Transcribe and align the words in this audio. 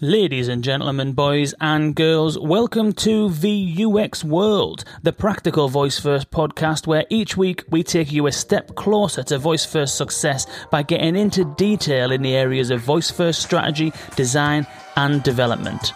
Ladies 0.00 0.48
and 0.48 0.64
gentlemen, 0.64 1.12
boys 1.12 1.54
and 1.60 1.94
girls, 1.94 2.36
welcome 2.36 2.92
to 2.94 3.28
VUX 3.28 4.24
World, 4.24 4.84
the 5.04 5.12
practical 5.12 5.68
voice 5.68 6.00
first 6.00 6.32
podcast 6.32 6.88
where 6.88 7.06
each 7.10 7.36
week 7.36 7.62
we 7.70 7.84
take 7.84 8.10
you 8.10 8.26
a 8.26 8.32
step 8.32 8.74
closer 8.74 9.22
to 9.22 9.38
voice 9.38 9.64
first 9.64 9.96
success 9.96 10.48
by 10.72 10.82
getting 10.82 11.14
into 11.14 11.44
detail 11.54 12.10
in 12.10 12.22
the 12.22 12.34
areas 12.34 12.70
of 12.70 12.80
voice 12.80 13.08
first 13.08 13.40
strategy, 13.40 13.92
design, 14.16 14.66
and 14.96 15.22
development. 15.22 15.92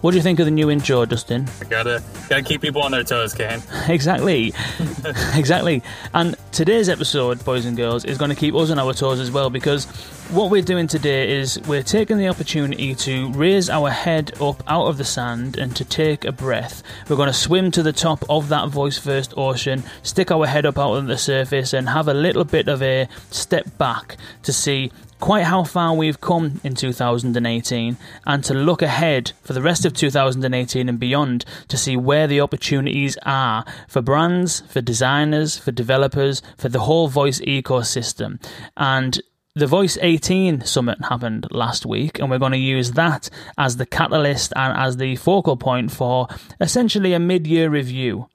What 0.00 0.12
do 0.12 0.16
you 0.16 0.22
think 0.22 0.38
of 0.38 0.46
the 0.46 0.50
new 0.50 0.70
intro, 0.70 1.04
Dustin? 1.04 1.46
I 1.60 1.64
Gotta 1.64 2.02
gotta 2.28 2.42
keep 2.42 2.62
people 2.62 2.82
on 2.82 2.90
their 2.90 3.04
toes, 3.04 3.34
Kane. 3.34 3.60
exactly, 3.88 4.54
exactly. 5.34 5.82
And 6.14 6.36
today's 6.60 6.90
episode, 6.90 7.42
boys 7.42 7.64
and 7.64 7.74
girls, 7.74 8.04
is 8.04 8.18
going 8.18 8.28
to 8.28 8.36
keep 8.36 8.54
us 8.54 8.70
on 8.70 8.78
our 8.78 8.92
toes 8.92 9.18
as 9.18 9.30
well 9.30 9.48
because 9.48 9.86
what 10.28 10.50
we're 10.50 10.60
doing 10.60 10.86
today 10.86 11.38
is 11.38 11.58
we're 11.62 11.82
taking 11.82 12.18
the 12.18 12.28
opportunity 12.28 12.94
to 12.94 13.32
raise 13.32 13.70
our 13.70 13.88
head 13.88 14.30
up 14.42 14.62
out 14.66 14.84
of 14.84 14.98
the 14.98 15.04
sand 15.04 15.56
and 15.56 15.74
to 15.74 15.86
take 15.86 16.26
a 16.26 16.32
breath. 16.32 16.82
We're 17.08 17.16
going 17.16 17.28
to 17.28 17.32
swim 17.32 17.70
to 17.70 17.82
the 17.82 17.94
top 17.94 18.22
of 18.28 18.50
that 18.50 18.68
voice 18.68 18.98
first 18.98 19.32
ocean, 19.38 19.84
stick 20.02 20.30
our 20.30 20.44
head 20.44 20.66
up 20.66 20.78
out 20.78 20.96
of 20.96 21.06
the 21.06 21.16
surface, 21.16 21.72
and 21.72 21.88
have 21.88 22.08
a 22.08 22.12
little 22.12 22.44
bit 22.44 22.68
of 22.68 22.82
a 22.82 23.08
step 23.30 23.78
back 23.78 24.18
to 24.42 24.52
see 24.52 24.92
quite 25.20 25.44
how 25.44 25.62
far 25.62 25.94
we've 25.94 26.20
come 26.20 26.60
in 26.64 26.74
2018 26.74 27.96
and 28.26 28.44
to 28.44 28.54
look 28.54 28.80
ahead 28.80 29.32
for 29.42 29.52
the 29.52 29.60
rest 29.60 29.84
of 29.84 29.92
2018 29.92 30.88
and 30.88 30.98
beyond 30.98 31.44
to 31.68 31.76
see 31.76 31.96
where 31.96 32.26
the 32.26 32.40
opportunities 32.40 33.18
are 33.24 33.64
for 33.86 34.00
brands, 34.00 34.60
for 34.68 34.80
designers, 34.80 35.58
for 35.58 35.72
developers, 35.72 36.42
for 36.56 36.68
the 36.68 36.80
whole 36.80 37.08
voice 37.08 37.40
ecosystem. 37.40 38.42
And 38.76 39.20
the 39.56 39.66
Voice 39.66 39.98
18 40.00 40.62
summit 40.62 41.04
happened 41.04 41.48
last 41.50 41.84
week, 41.84 42.18
and 42.18 42.30
we're 42.30 42.38
going 42.38 42.52
to 42.52 42.58
use 42.58 42.92
that 42.92 43.28
as 43.58 43.76
the 43.76 43.86
catalyst 43.86 44.52
and 44.54 44.76
as 44.78 44.96
the 44.96 45.16
focal 45.16 45.56
point 45.56 45.90
for 45.90 46.28
essentially 46.60 47.12
a 47.14 47.18
mid 47.18 47.46
year 47.46 47.68
review. 47.68 48.28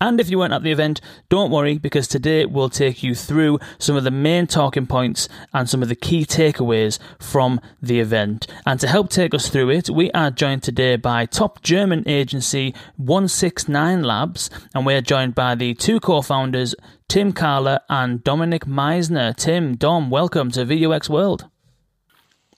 And 0.00 0.20
if 0.20 0.30
you 0.30 0.38
weren't 0.38 0.52
at 0.52 0.62
the 0.62 0.70
event, 0.70 1.00
don't 1.28 1.50
worry 1.50 1.76
because 1.76 2.06
today 2.06 2.44
we'll 2.46 2.70
take 2.70 3.02
you 3.02 3.16
through 3.16 3.58
some 3.78 3.96
of 3.96 4.04
the 4.04 4.12
main 4.12 4.46
talking 4.46 4.86
points 4.86 5.28
and 5.52 5.68
some 5.68 5.82
of 5.82 5.88
the 5.88 5.96
key 5.96 6.24
takeaways 6.24 7.00
from 7.18 7.60
the 7.82 7.98
event. 7.98 8.46
And 8.64 8.78
to 8.78 8.86
help 8.86 9.10
take 9.10 9.34
us 9.34 9.48
through 9.48 9.70
it, 9.70 9.90
we 9.90 10.12
are 10.12 10.30
joined 10.30 10.62
today 10.62 10.94
by 10.94 11.26
top 11.26 11.62
German 11.62 12.04
agency 12.06 12.74
169 12.96 14.04
Labs, 14.04 14.50
and 14.72 14.86
we're 14.86 15.00
joined 15.00 15.34
by 15.34 15.56
the 15.56 15.74
two 15.74 15.98
co 15.98 16.22
founders, 16.22 16.76
Tim 17.08 17.32
Kahler 17.32 17.80
and 17.88 18.22
Dominik 18.22 18.66
Meißner. 18.66 19.34
Tim, 19.34 19.74
Dom, 19.74 20.10
welcome 20.10 20.52
to 20.52 20.64
VUX 20.64 21.08
World. 21.08 21.46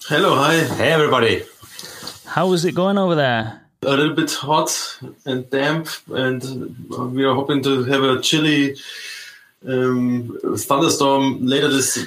Hello, 0.09 0.35
hi. 0.35 0.59
Hey, 0.59 0.93
everybody. 0.93 1.43
How 2.27 2.53
is 2.53 2.67
it 2.67 2.75
going 2.75 2.99
over 2.99 3.15
there? 3.15 3.70
A 3.83 3.97
little 3.97 4.15
bit 4.15 4.31
hot 4.33 4.99
and 5.25 5.49
damp, 5.49 5.89
and 6.09 6.43
we 6.91 7.25
are 7.25 7.35
hoping 7.35 7.63
to 7.63 7.85
have 7.85 8.03
a 8.03 8.21
chilly 8.21 8.77
um, 9.67 10.39
thunderstorm 10.57 11.47
later 11.47 11.69
this 11.69 12.07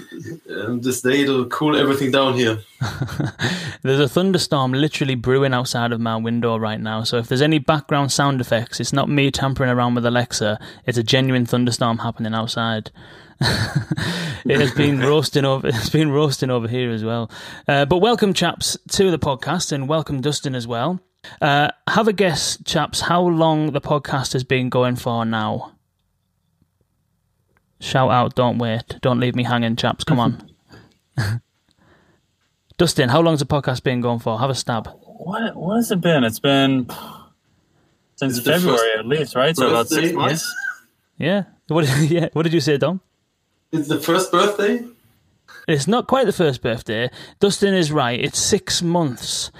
um, 0.50 0.82
this 0.82 1.02
day 1.02 1.26
to 1.26 1.46
cool 1.48 1.76
everything 1.76 2.12
down 2.12 2.36
here. 2.36 2.60
there's 3.82 4.00
a 4.00 4.08
thunderstorm 4.08 4.74
literally 4.74 5.16
brewing 5.16 5.54
outside 5.54 5.92
of 5.92 6.00
my 6.00 6.16
window 6.16 6.58
right 6.58 6.80
now. 6.80 7.04
So 7.04 7.18
if 7.18 7.28
there's 7.28 7.42
any 7.42 7.60
background 7.60 8.12
sound 8.12 8.40
effects, 8.40 8.80
it's 8.80 8.94
not 8.94 9.10
me 9.10 9.32
tampering 9.32 9.72
around 9.72 9.96
with 9.96 10.06
Alexa. 10.06 10.60
It's 10.86 10.98
a 10.98 11.04
genuine 11.04 11.46
thunderstorm 11.46 12.00
happening 12.00 12.36
outside. 12.36 12.92
it 13.42 14.60
has 14.60 14.72
been 14.74 15.00
roasting 15.02 15.46
over. 15.46 15.68
It's 15.68 15.90
been 15.90 16.12
roasting 16.12 16.52
over 16.52 16.68
here 16.68 16.92
as 16.92 17.04
well. 17.04 17.32
Uh, 17.68 17.86
but 17.86 17.98
welcome, 17.98 18.34
chaps, 18.34 18.78
to 18.90 19.10
the 19.10 19.20
podcast, 19.20 19.72
and 19.72 19.90
welcome 19.90 20.22
Dustin 20.22 20.54
as 20.54 20.68
well. 20.68 21.00
Uh, 21.42 21.70
have 21.88 22.08
a 22.08 22.14
guess, 22.14 22.58
chaps, 22.64 23.02
how 23.02 23.22
long 23.22 23.72
the 23.72 23.82
podcast 23.82 24.34
has 24.34 24.44
been 24.44 24.70
going 24.70 24.96
for 24.96 25.26
now? 25.26 25.74
Shout 27.80 28.12
out, 28.12 28.36
don't 28.36 28.58
wait. 28.58 29.00
Don't 29.02 29.20
leave 29.20 29.36
me 29.36 29.44
hanging, 29.44 29.76
chaps. 29.76 30.04
Come 30.04 30.20
on. 30.20 30.50
Dustin, 32.78 33.10
how 33.10 33.22
long's 33.22 33.40
the 33.40 33.46
podcast 33.46 33.84
been 33.84 34.02
going 34.02 34.20
for? 34.20 34.40
Have 34.40 34.50
a 34.50 34.56
stab. 34.56 34.90
What 35.04 35.56
what 35.56 35.76
has 35.76 35.92
it 35.92 36.02
been? 36.02 36.24
It's 36.24 36.40
been 36.40 36.90
since 38.16 38.38
it's 38.38 38.48
February 38.48 38.98
at 38.98 39.06
least, 39.06 39.36
right? 39.36 39.56
So 39.56 39.70
about 39.70 39.90
six 39.90 40.12
months. 40.14 40.54
Yeah. 41.18 41.44
What 41.68 41.88
yeah. 42.10 42.30
What 42.34 42.44
did 42.44 42.54
you 42.54 42.60
say, 42.60 42.78
Dom? 42.78 43.02
It's 43.72 43.88
the 43.88 44.00
first 44.00 44.32
birthday? 44.32 44.86
It's 45.68 45.88
not 45.88 46.08
quite 46.08 46.26
the 46.26 46.34
first 46.34 46.62
birthday. 46.62 47.10
Dustin 47.40 47.74
is 47.74 47.92
right. 47.92 48.20
It's 48.20 48.40
six 48.40 48.82
months. 48.82 49.52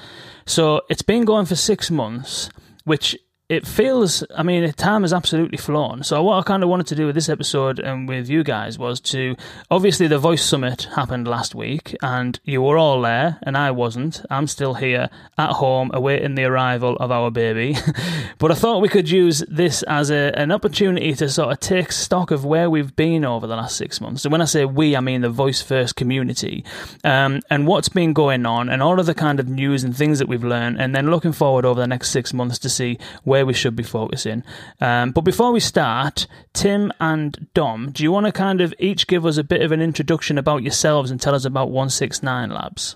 So 0.46 0.82
it's 0.90 1.02
been 1.02 1.26
going 1.26 1.46
for 1.46 1.56
six 1.56 1.90
months, 1.90 2.50
which 2.84 3.18
it 3.54 3.68
feels, 3.68 4.24
I 4.36 4.42
mean, 4.42 4.72
time 4.74 5.04
has 5.04 5.14
absolutely 5.14 5.58
flown. 5.58 6.04
So, 6.04 6.24
what 6.24 6.40
I 6.40 6.42
kind 6.42 6.64
of 6.64 6.70
wanted 6.70 6.88
to 6.88 6.96
do 6.96 7.06
with 7.06 7.14
this 7.14 7.30
episode 7.30 7.78
and 7.78 8.08
with 8.08 8.28
you 8.28 8.44
guys 8.44 8.80
was 8.80 9.00
to 9.02 9.36
obviously, 9.70 10.08
the 10.08 10.18
Voice 10.18 10.44
Summit 10.44 10.88
happened 10.96 11.28
last 11.28 11.54
week, 11.54 11.96
and 12.02 12.40
you 12.44 12.62
were 12.64 12.78
all 12.78 13.02
there, 13.02 13.38
and 13.44 13.56
I 13.56 13.70
wasn't. 13.72 14.22
I'm 14.32 14.48
still 14.48 14.74
here 14.74 15.10
at 15.38 15.52
home 15.52 15.92
awaiting 15.94 16.34
the 16.34 16.46
arrival 16.46 16.96
of 16.98 17.12
our 17.12 17.30
baby. 17.30 17.78
but 18.40 18.52
I 18.52 18.56
thought 18.56 18.82
we 18.82 18.90
could 18.90 19.10
use 19.10 19.44
this 19.48 19.84
as 19.84 20.10
a, 20.10 20.32
an 20.36 20.52
opportunity 20.52 21.14
to 21.14 21.30
sort 21.30 21.52
of 21.52 21.60
take 21.60 21.92
stock 21.92 22.32
of 22.32 22.44
where 22.44 22.70
we've 22.70 22.96
been 22.96 23.24
over 23.24 23.46
the 23.46 23.56
last 23.56 23.78
six 23.78 24.02
months. 24.02 24.24
So, 24.24 24.30
when 24.30 24.42
I 24.42 24.46
say 24.46 24.66
we, 24.66 24.96
I 24.96 25.00
mean 25.00 25.22
the 25.22 25.30
Voice 25.30 25.62
First 25.62 25.96
community, 25.96 26.66
um, 27.04 27.42
and 27.52 27.68
what's 27.68 27.90
been 27.90 28.14
going 28.14 28.48
on, 28.48 28.70
and 28.70 28.82
all 28.82 29.00
of 29.00 29.06
the 29.06 29.14
kind 29.14 29.40
of 29.40 29.48
news 29.48 29.84
and 29.84 29.96
things 29.96 30.18
that 30.18 30.28
we've 30.28 30.44
learned, 30.44 30.82
and 30.82 30.96
then 30.96 31.12
looking 31.12 31.34
forward 31.34 31.66
over 31.66 31.80
the 31.80 31.88
next 31.88 32.10
six 32.10 32.34
months 32.34 32.58
to 32.60 32.70
see 32.70 32.98
where 33.24 33.43
where 33.44 33.48
we 33.48 33.54
should 33.54 33.76
be 33.76 33.84
focusing. 33.84 34.44
Um, 34.80 35.12
but 35.12 35.22
before 35.22 35.52
we 35.52 35.60
start, 35.60 36.28
Tim 36.54 36.94
and 37.02 37.48
Dom, 37.54 37.92
do 37.92 38.04
you 38.04 38.12
want 38.12 38.26
to 38.26 38.32
kind 38.32 38.62
of 38.62 38.74
each 38.80 39.06
give 39.08 39.26
us 39.26 39.38
a 39.38 39.44
bit 39.44 39.62
of 39.62 39.72
an 39.74 39.82
introduction 39.82 40.38
about 40.38 40.64
yourselves 40.64 41.12
and 41.12 41.20
tell 41.20 41.36
us 41.36 41.44
about 41.44 41.70
169 41.70 42.50
Labs? 42.50 42.96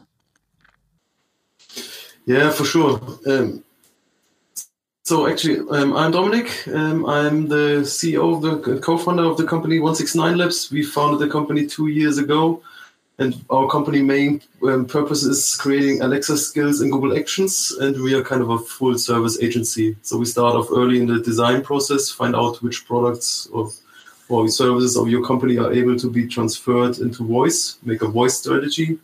Yeah, 2.26 2.50
for 2.52 2.64
sure. 2.64 3.02
Um, 3.26 3.64
so 5.04 5.28
actually, 5.28 5.60
um, 5.70 5.96
I'm 5.96 6.14
Dominik. 6.14 6.74
Um, 6.74 7.06
I'm 7.06 7.48
the 7.48 7.82
CEO 7.84 8.42
the 8.42 8.80
co-founder 8.80 9.24
of 9.24 9.38
the 9.38 9.46
company 9.46 9.80
169 9.80 10.38
Labs. 10.38 10.72
We 10.72 10.84
founded 10.84 11.20
the 11.20 11.32
company 11.32 11.68
two 11.68 11.88
years 11.88 12.18
ago 12.18 12.62
and 13.20 13.44
our 13.50 13.68
company 13.68 14.02
main 14.02 14.42
um, 14.64 14.86
purpose 14.86 15.24
is 15.24 15.56
creating 15.56 16.02
Alexa 16.02 16.38
skills 16.38 16.82
in 16.82 16.92
Google 16.92 17.18
Actions, 17.18 17.72
and 17.80 18.00
we 18.02 18.14
are 18.14 18.24
kind 18.24 18.42
of 18.44 18.50
a 18.52 18.60
full 18.60 18.98
service 18.98 19.42
agency. 19.42 19.96
So 20.04 20.18
we 20.18 20.26
start 20.26 20.56
off 20.56 20.68
early 20.72 21.00
in 21.00 21.08
the 21.08 21.20
design 21.20 21.64
process, 21.64 22.12
find 22.12 22.36
out 22.36 22.62
which 22.62 22.86
products 22.86 23.48
or, 23.52 23.72
or 24.30 24.48
services 24.50 24.96
of 24.98 25.10
your 25.10 25.26
company 25.26 25.58
are 25.58 25.74
able 25.74 25.98
to 25.98 26.12
be 26.12 26.28
transferred 26.28 27.00
into 27.00 27.26
voice, 27.26 27.78
make 27.84 28.04
a 28.04 28.08
voice 28.08 28.38
strategy, 28.38 29.00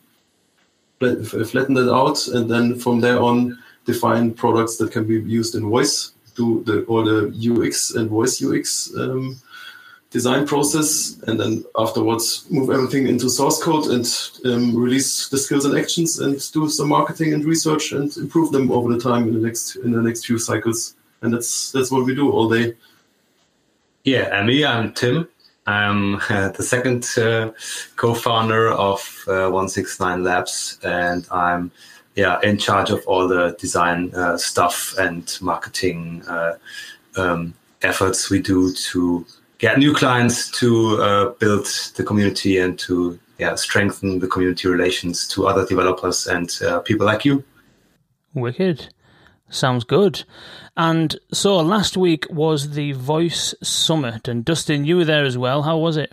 flatten 1.00 1.74
that 1.74 1.92
out, 1.92 2.28
and 2.28 2.48
then 2.48 2.78
from 2.78 3.00
there 3.00 3.20
on 3.20 3.58
define 3.84 4.32
products 4.32 4.76
that 4.76 4.92
can 4.92 5.06
be 5.06 5.20
used 5.20 5.56
in 5.56 5.68
voice, 5.68 6.12
do 6.36 6.62
the 6.64 6.84
all 6.84 7.04
the 7.04 7.32
UX 7.34 7.94
and 7.94 8.08
voice 8.10 8.42
UX 8.42 8.92
um, 8.96 9.40
design 10.14 10.46
process 10.46 11.18
and 11.26 11.40
then 11.40 11.64
afterwards 11.76 12.46
move 12.48 12.70
everything 12.70 13.08
into 13.08 13.28
source 13.28 13.60
code 13.60 13.86
and 13.86 14.06
um, 14.44 14.64
release 14.76 15.28
the 15.28 15.36
skills 15.36 15.64
and 15.64 15.76
actions 15.76 16.20
and 16.20 16.34
do 16.52 16.68
some 16.68 16.88
marketing 16.88 17.34
and 17.34 17.44
research 17.44 17.90
and 17.90 18.16
improve 18.16 18.52
them 18.52 18.70
over 18.70 18.94
the 18.94 19.00
time 19.00 19.26
in 19.26 19.34
the 19.34 19.40
next 19.40 19.74
in 19.84 19.90
the 19.90 20.00
next 20.00 20.24
few 20.24 20.38
cycles. 20.38 20.94
And 21.20 21.34
that's 21.34 21.72
that's 21.72 21.90
what 21.90 22.06
we 22.06 22.14
do 22.14 22.30
all 22.30 22.48
day. 22.48 22.76
Yeah 24.04 24.26
and 24.36 24.46
me 24.46 24.64
i'm 24.64 24.92
tim. 24.92 25.26
I'm 25.66 26.16
uh, 26.30 26.50
the 26.50 26.62
second 26.62 27.02
uh, 27.16 27.50
co-founder 27.96 28.70
of 28.70 29.00
uh, 29.26 29.50
169 29.50 30.22
labs. 30.22 30.78
And 30.84 31.26
i'm 31.32 31.72
yeah 32.14 32.38
in 32.44 32.56
charge 32.56 32.90
of 32.90 33.04
all 33.08 33.26
the 33.26 33.56
design 33.58 34.14
uh, 34.14 34.36
stuff 34.38 34.96
and 34.96 35.24
marketing 35.40 36.22
uh, 36.28 36.54
um, 37.16 37.54
efforts 37.82 38.30
we 38.30 38.40
do 38.40 38.72
to 38.72 39.26
get 39.64 39.78
new 39.78 39.94
clients 39.94 40.50
to 40.50 41.00
uh, 41.00 41.30
build 41.40 41.64
the 41.96 42.04
community 42.04 42.58
and 42.58 42.78
to 42.78 43.18
yeah 43.38 43.54
strengthen 43.54 44.18
the 44.18 44.28
community 44.28 44.68
relations 44.68 45.26
to 45.28 45.46
other 45.46 45.64
developers 45.64 46.26
and 46.26 46.48
uh, 46.62 46.80
people 46.80 47.06
like 47.06 47.24
you. 47.24 47.42
Wicked. 48.34 48.92
Sounds 49.48 49.84
good. 49.84 50.24
And 50.76 51.16
so 51.32 51.56
last 51.60 51.96
week 51.96 52.26
was 52.28 52.70
the 52.70 52.92
Voice 52.92 53.54
Summit, 53.62 54.28
and 54.28 54.44
Dustin, 54.44 54.84
you 54.84 54.96
were 54.98 55.04
there 55.06 55.24
as 55.24 55.38
well. 55.38 55.62
How 55.62 55.78
was 55.78 55.96
it? 55.96 56.12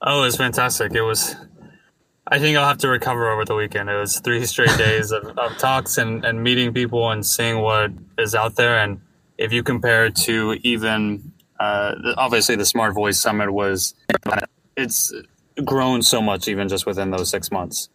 Oh, 0.00 0.22
it 0.22 0.26
was 0.26 0.36
fantastic. 0.36 0.94
It 0.94 1.02
was. 1.02 1.34
I 2.28 2.38
think 2.38 2.56
I'll 2.56 2.68
have 2.68 2.78
to 2.78 2.88
recover 2.88 3.30
over 3.32 3.44
the 3.44 3.56
weekend. 3.56 3.90
It 3.90 3.96
was 3.96 4.20
three 4.20 4.46
straight 4.46 4.76
days 4.78 5.10
of, 5.10 5.24
of 5.36 5.58
talks 5.58 5.98
and, 5.98 6.24
and 6.24 6.42
meeting 6.42 6.72
people 6.72 7.10
and 7.10 7.26
seeing 7.26 7.58
what 7.60 7.90
is 8.16 8.34
out 8.34 8.54
there. 8.54 8.78
And 8.78 9.00
if 9.38 9.52
you 9.52 9.62
compare 9.64 10.06
it 10.06 10.14
to 10.26 10.56
even, 10.62 11.31
uh, 11.62 12.14
obviously 12.16 12.56
the 12.56 12.66
Smart 12.66 12.94
Voice 12.94 13.20
Summit 13.20 13.52
was, 13.52 13.94
it's 14.76 15.12
grown 15.64 16.02
so 16.02 16.20
much 16.20 16.48
even 16.48 16.68
just 16.68 16.86
within 16.86 17.10
those 17.10 17.30
six 17.30 17.50
months. 17.50 17.88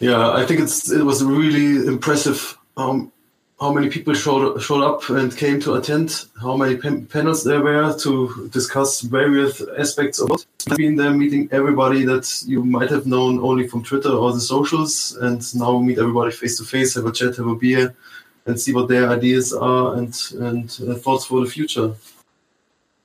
Yeah, 0.00 0.32
I 0.32 0.44
think 0.46 0.60
it's 0.60 0.90
it 0.90 1.04
was 1.04 1.22
really 1.22 1.86
impressive 1.86 2.56
um, 2.76 3.12
how 3.60 3.72
many 3.72 3.88
people 3.90 4.14
showed 4.14 4.58
showed 4.60 4.82
up 4.82 5.08
and 5.10 5.36
came 5.36 5.60
to 5.60 5.74
attend, 5.74 6.24
how 6.40 6.56
many 6.56 6.76
panels 7.14 7.44
there 7.44 7.62
were 7.62 7.94
to 7.98 8.48
discuss 8.50 9.02
various 9.02 9.62
aspects 9.78 10.18
of 10.18 10.30
it. 10.30 10.46
being 10.76 10.96
there, 10.96 11.12
meeting 11.12 11.48
everybody 11.52 12.02
that 12.04 12.26
you 12.46 12.64
might 12.64 12.90
have 12.90 13.06
known 13.06 13.38
only 13.40 13.68
from 13.68 13.82
Twitter 13.84 14.10
or 14.10 14.32
the 14.32 14.40
socials, 14.40 15.16
and 15.20 15.40
now 15.54 15.78
meet 15.78 15.98
everybody 15.98 16.32
face 16.32 16.56
to 16.58 16.64
face, 16.64 16.94
have 16.94 17.06
a 17.06 17.12
chat, 17.12 17.36
have 17.36 17.46
a 17.46 17.54
beer, 17.54 17.94
and 18.46 18.60
see 18.60 18.72
what 18.72 18.88
their 18.88 19.08
ideas 19.08 19.52
are 19.52 19.96
and 19.96 20.14
and 20.40 20.78
uh, 20.88 20.94
thoughts 20.94 21.26
for 21.26 21.44
the 21.44 21.50
future. 21.50 21.94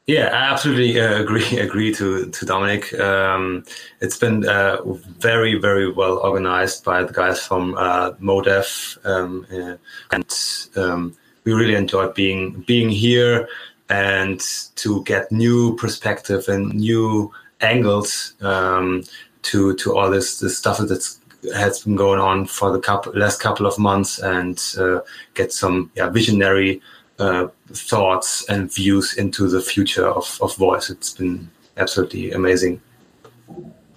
Yeah, 0.08 0.28
I 0.28 0.52
absolutely 0.54 1.00
uh, 1.00 1.20
agree. 1.24 1.58
Agree 1.58 1.94
to 1.96 2.30
to 2.30 2.46
Dominik. 2.46 2.98
Um, 3.00 3.66
it's 4.02 4.18
been 4.18 4.48
uh, 4.48 4.78
very 5.20 5.56
very 5.56 5.92
well 5.92 6.18
organized 6.20 6.84
by 6.84 7.04
the 7.04 7.14
guys 7.14 7.46
from 7.46 7.76
uh, 7.76 8.12
MoDev, 8.22 8.98
um, 9.06 9.48
uh, 9.52 9.78
and 10.12 10.32
um, 10.76 11.16
we 11.44 11.54
really 11.54 11.76
enjoyed 11.76 12.14
being 12.14 12.64
being 12.68 12.90
here 12.90 13.48
and 13.90 14.42
to 14.76 15.04
get 15.04 15.32
new 15.32 15.76
perspective 15.76 16.48
and 16.48 16.74
new 16.74 17.32
angles 17.62 18.34
um, 18.42 19.04
to 19.44 19.76
to 19.76 19.96
all 19.96 20.10
this 20.10 20.40
this 20.40 20.58
stuff 20.58 20.80
that's 20.80 21.20
has 21.54 21.84
been 21.84 21.96
going 21.96 22.20
on 22.20 22.46
for 22.46 22.72
the 22.72 22.80
couple, 22.80 23.14
last 23.14 23.40
couple 23.40 23.66
of 23.66 23.78
months 23.78 24.20
and 24.20 24.62
uh, 24.78 25.00
get 25.34 25.52
some 25.52 25.92
yeah, 25.96 26.10
visionary 26.10 26.82
uh, 27.20 27.48
thoughts 27.68 28.48
and 28.50 28.74
views 28.74 29.18
into 29.18 29.48
the 29.48 29.62
future 29.62 30.08
of, 30.08 30.38
of 30.42 30.56
voice. 30.58 30.90
It's 30.90 31.14
been 31.14 31.50
absolutely 31.78 32.32
amazing. 32.32 32.82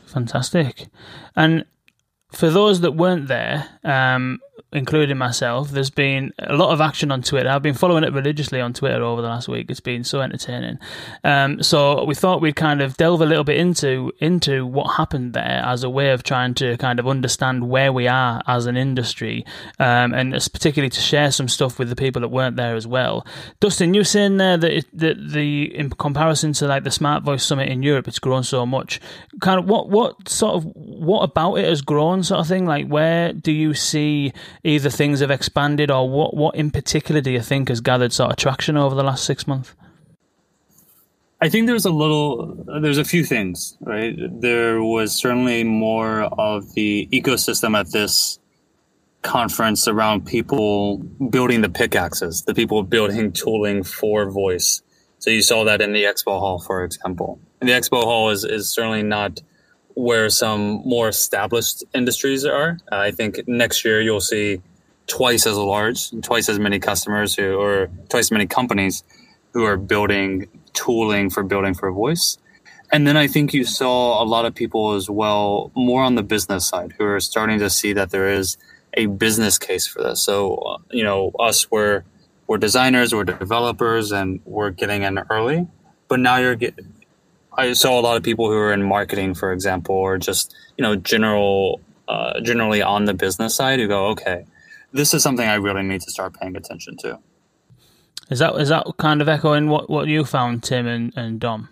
Fantastic. 0.06 0.86
And 1.36 1.64
for 2.30 2.50
those 2.50 2.80
that 2.80 2.92
weren't 2.92 3.28
there, 3.28 3.68
um, 3.84 4.40
including 4.72 5.16
myself, 5.16 5.70
there's 5.70 5.90
been 5.90 6.32
a 6.38 6.54
lot 6.54 6.70
of 6.70 6.80
action 6.80 7.10
on 7.10 7.22
Twitter. 7.22 7.48
I've 7.48 7.62
been 7.62 7.74
following 7.74 8.04
it 8.04 8.12
religiously 8.12 8.60
on 8.60 8.74
Twitter 8.74 9.02
over 9.02 9.22
the 9.22 9.28
last 9.28 9.48
week. 9.48 9.70
It's 9.70 9.80
been 9.80 10.04
so 10.04 10.20
entertaining. 10.20 10.78
Um, 11.24 11.62
so 11.62 12.04
we 12.04 12.14
thought 12.14 12.42
we'd 12.42 12.56
kind 12.56 12.82
of 12.82 12.96
delve 12.98 13.22
a 13.22 13.26
little 13.26 13.44
bit 13.44 13.56
into 13.56 14.12
into 14.18 14.66
what 14.66 14.96
happened 14.96 15.32
there 15.32 15.62
as 15.64 15.84
a 15.84 15.90
way 15.90 16.10
of 16.10 16.22
trying 16.22 16.52
to 16.54 16.76
kind 16.76 16.98
of 16.98 17.08
understand 17.08 17.70
where 17.70 17.92
we 17.92 18.08
are 18.08 18.42
as 18.46 18.66
an 18.66 18.76
industry, 18.76 19.46
um, 19.78 20.12
and 20.12 20.32
particularly 20.52 20.90
to 20.90 21.00
share 21.00 21.30
some 21.32 21.48
stuff 21.48 21.78
with 21.78 21.88
the 21.88 21.96
people 21.96 22.20
that 22.20 22.28
weren't 22.28 22.56
there 22.56 22.76
as 22.76 22.86
well. 22.86 23.26
Dustin, 23.60 23.94
you 23.94 24.00
were 24.00 24.04
saying 24.04 24.36
there 24.36 24.58
that, 24.58 24.76
it, 24.78 24.86
that 24.92 25.30
the 25.30 25.74
in 25.74 25.88
comparison 25.90 26.52
to 26.54 26.66
like 26.66 26.84
the 26.84 26.90
Smart 26.90 27.22
Voice 27.22 27.44
Summit 27.44 27.70
in 27.70 27.82
Europe, 27.82 28.06
it's 28.06 28.18
grown 28.18 28.42
so 28.42 28.66
much. 28.66 29.00
Kind 29.40 29.60
of 29.60 29.66
what 29.66 29.88
what 29.88 30.28
sort 30.28 30.56
of 30.56 30.64
what 30.74 31.22
about 31.22 31.54
it 31.54 31.64
has 31.64 31.80
grown, 31.80 32.22
sort 32.22 32.40
of 32.40 32.48
thing. 32.48 32.66
Like 32.66 32.86
where 32.86 33.32
do 33.32 33.50
you 33.50 33.72
see 33.72 34.34
either 34.68 34.90
things 34.90 35.20
have 35.20 35.30
expanded 35.30 35.90
or 35.90 36.08
what, 36.08 36.34
what 36.34 36.54
in 36.54 36.70
particular 36.70 37.20
do 37.20 37.30
you 37.30 37.40
think 37.40 37.68
has 37.68 37.80
gathered 37.80 38.12
sort 38.12 38.30
of 38.30 38.36
traction 38.36 38.76
over 38.76 38.94
the 38.94 39.02
last 39.02 39.24
six 39.24 39.46
months? 39.46 39.74
I 41.40 41.48
think 41.48 41.68
there's 41.68 41.84
a 41.84 41.90
little, 41.90 42.64
there's 42.80 42.98
a 42.98 43.04
few 43.04 43.24
things, 43.24 43.76
right? 43.80 44.16
There 44.18 44.82
was 44.82 45.14
certainly 45.14 45.62
more 45.62 46.22
of 46.22 46.74
the 46.74 47.08
ecosystem 47.12 47.78
at 47.78 47.92
this 47.92 48.40
conference 49.22 49.86
around 49.86 50.26
people 50.26 50.98
building 50.98 51.60
the 51.60 51.68
pickaxes, 51.68 52.42
the 52.42 52.54
people 52.54 52.82
building 52.82 53.32
tooling 53.32 53.84
for 53.84 54.30
voice. 54.30 54.82
So 55.20 55.30
you 55.30 55.42
saw 55.42 55.64
that 55.64 55.80
in 55.80 55.92
the 55.92 56.04
expo 56.04 56.38
hall, 56.38 56.60
for 56.60 56.84
example. 56.84 57.40
And 57.60 57.68
the 57.68 57.74
expo 57.74 58.02
hall 58.02 58.30
is, 58.30 58.44
is 58.44 58.72
certainly 58.72 59.02
not 59.02 59.40
where 59.98 60.30
some 60.30 60.80
more 60.84 61.08
established 61.08 61.82
industries 61.92 62.44
are. 62.44 62.78
Uh, 62.92 62.98
I 62.98 63.10
think 63.10 63.40
next 63.48 63.84
year 63.84 64.00
you'll 64.00 64.20
see 64.20 64.62
twice 65.08 65.44
as 65.44 65.56
large, 65.56 66.12
twice 66.22 66.48
as 66.48 66.60
many 66.60 66.78
customers 66.78 67.34
who, 67.34 67.54
or 67.54 67.90
twice 68.08 68.26
as 68.26 68.30
many 68.30 68.46
companies 68.46 69.02
who 69.52 69.64
are 69.64 69.76
building 69.76 70.46
tooling 70.72 71.30
for 71.30 71.42
building 71.42 71.74
for 71.74 71.90
voice. 71.90 72.38
And 72.92 73.08
then 73.08 73.16
I 73.16 73.26
think 73.26 73.52
you 73.52 73.64
saw 73.64 74.22
a 74.22 74.24
lot 74.24 74.44
of 74.44 74.54
people 74.54 74.92
as 74.92 75.10
well, 75.10 75.72
more 75.74 76.04
on 76.04 76.14
the 76.14 76.22
business 76.22 76.68
side, 76.68 76.94
who 76.96 77.04
are 77.04 77.18
starting 77.18 77.58
to 77.58 77.68
see 77.68 77.92
that 77.94 78.10
there 78.10 78.30
is 78.30 78.56
a 78.94 79.06
business 79.06 79.58
case 79.58 79.88
for 79.88 80.00
this. 80.02 80.22
So, 80.22 80.54
uh, 80.54 80.78
you 80.92 81.02
know, 81.02 81.32
us, 81.40 81.70
we're, 81.72 82.04
we're 82.46 82.58
designers, 82.58 83.12
we're 83.12 83.24
developers, 83.24 84.12
and 84.12 84.40
we're 84.44 84.70
getting 84.70 85.02
in 85.02 85.18
early. 85.28 85.66
But 86.06 86.20
now 86.20 86.36
you're 86.36 86.54
getting, 86.54 86.94
I 87.58 87.72
saw 87.72 87.98
a 87.98 88.02
lot 88.02 88.16
of 88.16 88.22
people 88.22 88.48
who 88.48 88.56
are 88.56 88.72
in 88.72 88.84
marketing, 88.84 89.34
for 89.34 89.52
example, 89.52 89.96
or 89.96 90.16
just 90.16 90.54
you 90.76 90.82
know 90.82 90.94
general, 90.94 91.80
uh, 92.06 92.40
generally 92.40 92.80
on 92.80 93.04
the 93.04 93.14
business 93.14 93.56
side, 93.56 93.80
who 93.80 93.88
go, 93.88 94.06
okay, 94.06 94.46
this 94.92 95.12
is 95.12 95.24
something 95.24 95.46
I 95.46 95.56
really 95.56 95.82
need 95.82 96.00
to 96.02 96.10
start 96.10 96.38
paying 96.38 96.56
attention 96.56 96.96
to. 96.98 97.18
Is 98.30 98.38
that 98.38 98.54
is 98.56 98.68
that 98.68 98.86
kind 98.98 99.20
of 99.20 99.28
echoing 99.28 99.68
what, 99.68 99.90
what 99.90 100.06
you 100.06 100.24
found, 100.24 100.62
Tim 100.62 100.86
and, 100.86 101.12
and 101.16 101.40
Dom? 101.40 101.68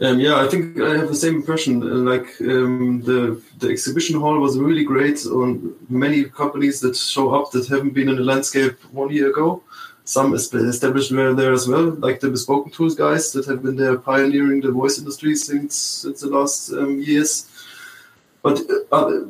Um, 0.00 0.20
yeah, 0.20 0.36
I 0.36 0.48
think 0.48 0.80
I 0.80 0.96
have 0.96 1.08
the 1.08 1.16
same 1.16 1.36
impression. 1.36 2.04
Like 2.04 2.28
um, 2.40 3.02
the 3.02 3.40
the 3.58 3.68
exhibition 3.68 4.18
hall 4.18 4.38
was 4.40 4.58
really 4.58 4.84
great 4.84 5.24
on 5.26 5.76
many 5.88 6.24
companies 6.24 6.80
that 6.80 6.96
show 6.96 7.34
up 7.34 7.52
that 7.52 7.68
haven't 7.68 7.94
been 7.94 8.08
in 8.08 8.16
the 8.16 8.22
landscape 8.22 8.76
one 8.92 9.10
year 9.10 9.30
ago 9.30 9.62
some 10.08 10.34
established 10.34 11.10
were 11.10 11.34
there 11.34 11.52
as 11.52 11.68
well, 11.68 11.90
like 12.06 12.18
the 12.18 12.30
Bespoken 12.30 12.72
Tools 12.72 12.94
guys 12.94 13.30
that 13.32 13.44
have 13.44 13.62
been 13.62 13.76
there 13.76 13.98
pioneering 13.98 14.62
the 14.62 14.72
voice 14.72 14.96
industry 14.98 15.36
since, 15.36 15.76
since 15.76 16.22
the 16.22 16.30
last 16.30 16.72
um, 16.72 16.98
years. 16.98 17.46
But 18.42 18.58
uh, 18.90 19.20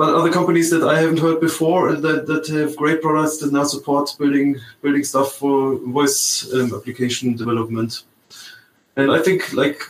but 0.00 0.14
other 0.14 0.32
companies 0.32 0.70
that 0.70 0.84
I 0.84 1.00
haven't 1.00 1.18
heard 1.18 1.38
before 1.38 1.90
and 1.90 2.02
that, 2.02 2.26
that 2.28 2.46
have 2.48 2.76
great 2.76 3.02
products 3.02 3.36
that 3.38 3.52
now 3.52 3.64
support 3.64 4.16
building 4.18 4.56
building 4.80 5.04
stuff 5.04 5.34
for 5.34 5.76
voice 5.76 6.50
um, 6.54 6.72
application 6.74 7.36
development. 7.36 8.04
And 8.96 9.12
I 9.12 9.20
think 9.20 9.52
like 9.52 9.82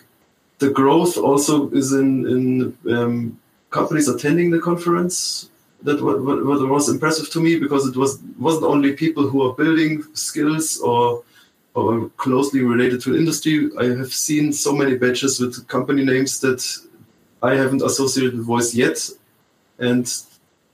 the 0.59 0.71
growth 0.71 1.17
also 1.17 1.71
is 1.71 1.93
in 1.93 2.27
in 2.35 2.43
um, 2.97 3.39
companies 3.71 4.09
attending 4.09 4.51
the 4.51 4.59
conference 4.59 5.51
that 5.83 6.03
what, 6.03 6.23
what, 6.23 6.69
was 6.69 6.89
impressive 6.89 7.31
to 7.31 7.41
me 7.41 7.59
because 7.59 7.87
it 7.87 7.97
was 7.97 8.21
wasn't 8.39 8.65
only 8.65 8.93
people 8.93 9.29
who 9.29 9.43
are 9.43 9.55
building 9.55 10.05
skills 10.15 10.79
or 10.81 11.23
or 11.75 12.09
closely 12.17 12.63
related 12.63 13.03
to 13.03 13.17
industry. 13.17 13.71
I 13.79 13.85
have 13.99 14.13
seen 14.13 14.53
so 14.53 14.73
many 14.73 14.97
badges 14.97 15.39
with 15.39 15.69
company 15.69 16.05
names 16.05 16.41
that 16.41 16.65
I 17.43 17.55
haven't 17.55 17.83
associated 17.83 18.35
with 18.35 18.47
voice 18.47 18.75
yet, 18.75 18.99
and 19.79 20.11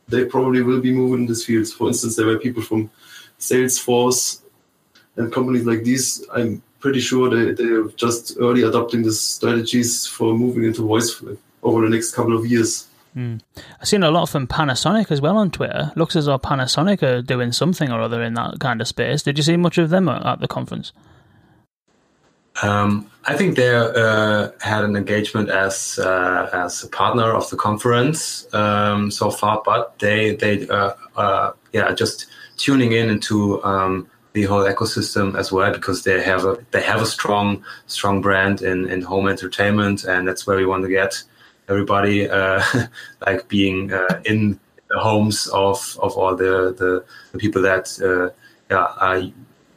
they 0.08 0.24
probably 0.24 0.62
will 0.62 0.80
be 0.80 0.92
moving 0.92 1.22
in 1.22 1.26
this 1.26 1.44
field. 1.44 1.66
For 1.68 1.88
instance, 1.88 2.16
there 2.16 2.26
were 2.26 2.38
people 2.38 2.62
from 2.62 2.90
Salesforce 3.38 4.42
and 5.16 5.32
companies 5.32 5.66
like 5.66 5.82
these. 5.82 6.24
I'm 6.32 6.62
pretty 6.78 7.00
sure 7.00 7.28
they, 7.28 7.52
they 7.52 7.70
are 7.70 7.88
just 7.90 8.36
early 8.40 8.62
adopting 8.62 9.02
the 9.02 9.12
strategies 9.12 10.06
for 10.06 10.34
moving 10.34 10.64
into 10.64 10.82
voice 10.82 11.22
over 11.62 11.82
the 11.82 11.88
next 11.88 12.12
couple 12.12 12.36
of 12.36 12.46
years. 12.46 12.88
Mm. 13.16 13.40
I've 13.80 13.88
seen 13.88 14.02
a 14.02 14.10
lot 14.10 14.26
from 14.26 14.46
Panasonic 14.46 15.10
as 15.10 15.20
well 15.20 15.36
on 15.36 15.50
Twitter. 15.50 15.92
Looks 15.96 16.16
as 16.16 16.26
though 16.26 16.38
Panasonic 16.38 17.02
are 17.02 17.20
doing 17.20 17.52
something 17.52 17.90
or 17.90 18.00
other 18.00 18.22
in 18.22 18.34
that 18.34 18.58
kind 18.58 18.80
of 18.80 18.88
space. 18.88 19.22
Did 19.22 19.36
you 19.36 19.44
see 19.44 19.56
much 19.56 19.78
of 19.78 19.90
them 19.90 20.08
at 20.08 20.40
the 20.40 20.48
conference? 20.48 20.92
Um, 22.62 23.10
I 23.24 23.36
think 23.36 23.56
they 23.56 23.74
uh, 23.74 24.50
had 24.60 24.84
an 24.84 24.96
engagement 24.96 25.48
as 25.48 25.98
uh, 25.98 26.50
as 26.52 26.82
a 26.84 26.88
partner 26.88 27.32
of 27.32 27.48
the 27.50 27.56
conference 27.56 28.46
um, 28.54 29.10
so 29.10 29.30
far, 29.30 29.62
but 29.64 29.98
they 29.98 30.34
they 30.36 30.68
uh, 30.68 30.92
uh 31.16 31.52
yeah 31.72 31.92
just 31.94 32.26
tuning 32.58 32.92
in 32.92 33.08
into 33.08 33.62
um, 33.64 34.06
the 34.34 34.44
whole 34.44 34.64
ecosystem 34.64 35.36
as 35.36 35.50
well 35.50 35.72
because 35.72 36.04
they 36.04 36.22
have 36.22 36.44
a 36.44 36.58
they 36.72 36.82
have 36.82 37.00
a 37.00 37.06
strong 37.06 37.64
strong 37.86 38.20
brand 38.20 38.60
in 38.62 38.88
in 38.88 39.02
home 39.02 39.28
entertainment 39.28 40.04
and 40.04 40.28
that's 40.28 40.46
where 40.46 40.56
we 40.56 40.66
want 40.66 40.82
to 40.82 40.88
get 40.88 41.22
everybody 41.72 42.28
uh, 42.28 42.62
like 43.26 43.48
being 43.48 43.92
uh, 43.92 44.20
in 44.24 44.58
the 44.88 44.98
homes 44.98 45.48
of 45.48 45.98
of 46.02 46.16
all 46.16 46.36
the 46.36 46.74
the, 46.78 47.04
the 47.32 47.38
people 47.38 47.62
that 47.62 47.86
uh, 48.00 48.30
yeah 48.70 48.86
are 48.98 49.22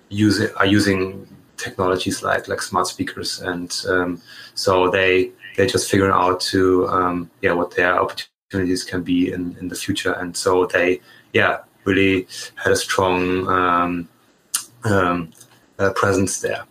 using 0.10 0.50
are 0.58 0.66
using 0.66 1.28
technologies 1.58 2.22
like 2.24 2.48
like 2.48 2.62
smart 2.62 2.88
speakers. 2.88 3.40
And 3.40 3.76
um, 3.90 4.22
so 4.54 4.90
they 4.90 5.32
they 5.56 5.66
just 5.68 5.90
figuring 5.90 6.14
out 6.14 6.40
to 6.52 6.88
um, 6.88 7.30
yeah 7.42 7.54
what 7.54 7.76
their 7.76 8.00
opportunities 8.00 8.84
can 8.84 9.02
be 9.04 9.32
in 9.32 9.58
in 9.60 9.68
the 9.68 9.76
future. 9.76 10.14
And 10.14 10.36
so 10.36 10.66
they 10.66 11.02
yeah 11.34 11.60
really 11.86 12.28
had 12.56 12.74
a 12.74 12.76
strong 12.76 13.48
um, 13.48 14.10
um, 14.84 15.32
uh, 15.80 15.92
presence 15.94 16.42
there 16.42 16.64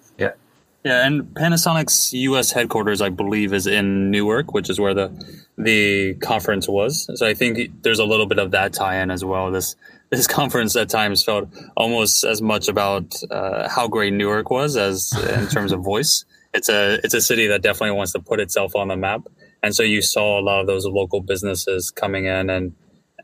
yeah 0.84 1.06
and 1.06 1.22
Panasonic's 1.34 2.12
U.S. 2.12 2.52
headquarters, 2.52 3.00
I 3.00 3.08
believe, 3.08 3.52
is 3.52 3.66
in 3.66 4.10
Newark, 4.10 4.52
which 4.52 4.70
is 4.70 4.78
where 4.78 4.94
the 4.94 5.10
the 5.56 6.14
conference 6.14 6.68
was. 6.68 7.08
So 7.18 7.26
I 7.26 7.34
think 7.34 7.82
there's 7.82 7.98
a 7.98 8.04
little 8.04 8.26
bit 8.26 8.38
of 8.38 8.50
that 8.50 8.72
tie-in 8.72 9.10
as 9.10 9.24
well. 9.24 9.50
This 9.50 9.76
this 10.10 10.26
conference 10.40 10.76
at 10.76 10.88
times 10.88 11.24
felt 11.24 11.48
almost 11.76 12.24
as 12.24 12.42
much 12.42 12.68
about 12.68 13.14
uh, 13.30 13.68
how 13.68 13.88
great 13.88 14.12
Newark 14.12 14.50
was 14.50 14.76
as 14.76 15.12
in 15.30 15.48
terms 15.54 15.72
of 15.72 15.80
voice. 15.80 16.24
It's 16.52 16.68
a 16.68 17.00
it's 17.02 17.14
a 17.14 17.20
city 17.20 17.48
that 17.48 17.62
definitely 17.62 17.96
wants 17.96 18.12
to 18.12 18.20
put 18.20 18.40
itself 18.40 18.76
on 18.76 18.88
the 18.88 18.96
map, 18.96 19.22
and 19.62 19.74
so 19.74 19.82
you 19.82 20.02
saw 20.02 20.38
a 20.38 20.42
lot 20.42 20.60
of 20.60 20.66
those 20.66 20.86
local 20.86 21.20
businesses 21.20 21.90
coming 21.90 22.26
in 22.26 22.48
and 22.48 22.74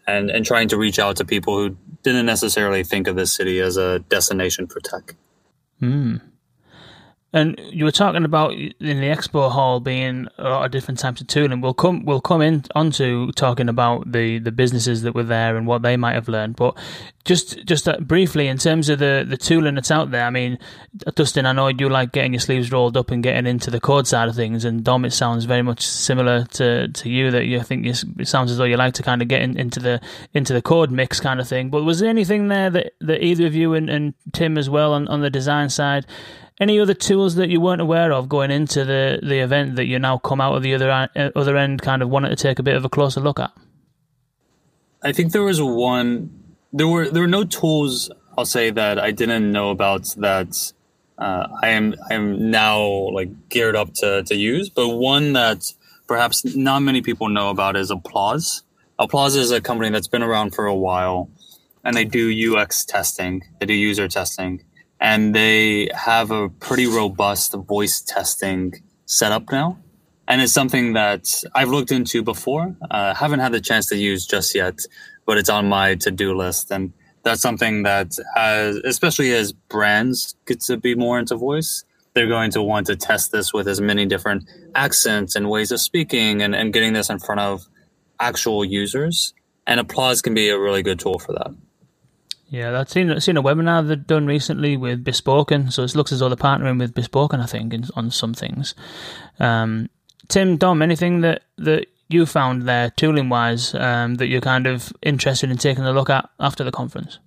and 0.06 0.30
and 0.30 0.44
trying 0.44 0.68
to 0.68 0.76
reach 0.76 0.98
out 0.98 1.16
to 1.16 1.24
people 1.24 1.56
who 1.56 1.76
didn't 2.02 2.26
necessarily 2.26 2.82
think 2.82 3.06
of 3.06 3.16
this 3.16 3.32
city 3.32 3.60
as 3.60 3.76
a 3.76 4.00
destination 4.00 4.66
for 4.66 4.80
tech. 4.80 5.14
Mm. 5.80 6.20
And 7.32 7.60
you 7.70 7.84
were 7.84 7.92
talking 7.92 8.24
about 8.24 8.54
in 8.54 8.74
the 8.80 9.06
expo 9.06 9.52
hall 9.52 9.78
being 9.78 10.26
a 10.36 10.48
lot 10.48 10.64
of 10.64 10.72
different 10.72 10.98
types 10.98 11.20
of 11.20 11.28
tooling. 11.28 11.60
We'll 11.60 11.74
come 11.74 12.04
we'll 12.04 12.20
come 12.20 12.42
in 12.42 12.64
onto 12.74 13.30
talking 13.32 13.68
about 13.68 14.10
the, 14.10 14.40
the 14.40 14.50
businesses 14.50 15.02
that 15.02 15.14
were 15.14 15.22
there 15.22 15.56
and 15.56 15.64
what 15.64 15.82
they 15.82 15.96
might 15.96 16.14
have 16.14 16.28
learned. 16.28 16.56
But 16.56 16.76
just 17.24 17.64
just 17.66 17.88
uh, 17.88 17.98
briefly 18.00 18.48
in 18.48 18.58
terms 18.58 18.88
of 18.88 18.98
the, 18.98 19.24
the 19.28 19.36
tooling 19.36 19.76
that's 19.76 19.92
out 19.92 20.10
there. 20.10 20.24
I 20.24 20.30
mean, 20.30 20.58
Dustin, 21.14 21.46
I 21.46 21.52
know 21.52 21.68
you 21.68 21.88
like 21.88 22.10
getting 22.10 22.32
your 22.32 22.40
sleeves 22.40 22.72
rolled 22.72 22.96
up 22.96 23.12
and 23.12 23.22
getting 23.22 23.46
into 23.46 23.70
the 23.70 23.80
code 23.80 24.08
side 24.08 24.28
of 24.28 24.34
things. 24.34 24.64
And 24.64 24.82
Dom, 24.82 25.04
it 25.04 25.12
sounds 25.12 25.44
very 25.44 25.62
much 25.62 25.86
similar 25.86 26.44
to, 26.46 26.88
to 26.88 27.08
you. 27.08 27.30
That 27.30 27.44
you 27.44 27.62
think 27.62 27.84
you, 27.84 27.94
it 28.18 28.26
sounds 28.26 28.50
as 28.50 28.58
though 28.58 28.64
you 28.64 28.76
like 28.76 28.94
to 28.94 29.04
kind 29.04 29.22
of 29.22 29.28
get 29.28 29.42
in, 29.42 29.56
into 29.56 29.78
the 29.78 30.00
into 30.34 30.52
the 30.52 30.62
code 30.62 30.90
mix 30.90 31.20
kind 31.20 31.38
of 31.38 31.46
thing. 31.46 31.70
But 31.70 31.84
was 31.84 32.00
there 32.00 32.08
anything 32.10 32.48
there 32.48 32.70
that, 32.70 32.94
that 33.00 33.24
either 33.24 33.46
of 33.46 33.54
you 33.54 33.74
and, 33.74 33.88
and 33.88 34.14
Tim 34.32 34.58
as 34.58 34.68
well 34.68 34.94
on, 34.94 35.06
on 35.06 35.20
the 35.20 35.30
design 35.30 35.68
side? 35.68 36.06
Any 36.60 36.78
other 36.78 36.94
tools 36.94 37.36
that 37.36 37.48
you 37.48 37.60
weren't 37.60 37.80
aware 37.80 38.12
of 38.12 38.28
going 38.28 38.50
into 38.50 38.84
the, 38.84 39.18
the 39.22 39.38
event 39.38 39.76
that 39.76 39.86
you 39.86 39.98
now 39.98 40.18
come 40.18 40.40
out 40.40 40.54
of 40.54 40.62
the 40.62 40.74
other 40.74 40.90
uh, 40.90 41.30
other 41.34 41.56
end 41.56 41.80
kind 41.80 42.02
of 42.02 42.10
wanted 42.10 42.28
to 42.28 42.36
take 42.36 42.58
a 42.58 42.62
bit 42.62 42.76
of 42.76 42.84
a 42.84 42.88
closer 42.88 43.20
look 43.20 43.40
at? 43.40 43.50
I 45.02 45.12
think 45.12 45.32
there 45.32 45.42
was 45.42 45.60
one. 45.60 46.54
There 46.72 46.86
were 46.86 47.08
there 47.08 47.22
were 47.22 47.28
no 47.28 47.44
tools. 47.44 48.10
I'll 48.36 48.44
say 48.44 48.70
that 48.70 48.98
I 48.98 49.10
didn't 49.10 49.50
know 49.50 49.70
about 49.70 50.04
that. 50.18 50.72
Uh, 51.18 51.48
I 51.62 51.68
am 51.70 51.94
I 52.10 52.14
am 52.14 52.50
now 52.50 52.80
like 52.80 53.48
geared 53.48 53.74
up 53.74 53.94
to 53.94 54.22
to 54.24 54.36
use, 54.36 54.68
but 54.68 54.88
one 54.88 55.32
that 55.32 55.72
perhaps 56.06 56.44
not 56.44 56.80
many 56.80 57.00
people 57.00 57.28
know 57.30 57.48
about 57.48 57.76
is 57.76 57.90
Applause. 57.90 58.62
Applause 58.98 59.34
is 59.34 59.50
a 59.50 59.62
company 59.62 59.88
that's 59.88 60.08
been 60.08 60.22
around 60.22 60.54
for 60.54 60.66
a 60.66 60.74
while, 60.74 61.30
and 61.82 61.96
they 61.96 62.04
do 62.04 62.54
UX 62.54 62.84
testing. 62.84 63.42
They 63.58 63.64
do 63.64 63.72
user 63.72 64.08
testing 64.08 64.62
and 65.00 65.34
they 65.34 65.88
have 65.94 66.30
a 66.30 66.48
pretty 66.48 66.86
robust 66.86 67.54
voice 67.54 68.00
testing 68.00 68.74
setup 69.06 69.50
now. 69.50 69.78
And 70.28 70.40
it's 70.40 70.52
something 70.52 70.92
that 70.92 71.42
I've 71.54 71.70
looked 71.70 71.90
into 71.90 72.22
before. 72.22 72.76
Uh, 72.90 73.14
haven't 73.14 73.40
had 73.40 73.52
the 73.52 73.60
chance 73.60 73.86
to 73.86 73.96
use 73.96 74.26
just 74.26 74.54
yet, 74.54 74.78
but 75.26 75.38
it's 75.38 75.48
on 75.48 75.68
my 75.68 75.96
to-do 75.96 76.36
list. 76.36 76.70
And 76.70 76.92
that's 77.24 77.40
something 77.40 77.82
that, 77.82 78.16
as, 78.36 78.76
especially 78.84 79.32
as 79.32 79.52
brands 79.52 80.36
get 80.46 80.60
to 80.62 80.76
be 80.76 80.94
more 80.94 81.18
into 81.18 81.34
voice, 81.36 81.84
they're 82.14 82.28
going 82.28 82.50
to 82.52 82.62
want 82.62 82.86
to 82.88 82.96
test 82.96 83.32
this 83.32 83.52
with 83.52 83.66
as 83.66 83.80
many 83.80 84.06
different 84.06 84.48
accents 84.74 85.34
and 85.34 85.48
ways 85.48 85.72
of 85.72 85.80
speaking 85.80 86.42
and, 86.42 86.54
and 86.54 86.72
getting 86.72 86.92
this 86.92 87.10
in 87.10 87.18
front 87.18 87.40
of 87.40 87.66
actual 88.20 88.64
users. 88.64 89.34
And 89.66 89.80
applause 89.80 90.22
can 90.22 90.34
be 90.34 90.48
a 90.48 90.58
really 90.58 90.82
good 90.82 91.00
tool 91.00 91.18
for 91.18 91.32
that. 91.32 91.52
Yeah, 92.50 92.78
I've 92.78 92.90
seen, 92.90 93.20
seen 93.20 93.36
a 93.36 93.42
webinar 93.42 93.86
they've 93.86 94.06
done 94.06 94.26
recently 94.26 94.76
with 94.76 95.04
Bespoken, 95.04 95.70
so 95.70 95.84
it 95.84 95.94
looks 95.94 96.10
as 96.10 96.18
though 96.18 96.28
they're 96.28 96.36
partnering 96.36 96.80
with 96.80 96.94
Bespoken, 96.94 97.40
I 97.40 97.46
think, 97.46 97.72
in, 97.72 97.84
on 97.94 98.10
some 98.10 98.34
things. 98.34 98.74
Um, 99.38 99.88
Tim, 100.26 100.56
Dom, 100.56 100.82
anything 100.82 101.20
that, 101.20 101.42
that 101.58 101.86
you 102.08 102.26
found 102.26 102.62
there, 102.62 102.90
tooling 102.90 103.28
wise, 103.28 103.72
um, 103.76 104.16
that 104.16 104.26
you're 104.26 104.40
kind 104.40 104.66
of 104.66 104.92
interested 105.00 105.48
in 105.48 105.58
taking 105.58 105.84
a 105.84 105.92
look 105.92 106.10
at 106.10 106.28
after 106.40 106.64
the 106.64 106.72
conference? 106.72 107.20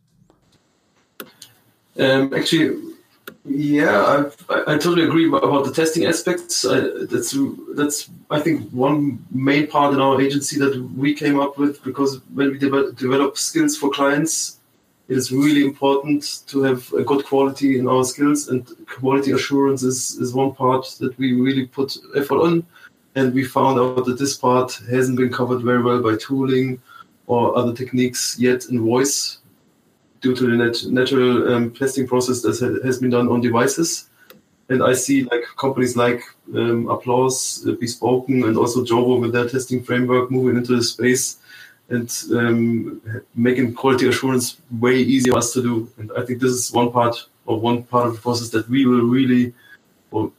Um, 1.98 2.34
actually, 2.34 2.94
yeah, 3.46 4.30
I, 4.50 4.74
I, 4.74 4.78
totally 4.78 5.04
agree 5.04 5.28
about 5.28 5.64
the 5.64 5.72
testing 5.72 6.06
aspects. 6.06 6.66
I, 6.66 6.82
that's 7.06 7.38
that's 7.76 8.10
I 8.32 8.40
think 8.40 8.70
one 8.72 9.26
main 9.32 9.68
part 9.68 9.94
in 9.94 10.02
our 10.02 10.20
agency 10.20 10.58
that 10.60 10.76
we 10.98 11.14
came 11.14 11.40
up 11.40 11.58
with 11.58 11.84
because 11.84 12.20
when 12.34 12.52
we 12.52 12.58
de- 12.58 12.92
develop 12.94 13.38
skills 13.38 13.78
for 13.78 13.90
clients, 13.92 14.60
it 15.14 15.18
is 15.18 15.32
really 15.32 15.64
important 15.64 16.42
to 16.48 16.64
have 16.64 16.92
a 16.94 17.04
good 17.04 17.24
quality 17.24 17.78
in 17.78 17.88
our 17.88 18.04
skills 18.04 18.48
and 18.48 18.66
quality 18.88 19.32
assurance 19.32 19.84
is, 19.84 20.18
is 20.20 20.34
one 20.34 20.54
part 20.56 20.88
that 21.00 21.16
we 21.20 21.40
really 21.40 21.68
put 21.68 21.96
effort 22.16 22.40
on. 22.40 22.66
And 23.14 23.32
we 23.32 23.44
found 23.44 23.80
out 23.80 24.06
that 24.06 24.18
this 24.18 24.36
part 24.36 24.82
hasn't 24.90 25.20
been 25.20 25.32
covered 25.32 25.62
very 25.62 25.84
well 25.84 26.02
by 26.02 26.16
tooling 26.16 26.82
or 27.28 27.56
other 27.56 27.76
techniques 27.76 28.38
yet 28.40 28.66
in 28.72 28.84
voice 28.84 29.38
due 30.22 30.36
to 30.36 30.48
the 30.48 30.58
nat- 30.58 30.86
natural 30.88 31.54
um, 31.54 31.72
testing 31.72 32.08
process 32.08 32.42
that 32.42 32.82
has 32.84 32.98
been 32.98 33.12
done 33.12 33.30
on 33.30 33.40
devices. 33.40 34.10
And 34.70 34.82
i 34.82 34.94
see 34.94 35.26
like 35.26 35.44
companies 35.58 35.96
like 35.96 36.22
um, 36.56 36.90
applause 36.90 37.64
uh, 37.68 37.74
bespoken 37.74 38.46
and 38.46 38.58
also 38.58 38.84
jovo 38.84 39.22
with 39.22 39.34
their 39.34 39.48
testing 39.48 39.84
framework 39.84 40.32
moving 40.32 40.56
into 40.58 40.76
the 40.76 40.82
space 40.82 41.38
and 41.90 42.24
um, 42.32 43.02
making 43.36 43.74
quality 43.74 44.08
assurance 44.08 44.62
way 44.80 44.96
easier 44.96 45.34
for 45.34 45.40
us 45.40 45.54
to 45.54 45.62
do. 45.62 45.92
And 45.98 46.12
I 46.18 46.26
think 46.26 46.40
this 46.40 46.52
is 46.52 46.72
one 46.72 46.92
part 46.92 47.26
of 47.48 47.62
one 47.62 47.84
part 47.84 48.08
of 48.08 48.16
the 48.16 48.22
process 48.22 48.50
that 48.50 48.70
we 48.70 48.86
will 48.86 49.04
really 49.04 49.54
well, 50.12 50.32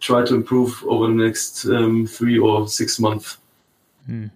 try 0.00 0.24
to 0.24 0.34
improve 0.34 0.84
over 0.84 1.08
the 1.08 1.14
next 1.14 1.64
um, 1.66 2.06
three 2.06 2.38
or 2.38 2.68
six 2.68 3.00
months. 3.00 3.38
Hmm. 4.06 4.26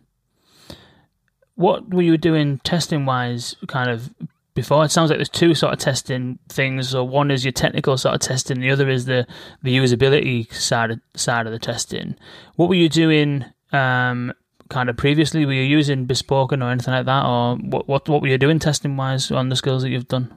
What 1.55 1.93
were 1.93 2.03
you 2.03 2.17
doing 2.17 2.59
testing 2.59 3.05
wise, 3.05 3.57
kind 3.67 3.91
of 3.91 4.13
before? 4.55 4.85
It 4.85 4.91
sounds 4.91 5.11
like 5.11 5.19
there's 5.19 5.29
two 5.29 5.55
sort 5.55 5.73
of 5.73 5.79
testing 5.79 6.39
things. 6.49 6.91
So 6.91 7.05
one 7.05 7.31
is 7.31 7.45
your 7.45 7.53
technical 7.53 7.97
sort 7.97 8.15
of 8.15 8.21
testing, 8.21 8.61
the 8.61 8.71
other 8.71 8.89
is 8.89 9.05
the 9.05 9.27
the 9.63 9.77
usability 9.77 10.53
side 10.53 10.91
of, 10.91 11.01
side 11.15 11.47
of 11.47 11.53
the 11.53 11.59
testing. 11.59 12.17
What 12.57 12.69
were 12.69 12.77
you 12.77 12.89
doing 12.89 13.45
um, 13.73 14.33
kind 14.69 14.89
of 14.89 14.97
previously? 14.97 15.45
Were 15.45 15.53
you 15.53 15.63
using 15.63 16.07
Bespoken 16.07 16.63
or 16.63 16.71
anything 16.71 16.95
like 16.95 17.07
that, 17.07 17.25
or 17.25 17.57
what 17.57 17.89
what, 17.89 18.09
what 18.09 18.23
were 18.23 18.29
you 18.29 18.39
doing 18.39 18.59
testing 18.59 18.97
wise 18.97 19.31
on 19.31 19.49
the 19.49 19.57
skills 19.57 19.83
that 19.83 19.91
you've 19.91 20.09
done? 20.09 20.37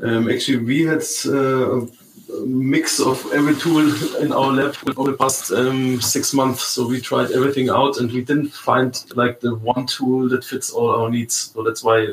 Um, 0.00 0.30
actually, 0.30 0.58
we 0.58 0.82
had 0.82 1.02
uh, 1.26 1.80
a 1.80 2.46
mix 2.46 3.00
of 3.00 3.24
every 3.32 3.54
tool 3.56 3.88
in 4.20 4.32
our 4.32 4.52
lab 4.52 4.76
over 4.96 5.12
the 5.12 5.16
past 5.16 5.52
um, 5.52 6.00
six 6.00 6.34
months. 6.34 6.62
So 6.64 6.86
we 6.86 7.00
tried 7.00 7.30
everything 7.30 7.70
out, 7.70 7.98
and 7.98 8.10
we 8.10 8.22
didn't 8.22 8.50
find 8.50 9.02
like 9.14 9.40
the 9.40 9.54
one 9.54 9.86
tool 9.86 10.28
that 10.28 10.44
fits 10.44 10.70
all 10.70 10.90
our 10.90 11.10
needs. 11.10 11.52
So 11.52 11.62
that's 11.62 11.82
why 11.82 12.08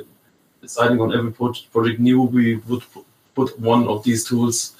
deciding 0.61 1.01
on 1.01 1.13
every 1.13 1.31
project 1.31 1.99
new, 1.99 2.21
we 2.21 2.55
would 2.55 2.83
put 3.35 3.59
one 3.59 3.87
of 3.87 4.03
these 4.03 4.23
tools 4.23 4.73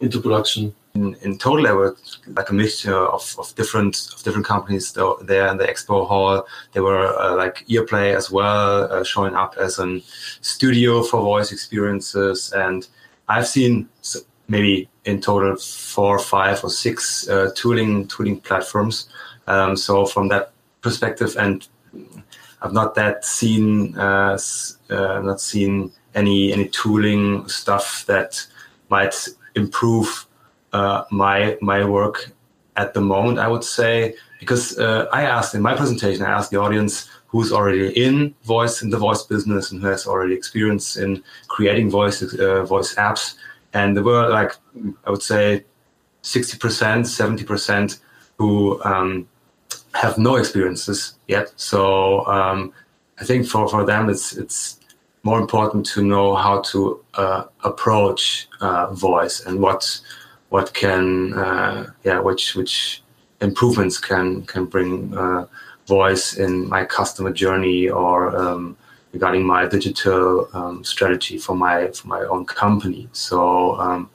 into 0.00 0.20
production 0.20 0.74
in, 0.96 1.14
in 1.16 1.38
total 1.38 1.64
there 1.64 1.76
were 1.76 1.96
like 2.28 2.50
a 2.50 2.54
mixture 2.54 2.96
of, 3.16 3.36
of 3.38 3.54
different 3.54 3.94
of 4.14 4.22
different 4.22 4.46
companies 4.46 4.92
there 4.92 5.46
in 5.48 5.56
the 5.58 5.66
expo 5.66 6.06
hall. 6.06 6.46
There 6.72 6.82
were 6.82 7.06
uh, 7.20 7.36
like 7.36 7.66
earplay 7.68 8.16
as 8.16 8.30
well 8.30 8.92
uh, 8.92 9.04
showing 9.04 9.34
up 9.34 9.56
as 9.58 9.78
a 9.78 10.00
studio 10.40 11.02
for 11.02 11.20
voice 11.20 11.52
experiences. 11.52 12.52
And 12.52 12.88
i've 13.28 13.46
seen 13.46 13.88
maybe 14.48 14.88
in 15.04 15.20
total 15.20 15.56
four 15.56 16.18
five 16.18 16.64
or 16.64 16.70
six 16.70 17.28
uh, 17.28 17.50
tooling 17.54 18.08
tooling 18.08 18.40
platforms. 18.40 19.08
Um, 19.46 19.76
so 19.76 20.06
from 20.06 20.28
that 20.28 20.52
perspective 20.80 21.36
and 21.38 21.68
i've 22.62 22.72
not 22.72 22.94
that 22.94 23.24
seen 23.24 23.96
uh, 23.98 24.38
uh, 24.90 25.20
not 25.20 25.40
seen 25.40 25.92
any 26.14 26.52
any 26.52 26.68
tooling 26.68 27.48
stuff 27.48 28.04
that 28.06 28.46
might 28.88 29.28
improve 29.54 30.25
uh, 30.76 31.04
my 31.10 31.38
my 31.60 31.80
work 31.96 32.16
at 32.82 32.88
the 32.94 33.00
moment. 33.00 33.38
I 33.38 33.48
would 33.52 33.64
say 33.64 34.14
because 34.40 34.64
uh, 34.78 35.06
I 35.20 35.22
asked 35.36 35.54
in 35.54 35.62
my 35.62 35.74
presentation, 35.74 36.22
I 36.24 36.32
asked 36.38 36.50
the 36.50 36.60
audience 36.66 36.94
who's 37.28 37.50
already 37.52 37.86
in 38.06 38.34
voice 38.44 38.82
in 38.84 38.90
the 38.90 39.00
voice 39.08 39.22
business 39.34 39.72
and 39.72 39.82
who 39.82 39.88
has 39.88 40.06
already 40.06 40.34
experience 40.34 40.86
in 41.04 41.22
creating 41.48 41.90
voice 41.90 42.22
uh, 42.22 42.64
voice 42.74 42.94
apps, 42.96 43.24
and 43.72 43.96
there 43.96 44.04
were 44.04 44.28
like 44.38 44.52
I 45.06 45.10
would 45.10 45.22
say 45.22 45.64
sixty 46.22 46.56
percent, 46.58 47.06
seventy 47.06 47.44
percent 47.44 48.00
who 48.38 48.50
um, 48.84 49.26
have 49.92 50.18
no 50.18 50.36
experiences 50.36 51.16
yet. 51.28 51.46
So 51.56 51.82
um, 52.26 52.58
I 53.20 53.24
think 53.24 53.46
for, 53.48 53.68
for 53.68 53.84
them 53.84 54.10
it's 54.10 54.36
it's 54.36 54.78
more 55.22 55.40
important 55.40 55.82
to 55.94 56.00
know 56.02 56.36
how 56.36 56.60
to 56.70 56.78
uh, 57.22 57.42
approach 57.70 58.48
uh, 58.60 58.86
voice 58.92 59.46
and 59.46 59.54
what 59.60 59.82
what 60.56 60.72
can 60.72 61.34
uh, 61.34 61.78
yeah 62.08 62.18
which 62.28 62.44
which 62.58 63.02
improvements 63.48 63.96
can 64.08 64.26
can 64.52 64.64
bring 64.74 64.90
uh, 65.16 65.44
voice 65.86 66.26
in 66.44 66.52
my 66.74 66.82
customer 66.98 67.32
journey 67.42 67.80
or 68.02 68.16
um, 68.42 68.62
regarding 69.12 69.44
my 69.54 69.62
digital 69.76 70.48
um, 70.58 70.76
strategy 70.92 71.36
for 71.44 71.54
my 71.54 71.76
for 71.96 72.06
my 72.08 72.22
own 72.32 72.44
company. 72.62 73.08
So 73.12 73.38
um, 73.84 74.08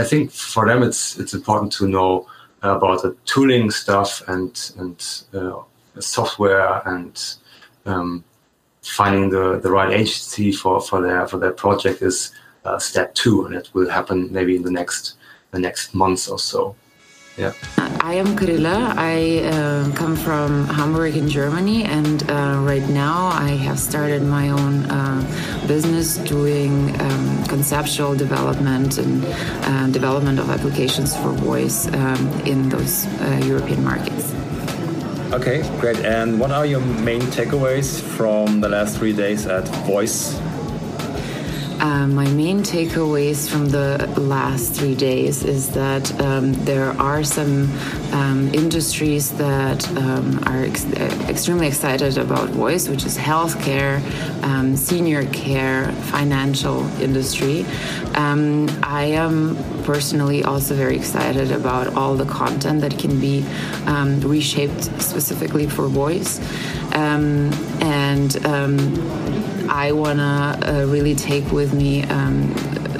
I 0.00 0.04
think 0.10 0.32
for 0.32 0.66
them 0.66 0.82
it's 0.82 1.18
it's 1.20 1.34
important 1.34 1.70
to 1.78 1.86
know 1.86 2.26
about 2.62 2.98
the 3.04 3.16
tooling 3.32 3.70
stuff 3.70 4.10
and 4.34 4.52
and 4.80 4.96
uh, 5.38 5.62
software 6.00 6.82
and 6.94 7.14
um, 7.86 8.24
finding 8.98 9.30
the, 9.30 9.60
the 9.64 9.70
right 9.70 9.92
agency 10.02 10.50
for, 10.60 10.80
for 10.80 10.98
their 11.06 11.22
for 11.30 11.38
their 11.38 11.54
project 11.64 12.02
is 12.02 12.32
uh, 12.64 12.78
step 12.78 13.14
two, 13.14 13.44
and 13.44 13.54
it 13.54 13.68
will 13.74 13.90
happen 13.98 14.18
maybe 14.32 14.54
in 14.56 14.62
the 14.62 14.76
next 14.80 15.16
the 15.52 15.58
next 15.58 15.94
months 15.94 16.28
or 16.28 16.38
so. 16.38 16.74
Yeah. 17.38 17.52
I 18.00 18.14
am 18.14 18.36
Karilla. 18.36 18.92
I 18.96 19.40
uh, 19.44 19.90
come 19.94 20.16
from 20.16 20.66
Hamburg 20.66 21.16
in 21.16 21.28
Germany, 21.28 21.84
and 21.84 22.28
uh, 22.28 22.58
right 22.60 22.86
now 22.90 23.28
I 23.28 23.50
have 23.50 23.78
started 23.78 24.22
my 24.22 24.50
own 24.50 24.84
uh, 24.90 25.22
business 25.66 26.18
doing 26.18 27.00
um, 27.00 27.44
conceptual 27.44 28.14
development 28.14 28.98
and 28.98 29.24
uh, 29.24 29.86
development 29.88 30.38
of 30.40 30.50
applications 30.50 31.16
for 31.16 31.30
voice 31.30 31.86
um, 31.94 32.28
in 32.44 32.68
those 32.68 33.06
uh, 33.06 33.40
European 33.44 33.82
markets. 33.82 34.34
Okay, 35.32 35.62
great. 35.80 35.96
And 36.04 36.38
what 36.38 36.50
are 36.50 36.66
your 36.66 36.80
main 36.80 37.22
takeaways 37.32 38.02
from 38.02 38.60
the 38.60 38.68
last 38.68 38.98
three 38.98 39.14
days 39.14 39.46
at 39.46 39.66
Voice 39.86 40.38
uh, 41.82 42.06
my 42.06 42.28
main 42.28 42.62
takeaways 42.62 43.50
from 43.50 43.68
the 43.68 44.06
last 44.16 44.72
three 44.72 44.94
days 44.94 45.42
is 45.42 45.68
that 45.70 46.20
um, 46.20 46.52
there 46.64 46.90
are 46.92 47.24
some 47.24 47.68
um, 48.12 48.48
industries 48.54 49.32
that 49.32 49.90
um, 49.96 50.38
are 50.46 50.62
ex 50.62 50.84
extremely 51.28 51.66
excited 51.66 52.18
about 52.18 52.48
voice, 52.50 52.88
which 52.88 53.04
is 53.04 53.18
healthcare, 53.18 54.00
um, 54.44 54.76
senior 54.76 55.26
care, 55.32 55.90
financial 56.14 56.86
industry. 57.00 57.66
Um, 58.14 58.68
I 58.84 59.06
am 59.06 59.56
personally 59.82 60.44
also 60.44 60.76
very 60.76 60.94
excited 60.94 61.50
about 61.50 61.96
all 61.96 62.14
the 62.14 62.26
content 62.26 62.80
that 62.82 62.96
can 62.96 63.18
be 63.18 63.44
um, 63.86 64.20
reshaped 64.20 64.84
specifically 65.02 65.68
for 65.68 65.88
voice. 65.88 66.38
and 66.92 68.36
I 69.72 69.92
want 69.92 70.18
to 70.18 70.24
uh, 70.82 70.84
really 70.84 71.14
take 71.14 71.50
with 71.50 71.72
me 71.72 72.02
um, 72.02 72.52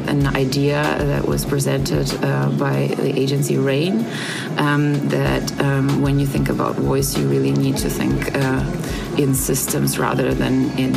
an 0.09 0.27
idea 0.35 0.83
that 0.83 1.29
was 1.29 1.45
presented 1.45 2.11
uh, 2.25 2.49
by 2.59 2.87
the 2.97 3.13
agency 3.15 3.59
RAIN 3.59 4.07
um, 4.57 4.95
that 5.11 5.61
um, 5.61 6.01
when 6.01 6.19
you 6.19 6.27
think 6.27 6.49
about 6.49 6.77
voice, 6.77 7.15
you 7.15 7.29
really 7.29 7.53
need 7.53 7.77
to 7.77 7.91
think 7.91 8.35
uh, 8.35 8.65
in 9.19 9.35
systems 9.35 9.99
rather 9.99 10.33
than 10.33 10.71
in 10.79 10.95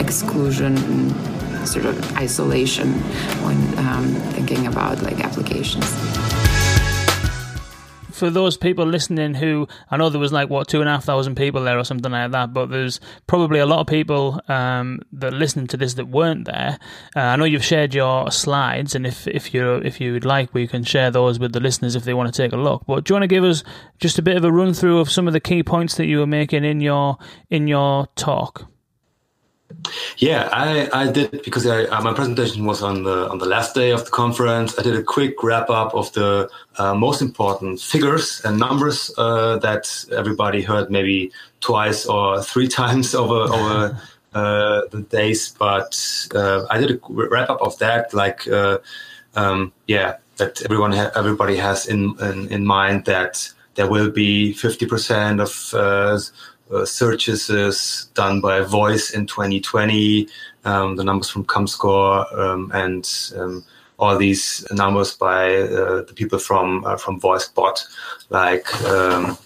exclusion 0.00 0.78
and 0.78 1.68
sort 1.68 1.84
of 1.84 2.16
isolation 2.16 2.94
when 3.44 3.78
um, 3.86 4.14
thinking 4.32 4.66
about 4.66 5.02
like 5.02 5.22
applications 5.22 5.84
for 8.18 8.30
those 8.30 8.56
people 8.56 8.84
listening 8.84 9.34
who 9.34 9.68
I 9.90 9.96
know 9.96 10.10
there 10.10 10.20
was 10.20 10.32
like 10.32 10.50
what 10.50 10.68
two 10.68 10.80
and 10.80 10.88
a 10.88 10.92
half 10.92 11.04
thousand 11.04 11.36
people 11.36 11.62
there 11.62 11.78
or 11.78 11.84
something 11.84 12.12
like 12.12 12.32
that, 12.32 12.52
but 12.52 12.66
there's 12.70 13.00
probably 13.26 13.60
a 13.60 13.66
lot 13.66 13.80
of 13.80 13.86
people 13.86 14.40
um, 14.48 15.00
that 15.12 15.32
listening 15.32 15.66
to 15.68 15.76
this 15.76 15.94
that 15.94 16.06
weren't 16.06 16.44
there. 16.44 16.78
Uh, 17.16 17.20
I 17.20 17.36
know 17.36 17.44
you've 17.44 17.64
shared 17.64 17.94
your 17.94 18.30
slides, 18.30 18.94
and 18.94 19.06
if 19.06 19.26
if 19.26 19.54
you 19.54 19.76
if 19.76 20.00
you'd 20.00 20.24
like, 20.24 20.52
we 20.52 20.66
can 20.66 20.84
share 20.84 21.10
those 21.10 21.38
with 21.38 21.52
the 21.52 21.60
listeners 21.60 21.94
if 21.94 22.04
they 22.04 22.14
want 22.14 22.32
to 22.32 22.42
take 22.42 22.52
a 22.52 22.56
look. 22.56 22.84
But 22.86 23.04
do 23.04 23.12
you 23.12 23.14
want 23.14 23.24
to 23.24 23.28
give 23.28 23.44
us 23.44 23.62
just 23.98 24.18
a 24.18 24.22
bit 24.22 24.36
of 24.36 24.44
a 24.44 24.52
run 24.52 24.74
through 24.74 24.98
of 24.98 25.10
some 25.10 25.26
of 25.26 25.32
the 25.32 25.40
key 25.40 25.62
points 25.62 25.96
that 25.96 26.06
you 26.06 26.18
were 26.18 26.26
making 26.26 26.64
in 26.64 26.80
your 26.80 27.18
in 27.50 27.68
your 27.68 28.06
talk? 28.16 28.68
Yeah, 30.16 30.48
I, 30.52 30.88
I 30.92 31.12
did 31.12 31.42
because 31.44 31.66
I, 31.66 31.84
uh, 31.84 32.00
my 32.02 32.12
presentation 32.12 32.64
was 32.64 32.82
on 32.82 33.04
the 33.04 33.28
on 33.28 33.38
the 33.38 33.46
last 33.46 33.74
day 33.74 33.90
of 33.90 34.04
the 34.04 34.10
conference. 34.10 34.78
I 34.78 34.82
did 34.82 34.96
a 34.96 35.02
quick 35.02 35.42
wrap 35.42 35.70
up 35.70 35.94
of 35.94 36.12
the 36.12 36.50
uh, 36.78 36.94
most 36.94 37.22
important 37.22 37.80
figures 37.80 38.40
and 38.44 38.58
numbers 38.58 39.12
uh, 39.18 39.58
that 39.58 40.04
everybody 40.12 40.62
heard 40.62 40.90
maybe 40.90 41.30
twice 41.60 42.06
or 42.06 42.42
three 42.42 42.68
times 42.80 43.14
over 43.14 43.52
over 43.52 44.00
uh, 44.34 44.82
the 44.90 45.02
days. 45.10 45.54
But 45.58 45.94
uh, 46.34 46.66
I 46.70 46.78
did 46.78 46.90
a 46.90 46.98
wrap 47.08 47.50
up 47.50 47.60
of 47.60 47.78
that, 47.78 48.12
like 48.12 48.48
uh, 48.48 48.78
um, 49.34 49.72
yeah, 49.86 50.16
that 50.38 50.62
everyone 50.62 50.92
ha- 50.92 51.12
everybody 51.14 51.56
has 51.56 51.86
in, 51.86 52.16
in, 52.20 52.48
in 52.48 52.64
mind 52.64 53.04
that 53.04 53.48
there 53.74 53.88
will 53.88 54.10
be 54.10 54.52
fifty 54.54 54.86
percent 54.86 55.40
of 55.40 55.52
uh, 56.72 56.84
searches 56.84 58.10
done 58.14 58.40
by 58.40 58.60
voice 58.60 59.10
in 59.10 59.26
2020, 59.26 60.28
um, 60.64 60.96
the 60.96 61.04
numbers 61.04 61.30
from 61.30 61.44
ComScore, 61.44 62.32
um, 62.38 62.70
and 62.74 63.32
um, 63.36 63.64
all 63.98 64.16
these 64.16 64.66
numbers 64.70 65.14
by 65.14 65.56
uh, 65.56 66.02
the 66.02 66.12
people 66.14 66.38
from 66.38 66.84
uh, 66.84 66.96
from 66.96 67.20
VoiceBot, 67.20 67.84
like 68.30 68.82
um, 68.84 69.38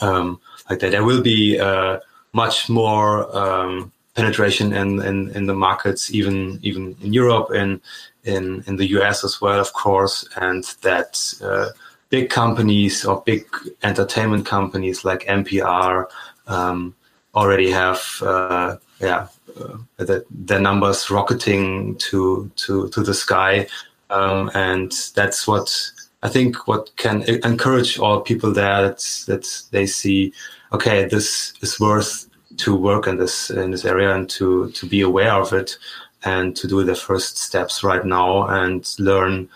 um, 0.00 0.40
like 0.68 0.80
that. 0.80 0.90
There 0.90 1.04
will 1.04 1.22
be 1.22 1.58
uh, 1.58 1.98
much 2.32 2.68
more 2.68 3.36
um, 3.36 3.92
penetration 4.14 4.72
in, 4.72 5.00
in, 5.02 5.30
in 5.30 5.46
the 5.46 5.54
markets, 5.54 6.12
even 6.12 6.58
even 6.62 6.96
in 7.02 7.12
Europe 7.12 7.50
and 7.54 7.80
in 8.24 8.64
in 8.66 8.76
the 8.76 8.86
US 8.98 9.24
as 9.24 9.40
well, 9.40 9.60
of 9.60 9.72
course, 9.72 10.28
and 10.36 10.64
that 10.82 11.34
uh, 11.42 11.68
big 12.10 12.28
companies 12.28 13.04
or 13.04 13.22
big 13.24 13.46
entertainment 13.82 14.44
companies 14.44 15.04
like 15.04 15.24
NPR 15.26 16.06
um, 16.46 16.94
already 17.34 17.70
have 17.70 18.02
uh, 18.22 18.76
yeah 19.00 19.28
uh, 19.58 19.78
the, 19.96 20.24
their 20.30 20.60
numbers 20.60 21.10
rocketing 21.10 21.96
to 21.96 22.50
to 22.56 22.88
to 22.88 23.02
the 23.02 23.14
sky, 23.14 23.66
um, 24.10 24.50
and 24.54 24.92
that's 25.14 25.46
what 25.46 25.90
I 26.22 26.28
think 26.28 26.66
what 26.68 26.90
can 26.96 27.22
encourage 27.44 27.98
all 27.98 28.20
people 28.20 28.52
there 28.52 28.82
that 28.82 28.98
that 29.26 29.62
they 29.70 29.86
see 29.86 30.32
okay 30.72 31.04
this 31.04 31.54
is 31.62 31.80
worth 31.80 32.28
to 32.58 32.74
work 32.74 33.06
in 33.06 33.16
this 33.16 33.50
in 33.50 33.70
this 33.70 33.84
area 33.84 34.14
and 34.14 34.28
to 34.30 34.70
to 34.72 34.86
be 34.86 35.00
aware 35.00 35.34
of 35.34 35.52
it 35.52 35.78
and 36.24 36.54
to 36.56 36.68
do 36.68 36.84
the 36.84 36.94
first 36.94 37.38
steps 37.38 37.82
right 37.82 38.04
now 38.04 38.46
and 38.46 38.94
learn 38.98 39.48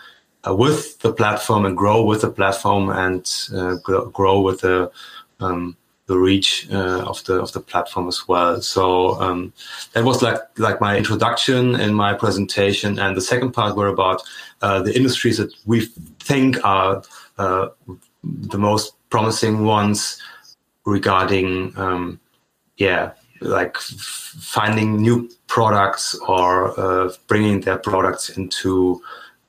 with 0.53 0.99
the 0.99 1.11
platform 1.11 1.65
and 1.65 1.77
grow 1.77 2.03
with 2.03 2.21
the 2.21 2.29
platform 2.29 2.89
and 2.89 3.31
uh, 3.53 3.75
grow, 4.11 4.41
with 4.41 4.61
the 4.61 4.91
um, 5.39 5.75
the 6.07 6.17
reach 6.17 6.67
uh, 6.71 7.03
of 7.05 7.23
the 7.25 7.41
of 7.41 7.51
the 7.53 7.59
platform 7.59 8.07
as 8.07 8.27
well. 8.27 8.61
So 8.61 9.19
um, 9.19 9.53
that 9.93 10.03
was 10.03 10.21
like 10.21 10.39
like 10.57 10.79
my 10.79 10.97
introduction 10.97 11.75
and 11.75 11.95
my 11.95 12.13
presentation. 12.13 12.99
And 12.99 13.17
the 13.17 13.21
second 13.21 13.53
part 13.53 13.75
were 13.75 13.87
about 13.87 14.21
uh, 14.61 14.81
the 14.81 14.95
industries 14.95 15.37
that 15.37 15.53
we 15.65 15.87
think 16.19 16.63
are 16.63 17.03
uh, 17.37 17.69
the 18.23 18.57
most 18.57 18.93
promising 19.09 19.65
ones 19.65 20.21
regarding 20.85 21.73
um, 21.77 22.19
yeah 22.77 23.11
like 23.41 23.77
finding 23.77 25.01
new 25.01 25.29
products 25.47 26.15
or 26.27 26.79
uh, 26.79 27.11
bringing 27.27 27.61
their 27.61 27.77
products 27.77 28.29
into 28.29 29.01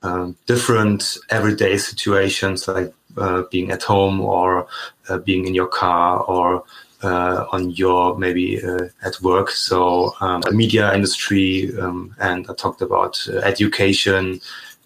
um, 0.07 0.37
different 0.47 1.19
everyday 1.31 1.77
situations 1.77 2.69
like 2.69 2.93
uh, 3.17 3.43
being 3.51 3.71
at 3.71 3.83
home 3.83 4.21
or 4.21 4.67
uh, 5.09 5.19
being 5.19 5.47
in 5.47 5.55
your 5.55 5.67
car 5.67 6.21
or 6.21 6.65
uh, 7.03 7.47
on 7.53 7.71
your 7.71 8.17
maybe 8.17 8.63
uh, 8.63 8.89
at 9.03 9.21
work. 9.21 9.51
So 9.51 10.15
um, 10.21 10.41
the 10.43 10.53
media 10.53 10.95
industry, 10.95 11.77
um, 11.79 12.15
and 12.21 12.47
I 12.49 12.55
talked 12.55 12.83
about 12.83 13.15
uh, 13.29 13.39
education 13.39 14.41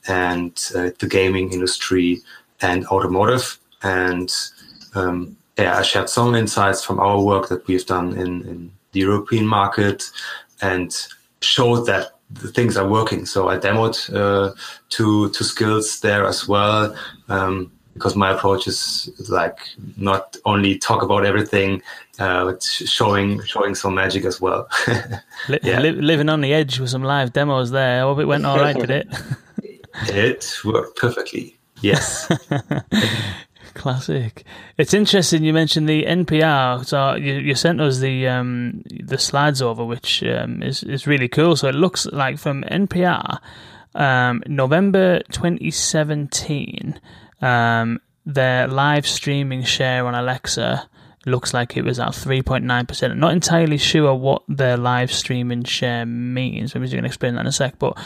and 0.08 0.52
uh, 0.74 0.90
the 0.98 1.08
gaming 1.08 1.52
industry 1.52 2.20
and 2.60 2.86
automotive. 2.86 3.58
And 3.82 4.32
um, 4.94 5.36
yeah, 5.58 5.78
I 5.78 5.82
shared 5.82 6.08
some 6.08 6.34
insights 6.34 6.84
from 6.84 6.98
our 6.98 7.20
work 7.22 7.48
that 7.48 7.66
we've 7.66 7.86
done 7.86 8.12
in, 8.14 8.42
in 8.48 8.72
the 8.92 9.00
European 9.00 9.46
market 9.46 10.10
and 10.62 10.90
showed 11.40 11.86
that 11.86 12.19
the 12.32 12.48
things 12.48 12.76
are 12.76 12.88
working. 12.88 13.26
So 13.26 13.48
I 13.48 13.58
demoed 13.58 13.96
uh, 14.14 14.54
two 14.88 15.30
two 15.30 15.44
skills 15.44 16.00
there 16.00 16.26
as 16.26 16.48
well. 16.48 16.94
Um, 17.28 17.72
because 17.94 18.16
my 18.16 18.30
approach 18.30 18.66
is 18.66 19.10
like 19.28 19.58
not 19.96 20.36
only 20.44 20.78
talk 20.78 21.02
about 21.02 21.26
everything, 21.26 21.82
uh, 22.18 22.44
but 22.46 22.62
showing 22.62 23.42
showing 23.44 23.74
some 23.74 23.94
magic 23.94 24.24
as 24.24 24.40
well. 24.40 24.68
yeah. 25.62 25.80
Li- 25.80 25.90
living 25.90 26.28
on 26.28 26.40
the 26.40 26.54
edge 26.54 26.78
with 26.80 26.88
some 26.88 27.02
live 27.02 27.32
demos 27.32 27.70
there. 27.72 27.98
I 27.98 28.02
hope 28.02 28.18
it 28.20 28.26
went 28.26 28.46
all 28.46 28.58
right, 28.58 28.76
did 28.76 28.90
it? 28.90 29.08
it 30.08 30.56
worked 30.64 30.96
perfectly. 30.96 31.58
Yes. 31.82 32.30
Classic. 33.74 34.44
It's 34.76 34.94
interesting 34.94 35.44
you 35.44 35.52
mentioned 35.52 35.88
the 35.88 36.04
NPR. 36.04 36.84
So 36.84 37.14
you, 37.14 37.34
you 37.34 37.54
sent 37.54 37.80
us 37.80 37.98
the 37.98 38.28
um, 38.28 38.82
the 38.88 39.18
slides 39.18 39.62
over, 39.62 39.84
which 39.84 40.22
um, 40.24 40.62
is 40.62 40.82
is 40.82 41.06
really 41.06 41.28
cool. 41.28 41.56
So 41.56 41.68
it 41.68 41.74
looks 41.74 42.06
like 42.06 42.38
from 42.38 42.62
NPR, 42.64 43.38
um, 43.94 44.42
November 44.46 45.20
2017 45.30 47.00
um, 47.40 48.00
their 48.26 48.68
live 48.68 49.06
streaming 49.06 49.64
share 49.64 50.06
on 50.06 50.14
Alexa 50.14 50.88
looks 51.26 51.52
like 51.52 51.76
it 51.76 51.84
was 51.84 51.98
at 51.98 52.08
3.9%. 52.08 53.16
not 53.16 53.32
entirely 53.32 53.76
sure 53.76 54.14
what 54.14 54.42
their 54.48 54.76
live 54.76 55.12
streaming 55.12 55.64
share 55.64 56.06
means. 56.06 56.74
Maybe 56.74 56.88
you 56.88 56.96
can 56.96 57.04
explain 57.04 57.34
that 57.34 57.42
in 57.42 57.46
a 57.46 57.52
sec. 57.52 57.78
But 57.78 57.98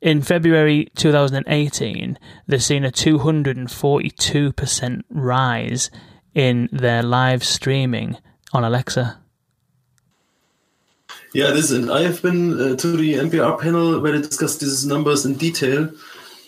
in 0.00 0.22
February 0.22 0.88
2018, 0.96 2.18
they've 2.46 2.62
seen 2.62 2.84
a 2.84 2.90
242% 2.90 5.02
rise 5.10 5.90
in 6.34 6.68
their 6.70 7.02
live 7.02 7.42
streaming 7.42 8.16
on 8.52 8.64
Alexa. 8.64 9.18
Yeah, 11.32 11.50
this 11.50 11.70
and 11.70 11.90
I 11.90 12.02
have 12.02 12.22
been 12.22 12.58
uh, 12.58 12.76
to 12.76 12.96
the 12.96 13.14
NPR 13.14 13.60
panel 13.60 14.00
where 14.00 14.12
they 14.12 14.26
discussed 14.26 14.60
these 14.60 14.86
numbers 14.86 15.26
in 15.26 15.34
detail, 15.34 15.90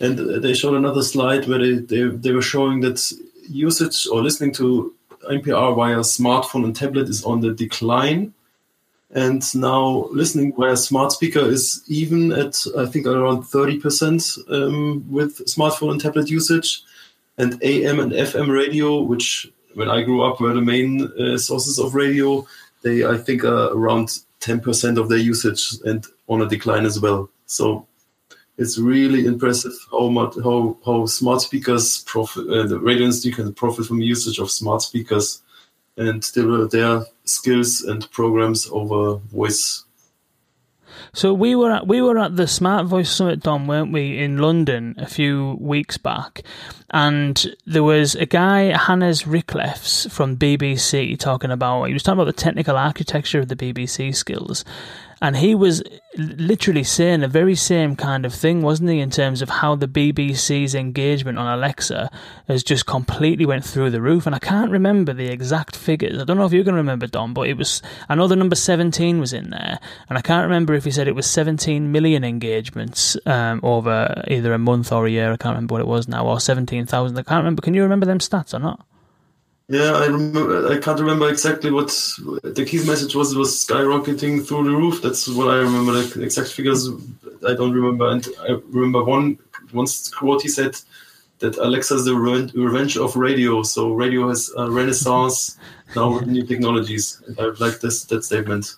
and 0.00 0.18
uh, 0.18 0.38
they 0.38 0.54
showed 0.54 0.74
another 0.74 1.02
slide 1.02 1.46
where 1.46 1.58
they, 1.58 1.74
they, 1.74 2.04
they 2.04 2.32
were 2.32 2.42
showing 2.42 2.80
that 2.80 3.12
usage 3.48 4.06
or 4.06 4.22
listening 4.22 4.52
to 4.52 4.94
NPR 5.30 5.74
via 5.74 5.98
smartphone 5.98 6.64
and 6.64 6.76
tablet 6.76 7.08
is 7.08 7.24
on 7.24 7.40
the 7.40 7.52
decline. 7.52 8.32
And 9.10 9.42
now 9.54 10.08
listening 10.10 10.54
via 10.54 10.76
smart 10.76 11.12
speaker 11.12 11.40
is 11.40 11.82
even 11.88 12.30
at, 12.32 12.62
I 12.76 12.86
think, 12.86 13.06
around 13.06 13.44
30% 13.44 14.52
um, 14.52 15.10
with 15.10 15.38
smartphone 15.46 15.92
and 15.92 16.00
tablet 16.00 16.28
usage. 16.28 16.82
And 17.38 17.62
AM 17.62 18.00
and 18.00 18.12
FM 18.12 18.52
radio, 18.52 19.00
which 19.00 19.50
when 19.74 19.88
I 19.88 20.02
grew 20.02 20.22
up 20.22 20.40
were 20.40 20.52
the 20.52 20.60
main 20.60 21.10
uh, 21.18 21.38
sources 21.38 21.78
of 21.78 21.94
radio, 21.94 22.46
they, 22.82 23.06
I 23.06 23.16
think, 23.16 23.44
are 23.44 23.72
around 23.72 24.20
10% 24.40 24.98
of 24.98 25.08
their 25.08 25.18
usage 25.18 25.78
and 25.84 26.04
on 26.28 26.42
a 26.42 26.48
decline 26.48 26.84
as 26.84 27.00
well. 27.00 27.30
So 27.46 27.86
it's 28.58 28.76
really 28.76 29.24
impressive 29.24 29.72
how 29.90 30.08
much 30.08 30.34
how 30.42 30.76
how 30.84 31.06
smart 31.06 31.40
speakers 31.40 32.02
profit 32.02 32.46
uh, 32.48 32.66
the 32.66 32.78
radio 32.78 33.04
industry 33.04 33.30
can 33.32 33.54
profit 33.54 33.86
from 33.86 34.02
usage 34.02 34.38
of 34.38 34.50
smart 34.50 34.82
speakers 34.82 35.42
and 35.98 36.22
develop 36.32 36.70
their 36.70 37.04
skills 37.24 37.82
and 37.82 38.10
programs 38.10 38.68
over 38.70 39.16
voice. 39.16 39.84
So 41.12 41.32
we 41.32 41.54
were 41.54 41.70
at, 41.70 41.86
we 41.86 42.02
were 42.02 42.18
at 42.18 42.36
the 42.36 42.46
Smart 42.46 42.86
Voice 42.86 43.10
Summit, 43.10 43.40
Dom, 43.40 43.66
weren't 43.66 43.92
we, 43.92 44.18
in 44.18 44.38
London 44.38 44.94
a 44.98 45.06
few 45.06 45.56
weeks 45.60 45.96
back, 45.96 46.42
and 46.90 47.56
there 47.66 47.82
was 47.82 48.14
a 48.14 48.26
guy, 48.26 48.76
Hannes 48.76 49.22
Ricklefs 49.22 50.10
from 50.10 50.36
BBC, 50.36 51.18
talking 51.18 51.50
about 51.50 51.84
he 51.84 51.92
was 51.92 52.02
talking 52.02 52.20
about 52.20 52.34
the 52.36 52.40
technical 52.40 52.76
architecture 52.76 53.40
of 53.40 53.48
the 53.48 53.56
BBC 53.56 54.14
skills, 54.14 54.64
and 55.20 55.36
he 55.36 55.54
was 55.54 55.82
literally 56.16 56.84
saying 56.84 57.20
the 57.20 57.28
very 57.28 57.54
same 57.54 57.96
kind 57.96 58.24
of 58.24 58.34
thing, 58.34 58.62
wasn't 58.62 58.90
he, 58.90 59.00
in 59.00 59.10
terms 59.10 59.42
of 59.42 59.48
how 59.48 59.74
the 59.74 59.88
BBC's 59.88 60.74
engagement 60.74 61.38
on 61.38 61.46
Alexa 61.46 62.10
has 62.46 62.62
just 62.62 62.86
completely 62.86 63.46
went 63.46 63.64
through 63.64 63.90
the 63.90 64.00
roof. 64.00 64.26
And 64.26 64.34
I 64.34 64.38
can't 64.38 64.70
remember 64.70 65.12
the 65.12 65.28
exact 65.28 65.76
figures. 65.76 66.20
I 66.20 66.24
don't 66.24 66.38
know 66.38 66.46
if 66.46 66.52
you 66.52 66.64
can 66.64 66.74
remember, 66.74 67.06
Dom, 67.06 67.34
but 67.34 67.48
it 67.48 67.56
was. 67.56 67.82
I 68.08 68.14
know 68.14 68.26
the 68.26 68.36
number 68.36 68.56
seventeen 68.56 69.20
was 69.20 69.32
in 69.32 69.50
there, 69.50 69.78
and 70.08 70.18
I 70.18 70.22
can't 70.22 70.44
remember 70.44 70.74
if 70.74 70.84
he 70.84 70.90
said 70.90 71.08
it 71.08 71.14
was 71.14 71.26
seventeen 71.26 71.92
million 71.92 72.24
engagements 72.24 73.16
um, 73.26 73.60
over 73.62 74.24
either 74.28 74.52
a 74.52 74.58
month 74.58 74.92
or 74.92 75.06
a 75.06 75.10
year. 75.10 75.32
I 75.32 75.36
can't 75.36 75.54
remember 75.54 75.74
what 75.74 75.80
it 75.80 75.86
was 75.86 76.08
now, 76.08 76.26
or 76.26 76.40
seventeen 76.40 76.86
thousand. 76.86 77.18
I 77.18 77.22
can't 77.22 77.38
remember. 77.38 77.62
Can 77.62 77.74
you 77.74 77.82
remember 77.82 78.06
them 78.06 78.18
stats 78.18 78.54
or 78.54 78.58
not? 78.58 78.84
Yeah, 79.68 79.92
I 79.92 80.06
remember. 80.06 80.72
I 80.72 80.78
can't 80.78 80.98
remember 80.98 81.28
exactly 81.28 81.70
what 81.70 81.88
the 82.42 82.64
key 82.66 82.78
message 82.86 83.14
was. 83.14 83.32
It 83.32 83.38
was 83.38 83.66
skyrocketing 83.66 84.46
through 84.46 84.64
the 84.64 84.74
roof. 84.74 85.02
That's 85.02 85.28
what 85.28 85.48
I 85.48 85.58
remember. 85.58 85.92
The 86.02 86.22
exact 86.22 86.52
figures, 86.52 86.88
I 87.46 87.52
don't 87.52 87.72
remember. 87.72 88.08
And 88.08 88.26
I 88.40 88.52
remember 88.70 89.04
one 89.04 89.38
once 89.74 90.08
quote 90.08 90.40
he 90.40 90.48
said 90.48 90.74
that 91.40 91.58
Alexa 91.58 91.96
is 91.96 92.06
the 92.06 92.14
revenge 92.14 92.96
of 92.96 93.14
radio. 93.14 93.62
So 93.62 93.92
radio 93.92 94.30
has 94.30 94.50
a 94.56 94.70
renaissance 94.70 95.58
now 95.96 96.14
with 96.14 96.26
new 96.26 96.46
technologies. 96.46 97.22
I 97.38 97.52
like 97.60 97.80
this 97.80 98.04
that 98.04 98.24
statement. 98.24 98.74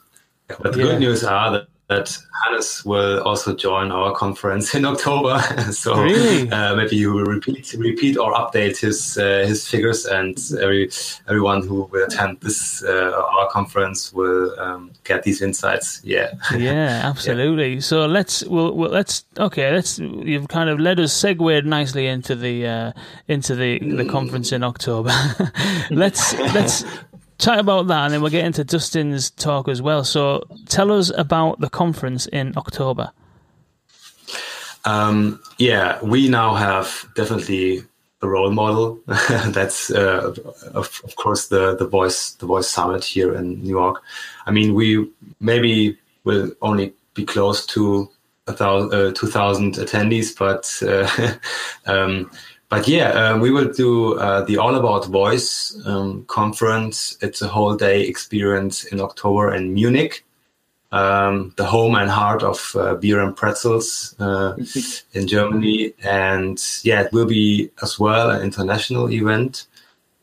But 0.49 0.73
the 0.73 0.81
yeah. 0.81 0.85
good 0.87 1.01
news 1.01 1.23
are 1.23 1.53
that 1.53 1.69
that 1.91 2.17
Hannes 2.45 2.85
will 2.85 3.21
also 3.23 3.55
join 3.55 3.91
our 3.91 4.15
conference 4.15 4.75
in 4.77 4.85
October. 4.85 5.41
so 5.73 6.01
really? 6.01 6.49
uh, 6.51 6.77
maybe 6.77 6.97
he 6.97 7.07
will 7.07 7.25
repeat, 7.25 7.75
repeat 7.77 8.17
or 8.17 8.33
update 8.33 8.79
his 8.79 9.19
uh, 9.19 9.45
his 9.47 9.69
figures, 9.69 10.07
and 10.07 10.39
every 10.63 10.89
everyone 11.29 11.67
who 11.67 11.83
will 11.91 12.05
attend 12.05 12.41
this 12.41 12.85
uh, 12.85 13.23
our 13.37 13.49
conference 13.51 14.13
will 14.13 14.59
um, 14.61 14.93
get 15.05 15.25
these 15.25 15.43
insights. 15.43 16.01
Yeah. 16.05 16.31
Yeah, 16.61 17.01
absolutely. 17.05 17.75
yeah. 17.75 17.81
So 17.81 18.07
let's 18.07 18.45
well, 18.45 18.73
well, 18.75 18.91
let's 18.91 19.25
okay. 19.39 19.73
Let's 19.73 19.99
you've 19.99 20.49
kind 20.49 20.69
of 20.69 20.79
led 20.79 21.01
us 21.01 21.13
segued 21.13 21.65
nicely 21.65 22.07
into 22.07 22.37
the 22.37 22.67
uh, 22.67 22.93
into 23.29 23.55
the 23.55 23.79
the 23.79 24.05
conference 24.05 24.53
in 24.53 24.63
October. 24.63 25.13
let's 25.91 26.35
let's 26.55 26.85
chat 27.41 27.59
about 27.59 27.89
that 27.89 28.05
and 28.05 28.15
then 28.15 28.23
we'll 28.23 28.31
get 28.31 28.45
into 28.45 28.63
Dustin's 28.65 29.31
talk 29.31 29.69
as 29.69 29.83
well. 29.83 30.05
So 30.05 30.45
tell 30.67 30.93
us 30.93 31.11
about 31.17 31.61
the 31.61 31.69
conference 31.69 32.27
in 32.27 32.53
October. 32.57 33.11
Um, 34.85 35.41
yeah, 35.59 36.03
we 36.03 36.29
now 36.29 36.55
have 36.55 37.07
definitely 37.15 37.83
a 38.23 38.29
role 38.29 38.51
model. 38.51 39.01
That's 39.07 39.91
uh, 39.91 40.35
of, 40.75 41.01
of, 41.05 41.17
course 41.17 41.49
the 41.49 41.77
the 41.77 41.87
voice 41.87 42.33
the 42.33 42.47
voice 42.47 42.69
summit 42.69 43.05
here 43.05 43.35
in 43.35 43.63
New 43.63 43.69
York. 43.69 44.03
I 44.47 44.51
mean, 44.51 44.75
we 44.75 45.11
maybe 45.41 45.99
will 46.25 46.53
only 46.63 46.95
be 47.15 47.25
close 47.25 47.67
to 47.67 48.09
a 48.47 48.53
thousand, 48.53 48.95
uh, 48.95 49.13
two 49.13 49.27
thousand 49.27 49.75
attendees, 49.75 50.37
but 50.37 50.65
uh, 50.83 51.37
um, 51.93 52.31
but 52.71 52.87
yeah, 52.87 53.09
uh, 53.11 53.37
we 53.37 53.51
will 53.51 53.73
do 53.73 54.15
uh, 54.15 54.43
the 54.45 54.57
All 54.57 54.77
About 54.77 55.07
Voice 55.07 55.77
um, 55.85 56.25
conference. 56.27 57.19
It's 57.21 57.43
a 57.43 57.49
whole 57.49 57.75
day 57.75 58.03
experience 58.03 58.85
in 58.85 59.01
October 59.01 59.53
in 59.53 59.75
Munich, 59.75 60.25
um, 60.93 61.53
the 61.57 61.65
home 61.65 61.97
and 61.97 62.09
heart 62.09 62.45
of 62.45 62.75
uh, 62.77 62.95
beer 62.95 63.21
and 63.21 63.37
pretzels 63.37 64.15
uh, 64.21 64.57
in 65.13 65.27
Germany. 65.27 65.95
And 66.05 66.63
yeah, 66.85 67.03
it 67.03 67.13
will 67.13 67.27
be 67.27 67.73
as 67.83 67.99
well 67.99 68.31
an 68.31 68.41
international 68.41 69.11
event 69.11 69.67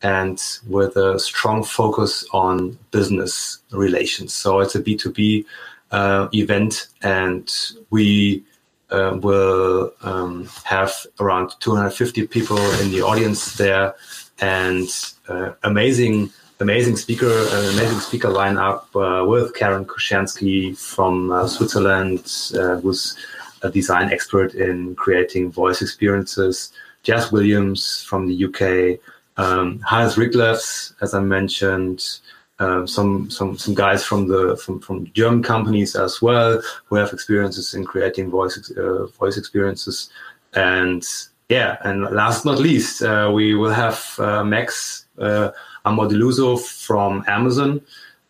and 0.02 0.42
with 0.68 0.96
a 0.96 1.20
strong 1.20 1.66
focus 1.66 2.26
on 2.32 2.80
business 2.92 3.60
relations. 3.72 4.34
So 4.34 4.62
it's 4.62 4.76
a 4.76 4.82
B2B 4.82 5.44
uh, 5.92 6.30
event, 6.34 6.88
and 7.02 7.52
we 7.90 8.44
uh, 8.90 9.18
will 9.22 9.94
um, 10.02 10.50
have 10.64 10.92
around 11.20 11.52
250 11.60 12.28
people 12.28 12.58
in 12.82 12.92
the 12.92 13.02
audience 13.02 13.56
there, 13.56 13.96
and 14.40 14.88
uh, 15.28 15.52
amazing, 15.64 16.30
amazing 16.60 16.96
speaker, 16.96 17.30
uh, 17.30 17.72
amazing 17.74 18.00
speaker 18.00 18.30
lineup 18.30 18.84
uh, 18.96 19.26
with 19.26 19.54
Karen 19.56 19.86
Kaushansky 19.86 20.78
from 20.78 21.32
uh, 21.32 21.48
Switzerland, 21.48 22.32
uh, 22.58 22.80
who's 22.80 23.18
a 23.64 23.70
design 23.70 24.12
expert 24.12 24.54
in 24.54 24.96
creating 24.96 25.52
voice 25.52 25.82
experiences. 25.82 26.72
Jazz 27.04 27.32
Williams 27.32 28.04
from 28.04 28.28
the 28.28 28.46
UK, 28.46 29.00
um, 29.38 29.80
Hannes 29.80 30.16
Ricklefs, 30.16 30.94
as 31.02 31.14
I 31.14 31.22
mentioned, 31.22 32.20
uh, 32.60 32.86
some 32.86 33.30
some 33.30 33.58
some 33.58 33.76
guys 33.76 34.04
from 34.04 34.28
the 34.28 34.58
from, 34.58 34.80
from 34.80 35.12
German 35.14 35.44
companies 35.44 35.96
as 35.96 36.22
well 36.22 36.62
who 36.86 36.96
have 36.96 37.14
experiences 37.14 37.74
in 37.74 37.86
creating 37.86 38.32
voice 38.32 38.72
uh, 38.72 39.06
voice 39.20 39.38
experiences, 39.38 40.10
and 40.54 41.06
yeah, 41.50 41.78
and 41.84 42.04
last 42.04 42.44
but 42.44 42.54
not 42.54 42.60
least, 42.60 43.04
uh, 43.04 43.32
we 43.34 43.54
will 43.54 43.72
have 43.72 44.16
uh, 44.20 44.44
Max 44.44 45.06
uh, 45.20 45.52
Amordeluso 45.86 46.60
from 46.60 47.24
Amazon. 47.28 47.80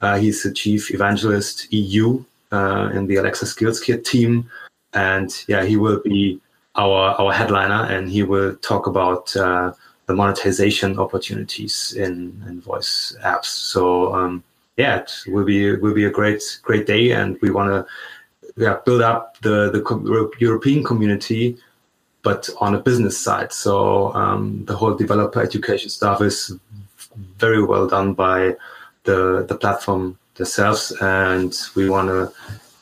Uh, 0.01 0.17
he's 0.17 0.43
the 0.43 0.51
chief 0.51 0.93
evangelist 0.93 1.71
EU 1.71 2.23
in 2.51 3.07
the 3.07 3.15
Alexa 3.15 3.45
Skills 3.45 3.79
Kit 3.79 4.05
team, 4.05 4.49
and 4.93 5.43
yeah, 5.47 5.63
he 5.63 5.77
will 5.77 6.01
be 6.01 6.39
our 6.75 7.15
our 7.19 7.31
headliner, 7.31 7.85
and 7.85 8.09
he 8.09 8.23
will 8.23 8.55
talk 8.57 8.87
about 8.87 9.33
the 10.07 10.13
monetization 10.13 10.97
opportunities 10.97 11.93
in, 11.93 12.41
in 12.47 12.61
voice 12.61 13.15
apps. 13.23 13.45
So 13.45 14.15
um, 14.15 14.43
yeah, 14.77 14.99
it 14.99 15.11
will 15.27 15.45
be 15.45 15.75
will 15.75 15.93
be 15.93 16.05
a 16.05 16.09
great 16.09 16.59
great 16.63 16.87
day, 16.87 17.11
and 17.11 17.37
we 17.41 17.51
want 17.51 17.69
to 17.69 17.85
yeah, 18.63 18.77
build 18.85 19.01
up 19.01 19.37
the 19.41 19.69
the 19.69 20.31
European 20.39 20.83
community, 20.83 21.57
but 22.23 22.49
on 22.59 22.73
a 22.73 22.79
business 22.79 23.17
side. 23.17 23.51
So 23.51 24.13
um, 24.13 24.65
the 24.65 24.75
whole 24.75 24.95
developer 24.95 25.41
education 25.41 25.89
stuff 25.89 26.21
is 26.21 26.57
very 27.37 27.63
well 27.63 27.87
done 27.87 28.13
by 28.13 28.55
the 29.03 29.45
the 29.47 29.55
platform 29.55 30.17
themselves, 30.35 30.91
and 31.01 31.53
we 31.75 31.89
want 31.89 32.07
to 32.07 32.31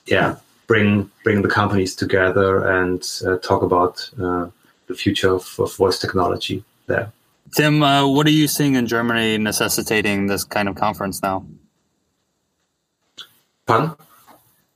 yeah 0.05 0.35
bring 0.67 1.09
bring 1.23 1.41
the 1.41 1.49
companies 1.49 1.95
together 1.95 2.67
and 2.67 3.01
uh, 3.25 3.37
talk 3.37 3.63
about 3.63 4.09
uh, 4.21 4.47
the 4.87 4.93
future 4.93 5.33
of, 5.33 5.59
of 5.59 5.75
voice 5.75 5.97
technology 5.97 6.63
there. 6.87 7.11
Tim, 7.55 7.81
uh, 7.81 8.07
what 8.07 8.27
are 8.27 8.31
you 8.31 8.47
seeing 8.47 8.75
in 8.75 8.87
Germany 8.87 9.37
necessitating 9.37 10.27
this 10.27 10.43
kind 10.43 10.67
of 10.67 10.75
conference 10.75 11.21
now? 11.21 11.45
Pardon? 13.65 13.95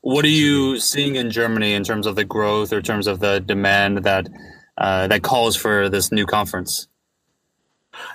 What 0.01 0.23
are 0.23 0.29
you 0.29 0.79
seeing 0.79 1.15
in 1.15 1.29
Germany 1.29 1.73
in 1.73 1.83
terms 1.83 2.07
of 2.07 2.15
the 2.15 2.23
growth 2.23 2.71
or 2.71 2.77
in 2.77 2.83
terms 2.83 3.05
of 3.05 3.19
the 3.19 3.39
demand 3.39 4.03
that 4.05 4.29
uh, 4.77 5.07
that 5.07 5.23
calls 5.23 5.57
for 5.57 5.89
this 5.89 6.11
new 6.11 6.25
conference? 6.25 6.87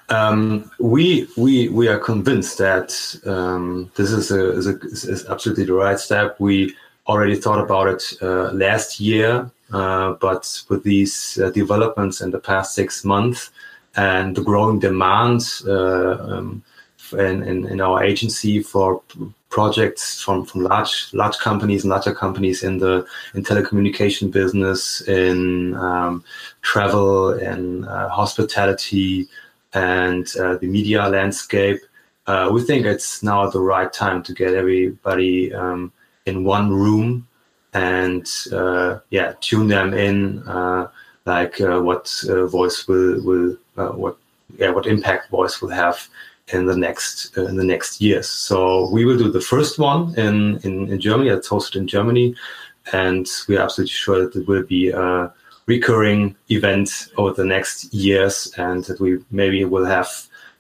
Um, 0.08 0.70
we 0.78 1.28
we 1.36 1.68
we 1.68 1.88
are 1.88 1.98
convinced 1.98 2.56
that 2.58 2.94
um, 3.26 3.90
this 3.96 4.10
is 4.10 4.30
a, 4.30 4.52
is 4.52 4.66
a 4.66 4.78
is 4.80 5.26
absolutely 5.28 5.64
the 5.64 5.74
right 5.74 5.98
step. 5.98 6.40
We 6.40 6.74
already 7.06 7.36
thought 7.36 7.62
about 7.62 7.88
it 7.88 8.02
uh, 8.22 8.50
last 8.52 8.98
year, 8.98 9.50
uh, 9.74 10.14
but 10.14 10.62
with 10.70 10.84
these 10.84 11.38
uh, 11.38 11.50
developments 11.50 12.22
in 12.22 12.30
the 12.30 12.38
past 12.38 12.74
six 12.74 13.04
months 13.04 13.50
and 13.96 14.36
the 14.36 14.42
growing 14.42 14.78
demands 14.78 15.64
uh, 15.66 16.18
um, 16.20 16.62
in, 17.12 17.42
in, 17.42 17.66
in, 17.66 17.80
our 17.80 18.02
agency 18.02 18.62
for 18.62 19.02
projects 19.50 20.20
from, 20.22 20.44
from 20.44 20.62
large 20.62 21.12
large 21.12 21.38
companies 21.38 21.84
and 21.84 21.90
larger 21.90 22.14
companies 22.14 22.64
in 22.64 22.78
the 22.78 23.06
in 23.34 23.42
telecommunication 23.44 24.30
business, 24.30 25.00
in 25.02 25.74
um, 25.74 26.24
travel, 26.62 27.32
in 27.34 27.84
uh, 27.84 28.08
hospitality, 28.08 29.28
and 29.74 30.34
uh, 30.40 30.56
the 30.56 30.66
media 30.66 31.08
landscape. 31.08 31.80
we 32.50 32.62
think 32.62 32.86
it's 32.86 33.22
now 33.22 33.48
the 33.48 33.60
right 33.60 33.92
time 33.92 34.22
to 34.22 34.32
get 34.32 34.54
everybody 34.54 35.54
um, 35.54 35.92
in 36.26 36.42
one 36.44 36.70
room 36.72 37.26
and 37.74 38.30
uh, 38.52 39.00
yeah, 39.10 39.34
tune 39.40 39.68
them 39.68 39.92
in, 39.92 40.38
uh, 40.46 40.88
like 41.26 41.60
uh, 41.60 41.80
what 41.80 42.12
uh, 42.28 42.46
voice 42.46 42.86
will 42.86 43.22
will 43.24 43.52
uh, 43.52 43.56
what 43.76 44.16
yeah 44.58 44.70
what 44.70 44.86
impact 44.86 45.30
voice 45.30 45.60
will 45.60 45.70
have 45.70 46.08
in 46.48 46.66
the 46.66 46.76
next 46.76 47.36
uh, 47.38 47.46
in 47.46 47.56
the 47.56 47.64
next 47.64 48.00
years. 48.00 48.28
So 48.28 48.88
we 48.90 49.04
will 49.04 49.18
do 49.18 49.30
the 49.30 49.40
first 49.40 49.78
one 49.78 50.14
in 50.18 50.58
in, 50.64 50.92
in 50.92 51.00
Germany. 51.00 51.30
It's 51.30 51.48
hosted 51.48 51.76
in 51.76 51.86
Germany, 51.86 52.34
and 52.92 53.26
we're 53.48 53.60
absolutely 53.60 53.92
sure 53.92 54.28
that 54.28 54.40
it 54.40 54.48
will 54.48 54.64
be 54.64 54.90
a 54.90 55.32
recurring 55.66 56.36
event 56.50 57.08
over 57.16 57.32
the 57.32 57.44
next 57.44 57.92
years, 57.94 58.52
and 58.58 58.84
that 58.84 59.00
we 59.00 59.18
maybe 59.30 59.64
will 59.64 59.86
have 59.86 60.08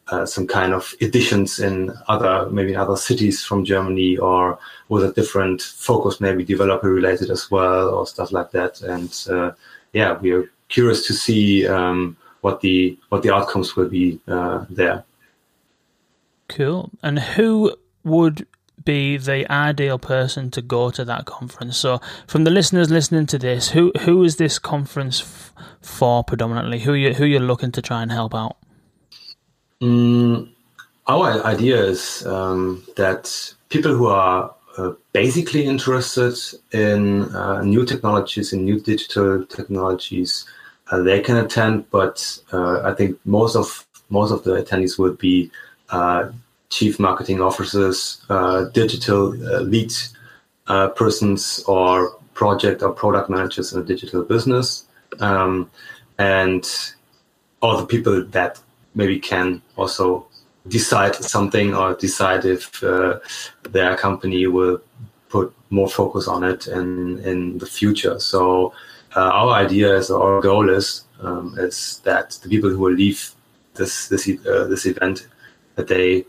uh, 0.08 0.26
some 0.26 0.46
kind 0.46 0.72
of 0.72 0.94
editions 1.00 1.60
in 1.60 1.92
other 2.08 2.48
maybe 2.50 2.74
other 2.76 2.96
cities 2.96 3.44
from 3.44 3.64
Germany 3.64 4.16
or 4.16 4.58
with 4.88 5.04
a 5.04 5.12
different 5.12 5.62
focus, 5.62 6.20
maybe 6.20 6.44
developer 6.44 6.90
related 6.90 7.30
as 7.30 7.50
well 7.50 7.88
or 7.88 8.06
stuff 8.06 8.32
like 8.32 8.50
that. 8.50 8.80
And 8.82 9.12
uh, 9.30 9.52
yeah, 9.92 10.18
we 10.18 10.32
are 10.32 10.50
curious 10.68 11.06
to 11.06 11.14
see 11.14 11.66
um, 11.66 12.16
what 12.44 12.60
the 12.60 12.98
what 13.08 13.22
the 13.22 13.34
outcomes 13.34 13.74
will 13.74 13.88
be 13.88 14.20
uh, 14.28 14.66
there. 14.68 15.02
Cool. 16.48 16.90
And 17.02 17.18
who 17.18 17.74
would 18.04 18.46
be 18.84 19.16
the 19.16 19.50
ideal 19.50 19.98
person 19.98 20.50
to 20.50 20.60
go 20.60 20.90
to 20.90 21.06
that 21.06 21.24
conference? 21.24 21.78
So, 21.78 22.02
from 22.26 22.44
the 22.44 22.50
listeners 22.50 22.90
listening 22.90 23.24
to 23.28 23.38
this, 23.38 23.70
who 23.70 23.92
who 24.00 24.22
is 24.24 24.36
this 24.36 24.58
conference 24.58 25.22
f- 25.22 25.54
for 25.80 26.22
predominantly? 26.22 26.80
Who 26.80 26.92
you 26.92 27.14
who 27.14 27.24
you're 27.24 27.40
looking 27.40 27.72
to 27.72 27.80
try 27.80 28.02
and 28.02 28.12
help 28.12 28.34
out? 28.34 28.58
Mm, 29.80 30.50
our 31.06 31.42
idea 31.46 31.82
is 31.82 32.26
um, 32.26 32.84
that 32.96 33.54
people 33.70 33.94
who 33.94 34.08
are 34.08 34.54
uh, 34.76 34.92
basically 35.12 35.64
interested 35.64 36.36
in 36.72 37.22
uh, 37.34 37.62
new 37.62 37.86
technologies 37.86 38.52
and 38.52 38.66
new 38.66 38.80
digital 38.80 39.46
technologies, 39.46 40.44
uh, 40.90 41.02
they 41.02 41.20
can 41.20 41.36
attend. 41.36 41.90
But 41.90 42.38
uh, 42.52 42.82
I 42.82 42.92
think 42.94 43.18
most 43.24 43.56
of 43.56 43.86
most 44.10 44.30
of 44.30 44.44
the 44.44 44.62
attendees 44.62 44.98
will 44.98 45.14
be 45.14 45.50
uh, 45.90 46.30
chief 46.70 46.98
marketing 46.98 47.40
officers, 47.40 48.22
uh, 48.28 48.64
digital 48.66 49.30
lead 49.62 49.92
persons, 50.96 51.62
or 51.66 52.16
project 52.34 52.82
or 52.82 52.92
product 52.92 53.30
managers 53.30 53.72
in 53.72 53.80
a 53.80 53.84
digital 53.84 54.22
business, 54.22 54.86
um, 55.20 55.70
and 56.18 56.92
all 57.62 57.78
the 57.78 57.86
people 57.86 58.24
that 58.24 58.60
maybe 58.94 59.18
can 59.18 59.62
also 59.76 60.26
decide 60.68 61.14
something 61.14 61.74
or 61.74 61.94
decide 61.94 62.44
if 62.44 62.82
uh, 62.82 63.18
their 63.70 63.96
company 63.96 64.46
will 64.46 64.80
put 65.28 65.54
more 65.70 65.88
focus 65.88 66.28
on 66.28 66.44
it 66.44 66.66
in 66.66 67.18
in 67.20 67.58
the 67.58 67.66
future. 67.66 68.18
So 68.18 68.72
uh, 69.16 69.20
our 69.20 69.54
idea 69.54 69.94
is 69.96 70.10
our 70.10 70.40
goal 70.40 70.68
is 70.68 71.04
um, 71.20 71.54
is 71.58 72.00
that 72.04 72.38
the 72.42 72.48
people 72.48 72.70
who 72.70 72.78
will 72.78 72.92
leave 72.92 73.30
this 73.74 74.08
this 74.08 74.28
uh, 74.46 74.64
this 74.64 74.86
event 74.86 75.28
that 75.76 75.88
they 75.88 76.24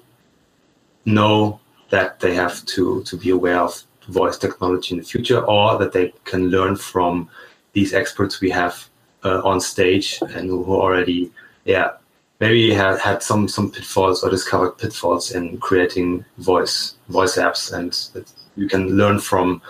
know 1.05 1.59
that 1.89 2.19
they 2.19 2.33
have 2.33 2.65
to 2.65 3.03
to 3.03 3.17
be 3.17 3.29
aware 3.29 3.59
of 3.59 3.83
voice 4.07 4.37
technology 4.37 4.93
in 4.93 4.99
the 4.99 5.05
future, 5.05 5.41
or 5.45 5.77
that 5.77 5.91
they 5.91 6.13
can 6.25 6.49
learn 6.49 6.75
from 6.75 7.29
these 7.73 7.93
experts 7.93 8.41
we 8.41 8.49
have 8.49 8.87
uh, 9.23 9.41
on 9.43 9.59
stage 9.59 10.19
and 10.21 10.49
who 10.49 10.75
already 10.75 11.31
yeah 11.65 11.91
maybe 12.39 12.73
had 12.73 12.99
had 12.99 13.23
some 13.23 13.47
some 13.47 13.71
pitfalls 13.71 14.23
or 14.23 14.29
discovered 14.29 14.77
pitfalls 14.77 15.31
in 15.31 15.57
creating 15.57 16.23
voice 16.37 16.95
voice 17.09 17.37
apps, 17.37 17.73
and 17.73 18.25
you 18.55 18.67
can 18.67 18.89
learn 18.97 19.19
from 19.19 19.61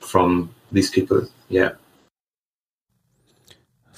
from 0.00 0.54
these 0.70 0.90
people. 0.90 1.28
Yeah. 1.48 1.72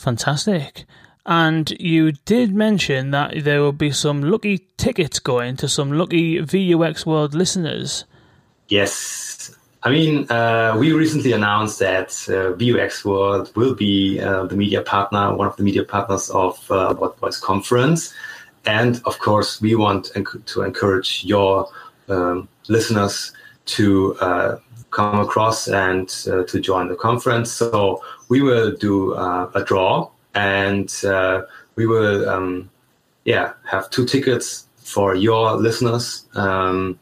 Fantastic. 0.05 0.85
And 1.25 1.71
you 1.81 2.13
did 2.13 2.55
mention 2.55 3.11
that 3.13 3.33
there 3.43 3.63
will 3.63 3.73
be 3.73 3.91
some 3.91 4.23
lucky 4.23 4.59
tickets 4.77 5.19
going 5.19 5.57
to 5.57 5.67
some 5.67 5.93
lucky 5.93 6.41
VUX 6.41 7.07
World 7.07 7.35
listeners. 7.35 8.05
Yes. 8.69 9.57
I 9.83 9.89
mean, 9.89 10.31
uh, 10.31 10.77
we 10.79 10.93
recently 10.93 11.33
announced 11.33 11.79
that 11.79 12.09
uh, 12.29 12.53
VUX 12.53 13.03
World 13.07 13.51
will 13.57 13.75
be 13.75 14.21
uh, 14.21 14.45
the 14.45 14.57
media 14.57 14.83
partner, 14.83 15.35
one 15.35 15.47
of 15.47 15.57
the 15.57 15.63
media 15.63 15.85
partners 15.85 16.29
of 16.29 16.71
uh, 16.71 16.95
What 16.97 17.19
Voice 17.19 17.41
Conference. 17.41 18.13
And 18.67 19.01
of 19.07 19.19
course, 19.21 19.63
we 19.63 19.75
want 19.75 20.13
to 20.47 20.63
encourage 20.63 21.25
your 21.25 21.71
um, 22.11 22.47
listeners 22.69 23.33
to 23.77 24.17
uh, 24.21 24.59
come 24.95 25.19
across 25.19 25.69
and 25.69 26.09
uh, 26.31 26.45
to 26.45 26.61
join 26.61 26.89
the 26.89 26.95
conference. 26.95 27.51
So 27.53 28.03
we 28.29 28.41
will 28.41 28.75
do 28.77 29.15
uh, 29.15 29.51
a 29.55 29.63
draw 29.63 30.11
and 30.35 30.93
uh, 31.05 31.43
we 31.77 31.87
will, 31.87 32.29
um, 32.29 32.71
yeah, 33.25 33.53
have 33.65 33.91
two 33.91 34.07
tickets 34.07 34.69
for 34.77 35.15
your 35.15 35.57
listeners 35.57 36.27
um, 36.35 36.99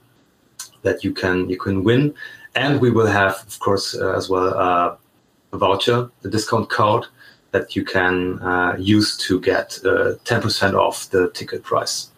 that 0.83 1.05
you 1.05 1.13
can 1.13 1.49
you 1.49 1.59
can 1.59 1.85
win 1.85 2.15
and 2.55 2.81
we 2.81 2.91
will 2.91 3.07
have, 3.07 3.35
of 3.47 3.59
course, 3.61 3.95
uh, 3.95 4.17
as 4.17 4.29
well 4.29 4.55
uh, 4.55 4.97
a 5.53 5.59
voucher, 5.59 6.11
the 6.23 6.31
discount 6.31 6.69
code 6.71 7.07
that 7.53 7.77
you 7.77 7.85
can 7.85 8.39
uh, 8.41 8.75
use 8.79 9.17
to 9.19 9.41
get 9.41 9.79
uh, 9.85 10.15
10% 10.25 10.75
off 10.75 11.11
the 11.11 11.31
ticket 11.31 11.63
price. 11.63 12.12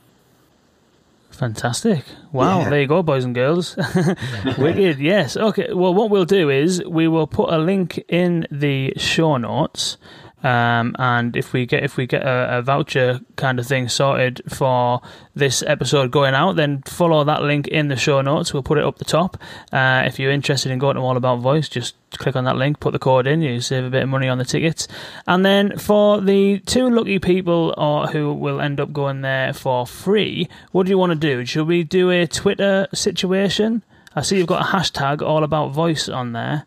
Fantastic. 1.35 2.05
Wow, 2.33 2.61
yeah. 2.61 2.70
there 2.70 2.81
you 2.83 2.87
go, 2.87 3.03
boys 3.03 3.25
and 3.25 3.35
girls. 3.35 3.77
Wicked, 4.59 4.99
yes. 4.99 5.37
Okay, 5.37 5.73
well, 5.73 5.92
what 5.92 6.09
we'll 6.09 6.25
do 6.25 6.49
is 6.49 6.83
we 6.85 7.09
will 7.09 7.27
put 7.27 7.53
a 7.53 7.59
link 7.59 8.03
in 8.09 8.47
the 8.51 8.94
show 8.97 9.37
notes 9.37 9.97
um, 10.44 10.94
and 10.98 11.35
if 11.37 11.54
we 11.54 11.64
get 11.64 11.83
if 11.83 11.96
we 11.96 12.07
get 12.07 12.22
a, 12.22 12.59
a, 12.59 12.62
voucher 12.62 13.18
kind 13.37 13.59
of 13.59 13.66
thing 13.66 13.88
sorted 13.88 14.42
for 14.46 15.00
this 15.35 15.62
episode 15.62 16.11
going 16.11 16.35
out, 16.35 16.57
then 16.57 16.83
follow 16.83 17.24
that 17.24 17.42
link 17.42 17.66
in 17.68 17.88
the 17.88 17.96
show 17.96 18.20
notes. 18.20 18.52
We'll 18.52 18.62
put 18.62 18.76
it 18.76 18.85
up 18.85 18.98
the 18.98 19.07
top. 19.07 19.38
Uh, 19.72 20.02
if 20.04 20.18
you're 20.18 20.30
interested 20.30 20.70
in 20.70 20.78
going 20.78 20.96
to 20.96 21.00
All 21.02 21.16
About 21.16 21.40
Voice, 21.40 21.66
just 21.70 21.94
click 22.11 22.37
on 22.37 22.44
that 22.44 22.57
link, 22.57 22.78
put 22.78 22.92
the 22.92 22.98
code 22.98 23.26
in, 23.26 23.40
you 23.40 23.59
save 23.62 23.85
a 23.85 23.90
bit 23.90 24.02
of 24.02 24.09
money 24.11 24.28
on 24.28 24.37
the 24.37 24.44
tickets. 24.44 24.87
And 25.26 25.46
then 25.46 25.78
for 25.78 26.20
the 26.20 26.59
two 26.61 26.90
lucky 26.90 27.18
people 27.18 27.74
or 27.78 28.09
who 28.09 28.35
will 28.35 28.61
end 28.61 28.80
up 28.80 28.92
going 28.92 29.22
there 29.22 29.54
for 29.54 29.87
free, 29.87 30.50
what 30.72 30.85
do 30.85 30.90
you 30.90 30.98
want 30.98 31.12
to 31.12 31.16
do? 31.16 31.46
Should 31.46 31.66
we 31.66 31.85
do 31.85 32.11
a 32.11 32.26
Twitter 32.26 32.87
situation? 32.92 33.83
I 34.14 34.20
see 34.20 34.37
you've 34.37 34.46
got 34.46 34.61
a 34.61 34.76
hashtag 34.76 35.22
All 35.22 35.42
About 35.42 35.72
Voice 35.72 36.07
on 36.07 36.33
there. 36.33 36.66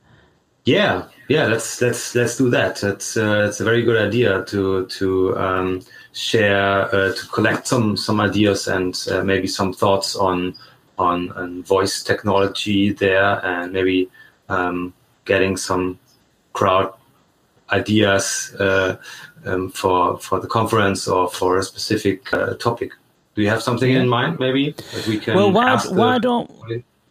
Yeah, 0.66 1.06
yeah, 1.28 1.46
let's 1.48 1.82
let's 1.82 2.16
let's 2.16 2.38
do 2.38 2.50
that. 2.50 2.78
That's 2.78 3.18
uh, 3.18 3.46
it's 3.48 3.60
a 3.60 3.63
very 3.63 3.84
good 3.84 3.98
idea 3.98 4.44
to 4.46 4.86
to 4.86 5.38
um, 5.38 5.82
share 6.13 6.94
uh, 6.96 7.13
to 7.13 7.28
collect 7.28 7.68
some 7.68 7.98
some 7.98 8.22
ideas 8.22 8.68
and 8.68 8.98
uh, 9.12 9.24
maybe 9.24 9.48
some 9.48 9.74
thoughts 9.74 10.16
on, 10.16 10.56
on 10.98 11.32
on 11.32 11.63
voice 11.63 12.02
technology 12.02 12.94
there, 12.94 13.46
and 13.46 13.74
maybe 13.74 14.10
um, 14.48 14.94
getting 15.26 15.58
some 15.58 16.00
crowd 16.54 16.94
ideas 17.72 18.56
uh, 18.60 18.96
um, 19.46 19.70
for 19.70 20.18
for 20.20 20.40
the 20.40 20.48
conference 20.48 21.10
or 21.10 21.30
for 21.30 21.58
a 21.58 21.63
specific 21.63 22.34
uh, 22.34 22.54
topic. 22.56 22.94
Do 23.36 23.42
you 23.42 23.50
have 23.50 23.62
something 23.62 23.92
in 23.92 24.08
mind? 24.08 24.40
Maybe 24.40 24.72
that 24.72 25.06
we 25.08 25.20
can. 25.20 25.36
Well, 25.36 25.52
why 25.52 25.78
why 25.90 26.20
don't 26.20 26.50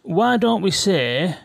why 0.01 0.37
don't 0.37 0.63
we 0.63 0.71
say 0.71 1.35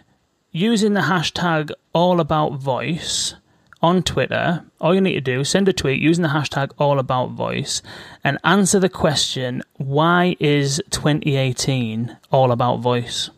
using 0.52 0.92
the 0.92 1.00
hashtag 1.00 1.70
all 1.92 2.20
about 2.20 2.54
voice 2.54 3.34
on 3.80 4.02
Twitter, 4.02 4.64
all 4.80 4.94
you 4.94 5.00
need 5.00 5.14
to 5.14 5.20
do 5.20 5.42
send 5.42 5.68
a 5.68 5.72
tweet 5.72 6.00
using 6.00 6.22
the 6.22 6.28
hashtag 6.28 6.70
all 6.78 6.98
about 6.98 7.30
voice 7.30 7.82
and 8.22 8.38
answer 8.44 8.78
the 8.78 8.88
question 8.88 9.62
why 9.76 10.36
is 10.38 10.80
2018 10.90 12.16
all 12.30 12.52
about 12.52 12.76
voice? 12.76 13.30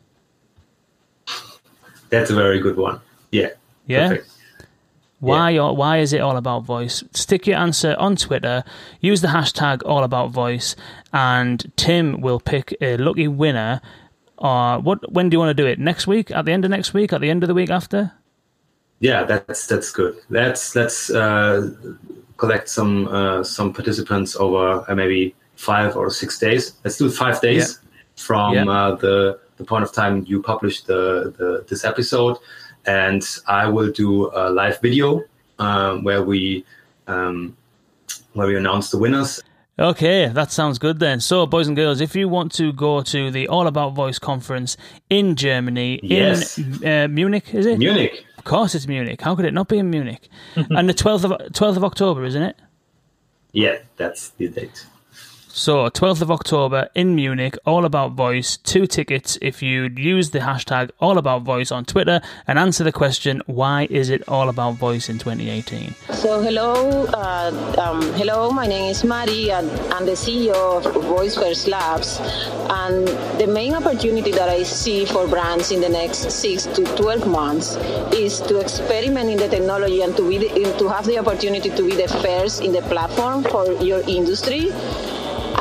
That's 2.11 2.31
a 2.31 2.35
very 2.35 2.61
good 2.61 2.77
one. 2.77 3.01
Yeah. 3.31 3.51
Yeah. 3.87 4.09
Perfect. 4.09 4.31
Why 5.21 5.51
yeah. 5.51 5.63
or 5.63 5.77
why 5.77 5.99
is 5.99 6.13
it 6.13 6.21
all 6.21 6.37
about 6.37 6.65
voice? 6.65 7.03
Stick 7.13 7.47
your 7.47 7.57
answer 7.57 7.97
on 7.99 8.15
Twitter. 8.17 8.63
Use 9.01 9.23
the 9.23 9.29
hashtag 9.29 9.81
all 9.87 10.05
about 10.05 10.31
voice, 10.31 10.77
and 11.15 11.73
Tim 11.77 12.21
will 12.21 12.39
pick 12.39 12.77
a 12.83 12.99
lucky 12.99 13.27
winner 13.27 13.81
Uh, 14.39 14.79
what 14.79 15.13
when 15.13 15.29
do 15.29 15.35
you 15.35 15.39
want 15.39 15.57
to 15.57 15.63
do 15.63 15.67
it? 15.67 15.79
Next 15.79 16.07
week? 16.07 16.31
At 16.31 16.45
the 16.45 16.53
end 16.53 16.65
of 16.65 16.71
next 16.71 16.93
week? 16.93 17.13
At 17.13 17.21
the 17.21 17.31
end 17.31 17.43
of 17.43 17.49
the 17.49 17.55
week 17.55 17.71
after? 17.71 18.13
Yeah, 19.01 19.25
that's 19.25 19.67
that's 19.67 19.91
good. 19.91 20.17
Let's 20.31 20.75
let's 20.75 21.11
uh, 21.11 21.71
collect 22.37 22.69
some 22.69 23.09
uh, 23.09 23.45
some 23.45 23.73
participants 23.73 24.37
over 24.37 24.85
uh, 24.89 24.95
maybe 24.95 25.35
five 25.57 25.97
or 25.97 26.11
six 26.11 26.39
days. 26.39 26.73
Let's 26.85 26.99
do 26.99 27.11
five 27.11 27.41
days 27.41 27.81
yeah. 27.83 27.89
from 28.17 28.55
yeah. 28.55 28.69
Uh, 28.69 28.95
the 28.97 29.41
the 29.57 29.65
point 29.65 29.85
of 29.85 29.93
time 29.93 30.25
you 30.27 30.43
publish 30.43 30.83
the, 30.83 31.33
the 31.39 31.65
this 31.69 31.85
episode, 31.85 32.39
and 32.87 33.23
I 33.47 33.69
will 33.69 33.91
do 33.91 34.31
a 34.35 34.51
live 34.51 34.81
video 34.81 35.23
um, 35.59 36.03
where 36.03 36.23
we 36.23 36.65
um, 37.07 37.57
where 38.33 38.47
we 38.47 38.57
announce 38.57 38.91
the 38.91 38.99
winners. 38.99 39.43
Okay, 39.77 40.29
that 40.29 40.53
sounds 40.53 40.79
good 40.79 41.01
then. 41.01 41.19
So, 41.19 41.47
boys 41.47 41.67
and 41.67 41.75
girls, 41.75 42.01
if 42.01 42.15
you 42.15 42.29
want 42.29 42.53
to 42.53 42.73
go 42.73 43.03
to 43.03 43.31
the 43.33 43.49
All 43.49 43.67
About 43.67 43.95
Voice 43.95 44.21
conference 44.21 44.77
in 45.11 45.35
Germany, 45.35 45.99
yes. 46.01 46.59
in 46.59 46.87
uh, 46.87 47.09
Munich, 47.09 47.53
is 47.53 47.67
it? 47.67 47.79
Munich. 47.79 48.25
Of 48.39 48.45
course, 48.45 48.77
it's 48.77 48.87
Munich. 48.87 49.21
How 49.21 49.35
could 49.35 49.47
it 49.47 49.55
not 49.55 49.67
be 49.67 49.79
in 49.79 49.91
Munich? 49.91 50.29
and 50.55 50.89
the 50.89 50.95
twelfth 50.95 51.25
of 51.25 51.53
twelfth 51.55 51.77
of 51.77 51.83
October, 51.83 52.25
isn't 52.25 52.43
it? 52.43 52.57
Yeah, 53.51 53.79
that's 53.97 54.31
the 54.31 54.49
date. 54.49 54.87
So, 55.57 55.89
12th 55.89 56.21
of 56.21 56.33
October 56.33 56.89
in 56.97 57.15
Munich, 57.15 57.57
All 57.65 57.85
About 57.85 58.15
Voice, 58.15 58.57
two 58.57 58.89
tickets 58.89 59.39
if 59.41 59.63
you'd 59.63 60.01
use 60.01 60.31
the 60.31 60.41
hashtag 60.41 60.91
All 60.99 61.17
About 61.17 61.43
Voice 61.43 61.71
on 61.71 61.85
Twitter 61.85 62.21
and 62.49 62.59
answer 62.59 62.83
the 62.83 62.91
question, 62.91 63.41
why 63.47 63.87
is 63.89 64.11
it 64.11 64.29
All 64.29 64.49
About 64.49 64.75
Voice 64.75 65.09
in 65.09 65.21
2018? 65.21 65.95
So, 66.13 66.43
hello, 66.43 67.07
uh, 67.07 67.77
um, 67.79 68.03
hello, 68.15 68.51
my 68.51 68.67
name 68.67 68.91
is 68.91 69.05
Mari, 69.05 69.53
and 69.53 69.71
I'm 69.93 70.07
the 70.07 70.19
CEO 70.19 70.85
of 70.85 70.93
Voice 71.05 71.37
First 71.37 71.69
Labs. 71.69 72.19
And 72.69 73.07
the 73.39 73.47
main 73.47 73.77
opportunity 73.77 74.33
that 74.33 74.49
I 74.49 74.65
see 74.65 75.05
for 75.05 75.29
brands 75.29 75.71
in 75.71 75.81
the 75.81 75.89
next 75.89 76.33
six 76.33 76.67
to 76.67 76.83
12 76.97 77.29
months 77.29 77.77
is 78.13 78.41
to 78.41 78.59
experiment 78.59 79.31
in 79.31 79.37
the 79.37 79.49
technology 79.49 80.03
and 80.03 80.17
to, 80.17 80.29
be 80.29 80.39
the, 80.39 80.49
to 80.81 80.89
have 80.89 81.07
the 81.07 81.21
opportunity 81.21 81.71
to 81.71 81.83
be 81.85 81.95
the 81.95 82.09
first 82.09 82.61
in 82.61 82.73
the 82.73 82.83
platform 82.83 83.45
for 83.45 83.71
your 83.75 84.01
industry 84.09 84.73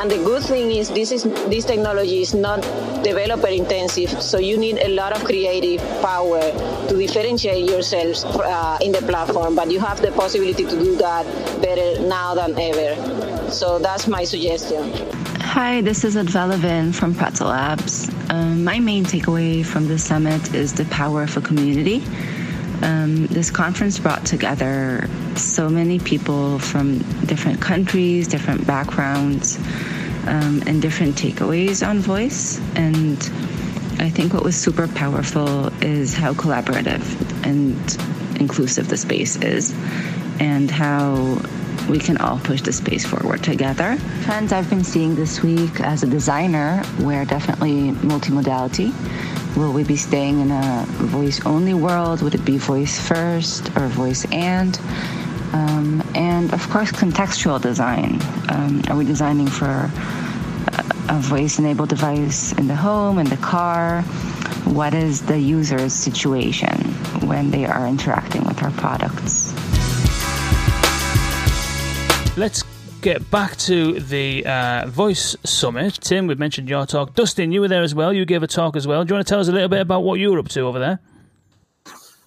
and 0.04 0.10
the 0.12 0.18
good 0.18 0.42
thing 0.42 0.70
is 0.70 0.90
this 0.90 1.10
is 1.10 1.22
this 1.48 1.64
technology 1.64 2.20
is 2.20 2.34
not 2.34 2.60
developer 3.02 3.48
intensive, 3.48 4.10
so 4.20 4.36
you 4.36 4.58
need 4.58 4.76
a 4.76 4.88
lot 4.88 5.16
of 5.16 5.24
creative 5.24 5.80
power 6.02 6.42
to 6.88 6.94
differentiate 6.94 7.64
yourselves 7.70 8.22
uh, 8.22 8.76
in 8.82 8.92
the 8.92 9.00
platform. 9.00 9.56
But 9.56 9.70
you 9.70 9.80
have 9.80 10.02
the 10.02 10.12
possibility 10.12 10.64
to 10.64 10.76
do 10.76 10.94
that 10.96 11.24
better 11.62 12.06
now 12.06 12.34
than 12.34 12.52
ever. 12.60 13.50
So 13.50 13.78
that's 13.78 14.06
my 14.06 14.24
suggestion. 14.24 14.92
Hi, 15.40 15.80
this 15.80 16.04
is 16.04 16.16
Adva 16.16 16.50
Levin 16.50 16.92
from 16.92 17.14
Pretzel 17.14 17.48
Labs. 17.48 18.10
Um, 18.28 18.62
my 18.62 18.80
main 18.80 19.06
takeaway 19.06 19.64
from 19.64 19.88
the 19.88 19.98
summit 19.98 20.54
is 20.54 20.74
the 20.74 20.84
power 20.86 21.22
of 21.22 21.34
a 21.38 21.40
community. 21.40 22.04
Um, 22.82 23.26
this 23.28 23.50
conference 23.50 23.98
brought 23.98 24.26
together 24.26 25.08
so 25.36 25.70
many 25.70 25.98
people 25.98 26.58
from 26.58 26.98
different 27.24 27.62
countries, 27.62 28.28
different 28.28 28.66
backgrounds, 28.66 29.58
um, 30.26 30.62
and 30.66 30.80
different 30.80 31.16
takeaways 31.16 31.86
on 31.86 32.00
voice. 32.00 32.60
And 32.76 33.18
I 33.98 34.10
think 34.10 34.32
what 34.34 34.42
was 34.42 34.56
super 34.56 34.88
powerful 34.88 35.68
is 35.82 36.14
how 36.14 36.34
collaborative 36.34 37.04
and 37.44 38.40
inclusive 38.40 38.88
the 38.88 38.96
space 38.96 39.36
is, 39.36 39.72
and 40.40 40.70
how 40.70 41.38
we 41.88 41.98
can 41.98 42.16
all 42.16 42.38
push 42.38 42.62
the 42.62 42.72
space 42.72 43.04
forward 43.04 43.42
together. 43.42 43.98
Trends 44.22 44.52
I've 44.52 44.68
been 44.70 44.84
seeing 44.84 45.14
this 45.14 45.42
week 45.42 45.80
as 45.80 46.02
a 46.02 46.06
designer 46.06 46.82
were 47.00 47.24
definitely 47.24 47.92
multimodality. 47.92 48.92
Will 49.56 49.72
we 49.72 49.84
be 49.84 49.96
staying 49.96 50.40
in 50.40 50.50
a 50.50 50.84
voice 50.88 51.44
only 51.46 51.74
world? 51.74 52.22
Would 52.22 52.34
it 52.34 52.44
be 52.44 52.58
voice 52.58 52.98
first 52.98 53.68
or 53.76 53.86
voice 53.88 54.24
and? 54.32 54.78
Um, 55.54 56.02
and 56.16 56.52
of 56.52 56.68
course, 56.68 56.90
contextual 56.90 57.62
design. 57.62 58.18
Um, 58.48 58.82
are 58.88 58.96
we 58.96 59.04
designing 59.04 59.46
for 59.46 59.88
a, 61.08 61.20
voice 61.20 61.60
enabled 61.60 61.90
device 61.90 62.52
in 62.54 62.66
the 62.66 62.74
home, 62.74 63.20
in 63.20 63.26
the 63.26 63.36
car? 63.36 64.02
What 64.64 64.94
is 64.94 65.22
the 65.22 65.38
user's 65.38 65.92
situation 65.92 66.76
when 67.28 67.52
they 67.52 67.66
are 67.66 67.86
interacting 67.86 68.42
with 68.42 68.60
our 68.64 68.72
products? 68.72 69.52
Let's 72.36 72.64
get 73.00 73.30
back 73.30 73.56
to 73.58 74.00
the 74.00 74.44
uh, 74.44 74.86
Voice 74.88 75.36
Summit. 75.44 76.00
Tim, 76.00 76.26
we've 76.26 76.36
mentioned 76.38 76.68
your 76.68 76.84
talk. 76.84 77.14
Dustin, 77.14 77.52
you 77.52 77.60
were 77.60 77.68
there 77.68 77.84
as 77.84 77.94
well. 77.94 78.12
You 78.12 78.24
gave 78.24 78.42
a 78.42 78.48
talk 78.48 78.74
as 78.74 78.88
well. 78.88 79.04
Do 79.04 79.12
you 79.12 79.14
want 79.14 79.28
to 79.28 79.30
tell 79.30 79.38
us 79.38 79.46
a 79.46 79.52
little 79.52 79.68
bit 79.68 79.82
about 79.82 80.02
what 80.02 80.18
you 80.18 80.32
were 80.32 80.40
up 80.40 80.48
to 80.48 80.62
over 80.62 80.80
there? 80.80 80.98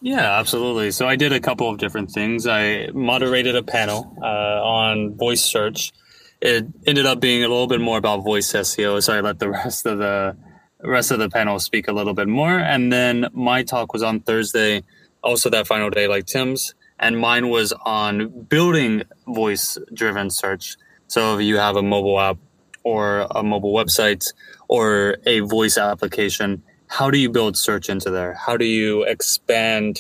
Yeah, 0.02 0.40
absolutely. 0.40 0.92
So 0.92 1.08
I 1.08 1.16
did 1.16 1.34
a 1.34 1.40
couple 1.40 1.70
of 1.70 1.78
different 1.80 2.12
things. 2.12 2.46
I 2.48 2.88
moderated 2.94 3.56
a 3.56 3.64
panel 3.64 4.16
uh, 4.22 4.26
on 4.26 5.16
voice 5.16 5.42
search. 5.42 5.92
It 6.40 6.68
ended 6.86 7.06
up 7.06 7.20
being 7.20 7.44
a 7.44 7.48
little 7.48 7.68
bit 7.68 7.82
more 7.82 7.98
about 7.98 8.18
voice 8.18 8.52
SEO, 8.54 9.02
so 9.02 9.14
I 9.14 9.22
let 9.22 9.40
the 9.40 9.50
rest 9.64 9.86
of 9.86 9.98
the 9.98 10.38
rest 10.84 11.10
of 11.10 11.18
the 11.18 11.30
panel 11.30 11.60
speak 11.60 11.88
a 11.88 11.92
little 11.92 12.14
bit 12.14 12.28
more. 12.28 12.58
And 12.58 12.94
then 12.94 13.28
my 13.34 13.64
talk 13.64 13.94
was 13.94 14.04
on 14.04 14.20
Thursday, 14.20 14.84
also 15.24 15.50
that 15.50 15.66
final 15.66 15.90
day, 15.90 16.08
like 16.08 16.26
Tim's 16.26 16.76
and 17.00 17.18
mine 17.18 17.50
was 17.50 17.74
on 17.86 18.30
building 18.30 19.04
voice 19.28 19.78
driven 19.94 20.30
search. 20.30 20.78
So 21.08 21.38
if 21.38 21.44
you 21.44 21.58
have 21.58 21.76
a 21.76 21.84
mobile 21.84 22.20
app 22.20 22.38
or 22.84 23.28
a 23.32 23.44
mobile 23.44 23.74
website 23.74 24.34
or 24.68 25.18
a 25.26 25.42
voice 25.42 25.78
application, 25.78 26.64
how 26.88 27.12
do 27.12 27.18
you 27.18 27.30
build 27.30 27.58
search 27.58 27.90
into 27.90 28.10
there? 28.10 28.34
How 28.34 28.58
do 28.58 28.66
you 28.66 29.04
expand 29.04 30.00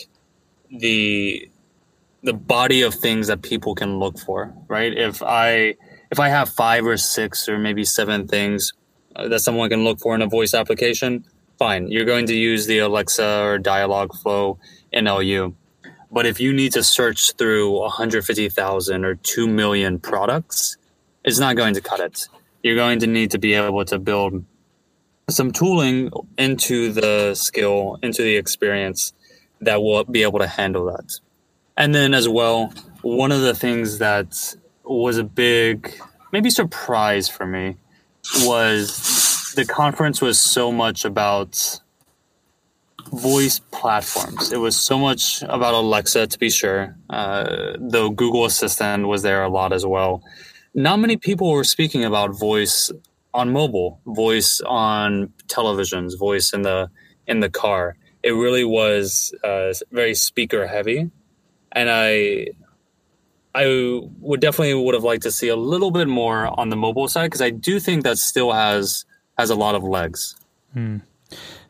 the 0.71 1.49
the 2.23 2.33
body 2.33 2.81
of 2.81 2.93
things 2.95 3.27
that 3.27 3.41
people 3.41 3.75
can 3.75 3.99
look 3.99 4.17
for, 4.19 4.53
right? 4.67 4.91
If 4.97 5.21
I 5.21 5.75
if 6.11 6.19
I 6.19 6.29
have 6.29 6.49
five 6.49 6.85
or 6.85 6.97
six 6.97 7.47
or 7.47 7.57
maybe 7.57 7.83
seven 7.83 8.27
things 8.27 8.73
uh, 9.15 9.27
that 9.27 9.39
someone 9.39 9.69
can 9.69 9.83
look 9.83 9.99
for 9.99 10.15
in 10.15 10.21
a 10.21 10.27
voice 10.27 10.53
application, 10.53 11.25
fine. 11.59 11.89
You're 11.89 12.05
going 12.05 12.25
to 12.27 12.35
use 12.35 12.65
the 12.65 12.79
Alexa 12.79 13.43
or 13.43 13.59
Dialogflow 13.59 14.57
NLU 14.93 15.53
but 16.11 16.25
if 16.25 16.39
you 16.39 16.53
need 16.53 16.71
to 16.73 16.83
search 16.83 17.33
through 17.33 17.79
150,000 17.79 19.05
or 19.05 19.15
2 19.15 19.47
million 19.47 19.99
products, 19.99 20.77
it's 21.25 21.39
not 21.39 21.55
going 21.55 21.73
to 21.73 21.81
cut 21.81 21.99
it. 21.99 22.27
You're 22.63 22.75
going 22.75 22.99
to 22.99 23.07
need 23.07 23.31
to 23.31 23.39
be 23.39 23.53
able 23.53 23.83
to 23.85 23.99
build 23.99 24.45
some 25.29 25.51
tooling 25.51 26.09
into 26.37 26.91
the 26.93 27.35
skill, 27.35 27.99
into 28.01 28.21
the 28.21 28.37
experience 28.37 29.11
that 29.59 29.81
will 29.81 30.05
be 30.05 30.23
able 30.23 30.39
to 30.39 30.47
handle 30.47 30.85
that. 30.85 31.19
And 31.75 31.93
then 31.93 32.13
as 32.13 32.29
well, 32.29 32.73
one 33.01 33.33
of 33.33 33.41
the 33.41 33.53
things 33.53 33.97
that 33.97 34.55
was 34.85 35.17
a 35.17 35.25
big, 35.25 35.99
maybe 36.31 36.49
surprise 36.49 37.27
for 37.27 37.45
me 37.45 37.75
was 38.41 39.53
the 39.57 39.65
conference 39.65 40.21
was 40.21 40.39
so 40.39 40.71
much 40.71 41.03
about 41.03 41.81
voice 43.11 43.59
platforms. 43.59 44.53
It 44.53 44.57
was 44.57 44.77
so 44.77 44.97
much 44.97 45.41
about 45.43 45.73
Alexa, 45.73 46.27
to 46.27 46.39
be 46.39 46.49
sure, 46.49 46.95
uh, 47.09 47.73
though 47.77 48.09
Google 48.09 48.45
Assistant 48.45 49.07
was 49.07 49.23
there 49.23 49.43
a 49.43 49.49
lot 49.49 49.73
as 49.73 49.85
well. 49.85 50.23
Not 50.73 50.99
many 50.99 51.17
people 51.17 51.51
were 51.51 51.63
speaking 51.63 52.05
about 52.05 52.37
voice 52.37 52.91
on 53.33 53.51
mobile, 53.51 54.01
voice 54.05 54.61
on 54.61 55.33
televisions, 55.47 56.17
voice 56.17 56.53
in 56.53 56.61
the 56.63 56.89
in 57.27 57.39
the 57.39 57.49
car. 57.49 57.95
It 58.23 58.31
really 58.31 58.63
was 58.63 59.33
uh, 59.43 59.73
very 59.91 60.15
speaker 60.15 60.67
heavy, 60.67 61.11
and 61.71 61.89
I 61.89 62.47
I 63.53 64.01
would 64.19 64.39
definitely 64.39 64.73
would 64.75 64.93
have 64.93 65.03
liked 65.03 65.23
to 65.23 65.31
see 65.31 65.47
a 65.47 65.55
little 65.55 65.91
bit 65.91 66.07
more 66.07 66.47
on 66.59 66.69
the 66.69 66.75
mobile 66.75 67.07
side 67.07 67.27
because 67.27 67.41
I 67.41 67.49
do 67.49 67.79
think 67.79 68.03
that 68.03 68.17
still 68.17 68.51
has 68.51 69.05
has 69.37 69.49
a 69.49 69.55
lot 69.55 69.75
of 69.75 69.83
legs. 69.83 70.35
Hmm. 70.73 70.97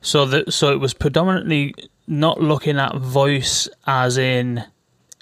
So 0.01 0.25
that 0.25 0.53
so 0.53 0.71
it 0.71 0.79
was 0.79 0.93
predominantly 0.93 1.73
not 2.07 2.41
looking 2.41 2.77
at 2.77 2.95
voice 2.97 3.67
as 3.85 4.17
in 4.17 4.63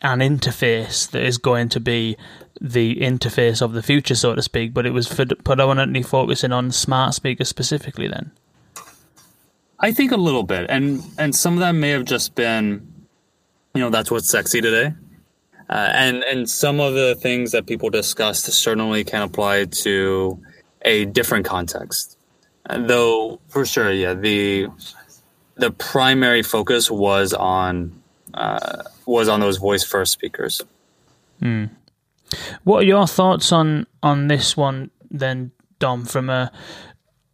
an 0.05 0.19
interface 0.19 1.09
that 1.11 1.23
is 1.23 1.37
going 1.37 1.69
to 1.69 1.79
be 1.79 2.17
the 2.61 2.95
interface 2.97 3.61
of 3.61 3.73
the 3.73 3.83
future, 3.83 4.15
so 4.15 4.35
to 4.35 4.41
speak, 4.41 4.73
but 4.73 4.85
it 4.85 4.91
was 4.91 5.07
predominantly 5.43 6.03
focusing 6.03 6.51
on 6.51 6.71
smart 6.71 7.13
speakers 7.13 7.49
specifically. 7.49 8.07
Then, 8.07 8.31
I 9.79 9.91
think 9.91 10.11
a 10.11 10.17
little 10.17 10.43
bit, 10.43 10.69
and 10.69 11.03
and 11.17 11.35
some 11.35 11.53
of 11.55 11.59
that 11.59 11.73
may 11.73 11.89
have 11.89 12.05
just 12.05 12.35
been, 12.35 12.87
you 13.73 13.81
know, 13.81 13.89
that's 13.89 14.09
what's 14.09 14.29
sexy 14.29 14.61
today, 14.61 14.93
uh, 15.69 15.89
and 15.93 16.23
and 16.23 16.49
some 16.49 16.79
of 16.79 16.93
the 16.93 17.15
things 17.15 17.51
that 17.51 17.65
people 17.65 17.89
discussed 17.89 18.45
certainly 18.45 19.03
can 19.03 19.21
apply 19.21 19.65
to 19.65 20.39
a 20.83 21.05
different 21.05 21.45
context 21.45 22.15
though 22.69 23.39
for 23.47 23.65
sure 23.65 23.91
yeah 23.91 24.13
the 24.13 24.67
the 25.55 25.71
primary 25.71 26.43
focus 26.43 26.89
was 26.91 27.33
on 27.33 28.01
uh, 28.33 28.83
was 29.07 29.27
on 29.27 29.39
those 29.39 29.57
voice 29.57 29.83
first 29.83 30.11
speakers 30.11 30.61
mm. 31.41 31.69
what 32.63 32.83
are 32.83 32.87
your 32.87 33.07
thoughts 33.07 33.51
on 33.51 33.85
on 34.03 34.27
this 34.27 34.55
one 34.57 34.89
then 35.11 35.51
dom 35.79 36.05
from 36.05 36.29
a 36.29 36.51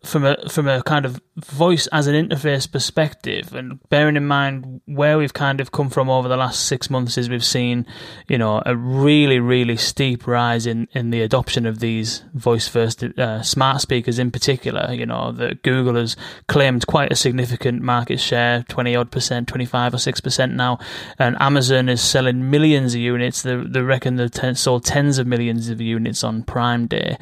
from 0.03 0.25
a 0.25 0.37
from 0.49 0.67
a 0.67 0.81
kind 0.83 1.05
of 1.05 1.21
voice 1.37 1.87
as 1.87 2.07
an 2.07 2.15
interface 2.15 2.69
perspective, 2.69 3.53
and 3.53 3.79
bearing 3.89 4.17
in 4.17 4.27
mind 4.27 4.81
where 4.85 5.17
we've 5.17 5.33
kind 5.33 5.61
of 5.61 5.71
come 5.71 5.89
from 5.89 6.09
over 6.09 6.27
the 6.27 6.35
last 6.35 6.65
six 6.65 6.89
months, 6.89 7.17
is 7.17 7.29
we've 7.29 7.45
seen, 7.45 7.85
you 8.27 8.37
know, 8.37 8.61
a 8.65 8.75
really, 8.75 9.39
really 9.39 9.77
steep 9.77 10.27
rise 10.27 10.65
in, 10.65 10.87
in 10.91 11.09
the 11.09 11.21
adoption 11.21 11.65
of 11.65 11.79
these 11.79 12.23
voice 12.33 12.67
first 12.67 13.03
uh, 13.03 13.41
smart 13.41 13.79
speakers 13.81 14.19
in 14.19 14.29
particular. 14.29 14.93
You 14.93 15.05
know, 15.05 15.31
that 15.31 15.63
Google 15.63 15.95
has 15.95 16.17
claimed 16.47 16.85
quite 16.87 17.11
a 17.11 17.15
significant 17.15 17.81
market 17.81 18.19
share, 18.19 18.63
20 18.67 18.95
odd 18.95 19.11
percent, 19.11 19.47
25 19.47 19.93
or 19.93 19.97
6% 19.97 20.53
now, 20.53 20.79
and 21.17 21.37
Amazon 21.39 21.87
is 21.87 22.01
selling 22.01 22.49
millions 22.49 22.93
of 22.93 22.99
units. 22.99 23.41
They, 23.41 23.55
they 23.55 23.81
reckon 23.81 24.17
they've 24.17 24.29
ten, 24.29 24.55
sold 24.55 24.83
tens 24.83 25.17
of 25.17 25.27
millions 25.27 25.69
of 25.69 25.79
units 25.79 26.23
on 26.23 26.43
Prime 26.43 26.87
Day. 26.87 27.17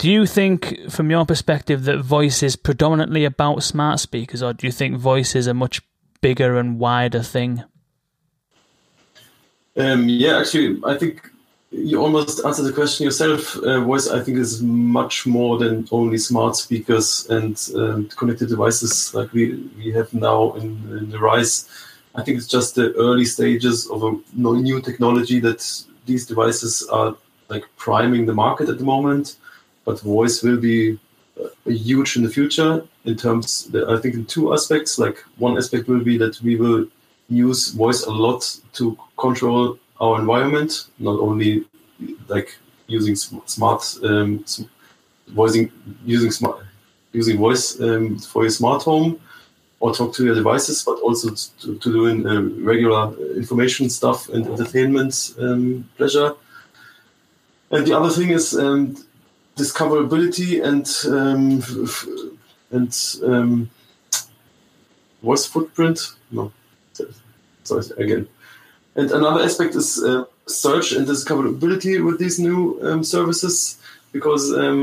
Do 0.00 0.10
you 0.10 0.24
think, 0.24 0.90
from 0.90 1.10
your 1.10 1.26
perspective, 1.26 1.84
that 1.84 1.98
voice 1.98 2.42
is 2.42 2.56
predominantly 2.56 3.26
about 3.26 3.49
smart 3.58 4.00
speakers, 4.00 4.42
or 4.42 4.52
do 4.52 4.66
you 4.66 4.72
think 4.72 4.96
voice 4.96 5.34
is 5.34 5.46
a 5.46 5.54
much 5.54 5.82
bigger 6.20 6.58
and 6.58 6.78
wider 6.78 7.22
thing? 7.22 7.64
Um, 9.76 10.08
yeah, 10.08 10.38
actually, 10.38 10.80
I 10.84 10.96
think 10.96 11.30
you 11.70 12.00
almost 12.00 12.44
answered 12.44 12.64
the 12.64 12.72
question 12.72 13.04
yourself. 13.04 13.56
Uh, 13.58 13.80
voice, 13.80 14.08
I 14.08 14.20
think, 14.22 14.38
is 14.38 14.62
much 14.62 15.26
more 15.26 15.58
than 15.58 15.86
only 15.90 16.18
smart 16.18 16.56
speakers 16.56 17.26
and 17.30 17.56
um, 17.76 18.08
connected 18.08 18.48
devices 18.48 19.14
like 19.14 19.32
we, 19.32 19.70
we 19.76 19.92
have 19.92 20.12
now 20.12 20.52
in, 20.54 20.68
in, 20.98 21.10
the 21.10 21.18
rise. 21.18 21.68
I 22.14 22.22
think 22.22 22.38
it's 22.38 22.48
just 22.48 22.74
the 22.74 22.92
early 22.94 23.24
stages 23.24 23.88
of 23.88 24.02
a 24.02 24.18
new 24.34 24.80
technology 24.80 25.38
that 25.40 25.84
these 26.06 26.26
devices 26.26 26.86
are 26.90 27.16
like 27.48 27.64
priming 27.76 28.26
the 28.26 28.34
market 28.34 28.68
at 28.68 28.78
the 28.78 28.84
moment 28.84 29.36
but 29.84 30.00
voice 30.00 30.42
will 30.42 30.56
be 30.56 30.98
huge 31.66 32.16
in 32.16 32.22
the 32.22 32.28
future 32.28 32.84
in 33.04 33.16
terms 33.16 33.70
I 33.74 33.96
think 33.98 34.14
in 34.14 34.26
two 34.26 34.52
aspects. 34.52 34.98
Like 34.98 35.18
one 35.38 35.56
aspect 35.56 35.88
will 35.88 36.04
be 36.04 36.18
that 36.18 36.40
we 36.42 36.56
will 36.56 36.86
use 37.28 37.68
voice 37.68 38.04
a 38.04 38.10
lot 38.10 38.58
to 38.74 38.98
control 39.16 39.78
our 40.00 40.18
environment 40.18 40.86
not 40.98 41.18
only 41.20 41.64
like 42.28 42.56
using 42.86 43.14
smart 43.14 43.82
um, 44.02 44.44
voicing 45.28 45.70
using 46.04 46.30
smart 46.30 46.64
using 47.12 47.38
voice 47.38 47.80
um, 47.80 48.18
for 48.18 48.42
your 48.42 48.50
smart 48.50 48.82
home 48.82 49.20
or 49.80 49.94
talk 49.94 50.12
to 50.14 50.24
your 50.24 50.34
devices 50.34 50.82
but 50.84 50.98
also 51.00 51.30
to, 51.30 51.78
to 51.78 51.92
doing 51.92 52.26
uh, 52.26 52.42
regular 52.64 53.14
information 53.36 53.88
stuff 53.88 54.28
and 54.28 54.46
entertainment 54.46 55.34
um, 55.40 55.88
pleasure. 55.96 56.34
And 57.70 57.86
the 57.86 57.96
other 57.96 58.10
thing 58.10 58.30
is 58.30 58.54
um, 58.58 58.96
discoverability 59.62 60.50
and 60.70 60.86
um, 61.16 61.62
and 62.76 62.92
um, 63.30 63.70
voice 65.22 65.46
footprint. 65.52 65.98
No, 66.30 66.52
sorry 67.64 67.84
again. 68.04 68.28
And 68.98 69.10
another 69.10 69.42
aspect 69.44 69.74
is 69.74 70.02
uh, 70.02 70.24
search 70.46 70.92
and 70.92 71.06
discoverability 71.06 72.04
with 72.04 72.18
these 72.18 72.38
new 72.48 72.60
um, 72.82 73.04
services, 73.04 73.78
because 74.12 74.44
um, 74.52 74.78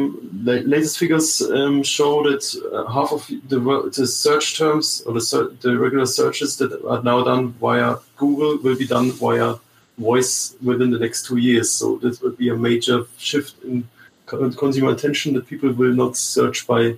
the 0.46 0.62
latest 0.74 0.98
figures 0.98 1.42
um, 1.42 1.84
show 1.84 2.24
that 2.24 2.44
uh, 2.74 2.86
half 2.96 3.12
of 3.12 3.28
the, 3.50 3.60
the 3.98 4.08
search 4.08 4.58
terms 4.58 5.04
or 5.06 5.14
the, 5.14 5.22
ser- 5.22 5.52
the 5.62 5.78
regular 5.78 6.06
searches 6.06 6.58
that 6.58 6.72
are 6.86 7.04
now 7.04 7.24
done 7.24 7.44
via 7.64 7.98
Google 8.16 8.58
will 8.64 8.78
be 8.78 8.88
done 8.88 9.12
via 9.12 9.56
voice 9.98 10.56
within 10.64 10.90
the 10.92 11.00
next 11.00 11.26
two 11.28 11.38
years. 11.38 11.70
So 11.70 11.98
this 11.98 12.22
will 12.22 12.38
be 12.44 12.50
a 12.50 12.56
major 12.56 13.06
shift 13.18 13.62
in 13.64 13.84
consumer 14.28 14.92
attention 14.92 15.34
that 15.34 15.48
people 15.48 15.72
will 15.72 15.94
not 15.94 16.18
search 16.18 16.68
by 16.68 16.98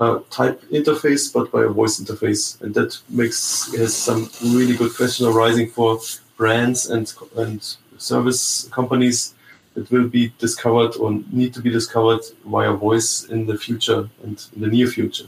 a 0.00 0.20
type 0.30 0.60
interface 0.70 1.32
but 1.32 1.50
by 1.50 1.64
a 1.64 1.68
voice 1.68 2.00
interface. 2.00 2.60
And 2.60 2.74
that 2.74 2.98
makes 3.08 3.74
has 3.74 3.94
some 3.94 4.28
really 4.42 4.76
good 4.76 4.94
question 4.94 5.26
arising 5.26 5.70
for 5.70 6.00
brands 6.36 6.90
and 6.90 7.12
and 7.36 7.76
service 7.98 8.68
companies 8.72 9.34
that 9.74 9.90
will 9.90 10.08
be 10.08 10.32
discovered 10.38 10.96
or 10.96 11.20
need 11.32 11.54
to 11.54 11.60
be 11.60 11.70
discovered 11.70 12.20
via 12.44 12.72
voice 12.72 13.24
in 13.24 13.46
the 13.46 13.56
future 13.56 14.08
and 14.22 14.46
in 14.54 14.60
the 14.60 14.68
near 14.68 14.86
future. 14.86 15.26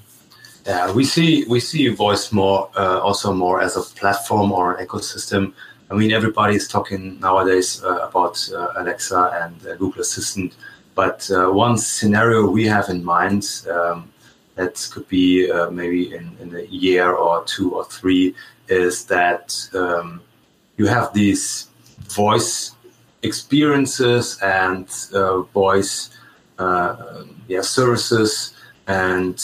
Yeah 0.66 0.92
we 0.92 1.04
see 1.04 1.44
we 1.48 1.60
see 1.60 1.88
voice 1.88 2.32
more 2.32 2.68
uh, 2.76 2.98
also 3.00 3.32
more 3.32 3.60
as 3.60 3.76
a 3.76 3.82
platform 4.00 4.52
or 4.52 4.74
an 4.74 4.86
ecosystem. 4.86 5.52
I 5.90 5.94
mean 5.94 6.10
everybody 6.10 6.56
is 6.56 6.66
talking 6.66 7.20
nowadays 7.20 7.82
uh, 7.84 8.08
about 8.08 8.36
uh, 8.52 8.80
alexa 8.80 9.20
and 9.42 9.54
uh, 9.66 9.76
google 9.76 10.02
assistant 10.02 10.52
but 10.96 11.30
uh, 11.30 11.50
one 11.50 11.78
scenario 11.78 12.48
we 12.48 12.64
have 12.66 12.88
in 12.88 13.04
mind 13.04 13.44
um, 13.70 14.10
that 14.56 14.74
could 14.92 15.06
be 15.08 15.48
uh, 15.48 15.70
maybe 15.70 16.14
in, 16.14 16.36
in 16.40 16.56
a 16.56 16.62
year 16.62 17.12
or 17.12 17.44
two 17.44 17.74
or 17.76 17.84
three 17.84 18.34
is 18.68 19.04
that 19.04 19.54
um, 19.74 20.20
you 20.78 20.86
have 20.86 21.12
these 21.12 21.68
voice 22.08 22.72
experiences 23.22 24.38
and 24.42 24.88
uh, 25.12 25.42
voice 25.42 26.10
yeah, 27.48 27.60
services, 27.60 28.54
and 28.88 29.38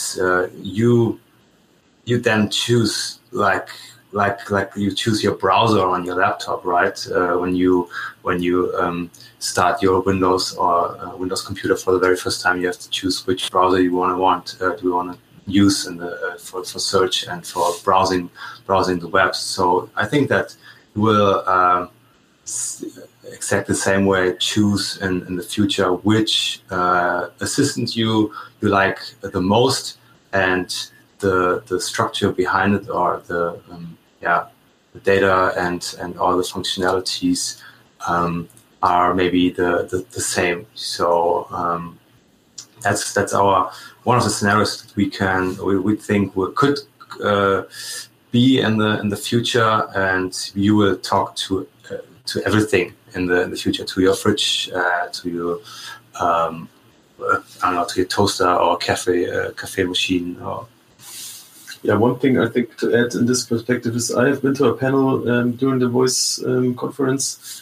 you 0.61 1.19
you 2.05 2.19
then 2.19 2.49
choose 2.49 3.19
like 3.31 3.69
like 4.11 4.49
like 4.49 4.71
you 4.75 4.91
choose 4.91 5.23
your 5.23 5.35
browser 5.35 5.85
on 5.85 6.05
your 6.05 6.15
laptop, 6.15 6.65
right? 6.65 7.07
Uh, 7.07 7.37
when 7.37 7.55
you 7.55 7.89
when 8.23 8.41
you 8.41 8.73
um, 8.77 9.11
start 9.39 9.81
your 9.81 10.01
Windows 10.01 10.55
or 10.55 10.97
uh, 10.99 11.15
Windows 11.15 11.45
computer 11.45 11.75
for 11.75 11.91
the 11.91 11.99
very 11.99 12.17
first 12.17 12.41
time, 12.41 12.59
you 12.59 12.67
have 12.67 12.79
to 12.79 12.89
choose 12.89 13.27
which 13.27 13.51
browser 13.51 13.81
you 13.81 13.93
want 13.93 14.11
to 14.15 14.17
want. 14.17 14.57
Uh, 14.59 14.75
do 14.75 14.87
you 14.87 14.93
want 14.93 15.13
to 15.13 15.19
use 15.45 15.87
in 15.87 15.97
the 15.97 16.11
uh, 16.27 16.37
for, 16.37 16.63
for 16.63 16.79
search 16.79 17.27
and 17.27 17.45
for 17.45 17.71
browsing 17.83 18.29
browsing 18.65 18.99
the 18.99 19.07
web? 19.07 19.35
So 19.35 19.89
I 19.95 20.05
think 20.05 20.29
that 20.29 20.55
you 20.95 21.01
will 21.01 21.47
um, 21.47 21.89
exactly 23.25 23.73
the 23.73 23.79
same 23.79 24.05
way 24.05 24.35
choose 24.37 24.97
in, 25.01 25.25
in 25.27 25.35
the 25.35 25.43
future 25.43 25.93
which 25.93 26.61
uh, 26.71 27.27
assistant 27.39 27.95
you 27.95 28.33
you 28.61 28.69
like 28.69 28.99
the 29.21 29.41
most 29.41 29.97
and 30.31 30.89
the 31.19 31.63
the 31.67 31.79
structure 31.79 32.31
behind 32.31 32.75
it 32.75 32.89
or 32.89 33.21
the 33.27 33.59
um, 33.69 33.97
yeah, 34.21 34.47
the 34.93 34.99
data 34.99 35.53
and 35.57 35.95
and 35.99 36.17
all 36.17 36.37
the 36.37 36.43
functionalities 36.43 37.61
um, 38.07 38.49
are 38.81 39.13
maybe 39.13 39.49
the, 39.49 39.87
the, 39.89 40.05
the 40.11 40.21
same. 40.21 40.65
So 40.73 41.47
um, 41.51 41.99
that's 42.81 43.13
that's 43.13 43.33
our 43.33 43.71
one 44.03 44.17
of 44.17 44.23
the 44.23 44.29
scenarios 44.29 44.81
that 44.81 44.95
we 44.95 45.09
can 45.09 45.57
we, 45.63 45.79
we 45.79 45.95
think 45.95 46.35
we 46.35 46.51
could 46.53 46.79
uh, 47.23 47.63
be 48.31 48.59
in 48.59 48.77
the 48.77 48.99
in 48.99 49.09
the 49.09 49.15
future, 49.15 49.87
and 49.95 50.51
you 50.53 50.75
will 50.75 50.97
talk 50.97 51.35
to 51.37 51.67
uh, 51.89 51.97
to 52.25 52.43
everything 52.45 52.93
in 53.15 53.25
the 53.25 53.43
in 53.43 53.51
the 53.51 53.57
future, 53.57 53.85
to 53.85 54.01
your 54.01 54.15
fridge, 54.15 54.69
uh, 54.75 55.07
to 55.07 55.29
your 55.29 55.59
um, 56.19 56.69
I 57.21 57.39
don't 57.61 57.75
know, 57.75 57.85
to 57.85 57.99
your 58.01 58.09
toaster 58.09 58.53
or 58.53 58.77
cafe 58.77 59.29
uh, 59.29 59.51
cafe 59.51 59.83
machine 59.83 60.41
or 60.41 60.67
yeah, 61.83 61.95
one 61.95 62.17
thing 62.17 62.39
I 62.39 62.47
think 62.47 62.77
to 62.77 62.95
add 62.95 63.13
in 63.13 63.25
this 63.25 63.45
perspective 63.45 63.93
is 63.95 64.09
I 64.09 64.29
have 64.29 64.41
been 64.41 64.53
to 64.55 64.67
a 64.67 64.77
panel 64.77 65.29
um, 65.29 65.51
during 65.51 65.79
the 65.79 65.89
Voice 65.89 66.41
um, 66.45 66.75
conference 66.75 67.61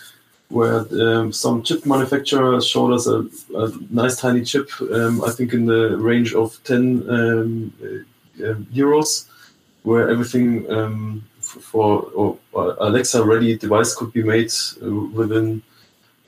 where 0.52 0.86
um, 1.02 1.32
some 1.32 1.64
chip 1.64 1.86
manufacturers 1.86 2.68
showed 2.68 2.93
us 2.93 3.08
a, 3.08 3.20
a 3.56 3.72
nice 3.89 4.18
tiny 4.18 4.43
chip, 4.43 4.70
um, 4.82 5.24
I 5.24 5.32
think 5.32 5.54
in 5.54 5.66
the 5.66 5.97
range 5.97 6.34
of 6.34 6.62
10 6.66 7.10
um, 7.10 7.74
uh, 7.82 8.56
euros, 8.74 9.28
where 9.84 10.10
everything 10.10 10.70
um, 10.70 11.24
for 11.39 12.02
or, 12.14 12.38
Alexa 12.54 13.24
ready 13.24 13.58
device 13.58 13.95
could 13.95 14.12
be 14.14 14.24
made 14.24 14.52
uh, 14.84 14.93
within 15.14 15.62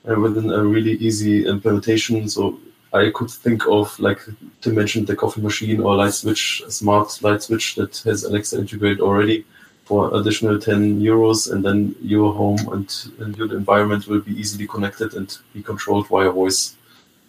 uh, 0.08 0.18
within 0.18 0.50
a 0.50 0.62
really 0.62 0.92
easy 0.92 1.46
implementation. 1.46 2.28
So 2.28 2.58
I 2.92 3.10
could 3.14 3.30
think 3.30 3.66
of, 3.66 3.98
like 3.98 4.20
to 4.62 4.70
mention 4.72 5.04
the 5.04 5.16
coffee 5.16 5.40
machine 5.40 5.80
or 5.80 5.96
light 5.96 6.14
switch, 6.14 6.62
smart 6.68 7.22
light 7.22 7.42
switch 7.42 7.74
that 7.76 7.96
has 8.04 8.24
Alexa 8.24 8.58
integrated 8.58 9.00
already 9.00 9.44
for 9.84 10.14
additional 10.18 10.58
10 10.58 11.00
euros. 11.00 11.52
And 11.52 11.64
then 11.64 11.94
your 12.00 12.32
home 12.32 12.58
and, 12.72 12.92
and 13.20 13.36
your 13.36 13.54
environment 13.56 14.06
will 14.06 14.20
be 14.20 14.32
easily 14.32 14.66
connected 14.66 15.14
and 15.14 15.36
be 15.52 15.62
controlled 15.62 16.08
via 16.08 16.30
voice. 16.30 16.76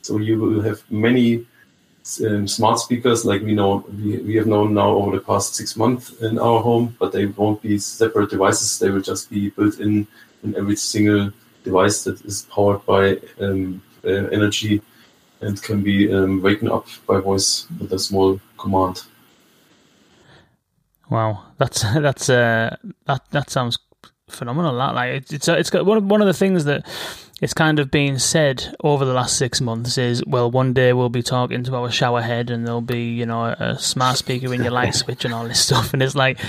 So 0.01 0.18
you 0.18 0.39
will 0.39 0.62
have 0.62 0.84
many 0.89 1.45
um, 2.24 2.47
smart 2.47 2.80
speakers 2.80 3.26
like 3.26 3.41
we 3.41 3.56
know 3.56 3.84
we, 3.97 4.18
we 4.18 4.36
have 4.36 4.45
known 4.45 4.76
now 4.76 4.89
over 4.89 5.18
the 5.18 5.24
past 5.24 5.56
six 5.56 5.76
months 5.76 6.14
in 6.22 6.38
our 6.38 6.62
home, 6.62 6.95
but 6.99 7.12
they 7.12 7.26
won't 7.26 7.62
be 7.62 7.80
separate 7.80 8.30
devices. 8.30 8.78
They 8.78 8.91
will 8.91 9.01
just 9.01 9.30
be 9.30 9.49
built 9.49 9.80
in 9.80 10.08
in 10.43 10.56
every 10.56 10.76
single 10.76 11.32
device 11.64 12.03
that 12.03 12.24
is 12.24 12.43
powered 12.43 12.86
by 12.86 13.18
um, 13.41 13.82
uh, 14.06 14.10
energy 14.10 14.82
and 15.41 15.62
can 15.62 15.82
be 15.82 16.14
um, 16.14 16.41
waken 16.41 16.70
up 16.70 16.88
by 17.08 17.20
voice 17.20 17.68
with 17.80 17.91
a 17.91 17.99
small 17.99 18.39
command. 18.58 19.01
Wow, 21.10 21.43
that's 21.58 21.82
that's 21.93 22.30
uh, 22.30 22.76
that 23.06 23.22
that 23.32 23.49
sounds 23.49 23.78
phenomenal. 24.30 24.76
That 24.78 24.95
like 24.95 25.14
it's 25.14 25.34
it's, 25.34 25.47
it's 25.47 25.70
got 25.70 25.86
one 25.86 25.97
of, 25.97 26.06
one 26.06 26.22
of 26.22 26.28
the 26.28 26.34
things 26.34 26.66
that 26.66 26.86
it's 27.41 27.53
kind 27.53 27.80
of 27.80 27.91
been 27.91 28.18
said 28.18 28.74
over 28.82 29.03
the 29.03 29.14
last 29.14 29.38
six 29.38 29.60
months 29.60 29.97
is 29.97 30.24
well, 30.26 30.49
one 30.49 30.72
day 30.72 30.93
we'll 30.93 31.10
be 31.10 31.22
talking 31.22 31.64
to 31.64 31.76
our 31.76 31.91
shower 31.91 32.22
head, 32.22 32.49
and 32.49 32.66
there'll 32.66 32.82
be 32.82 33.10
you 33.12 33.26
know 33.26 33.45
a 33.45 33.78
smart 33.78 34.18
speaker 34.18 34.53
in 34.53 34.64
your 34.64 34.72
light 34.72 34.95
switch 34.95 35.26
and 35.26 35.34
all 35.34 35.47
this 35.47 35.60
stuff, 35.60 35.93
and 35.93 36.01
it's 36.01 36.16
like, 36.16 36.39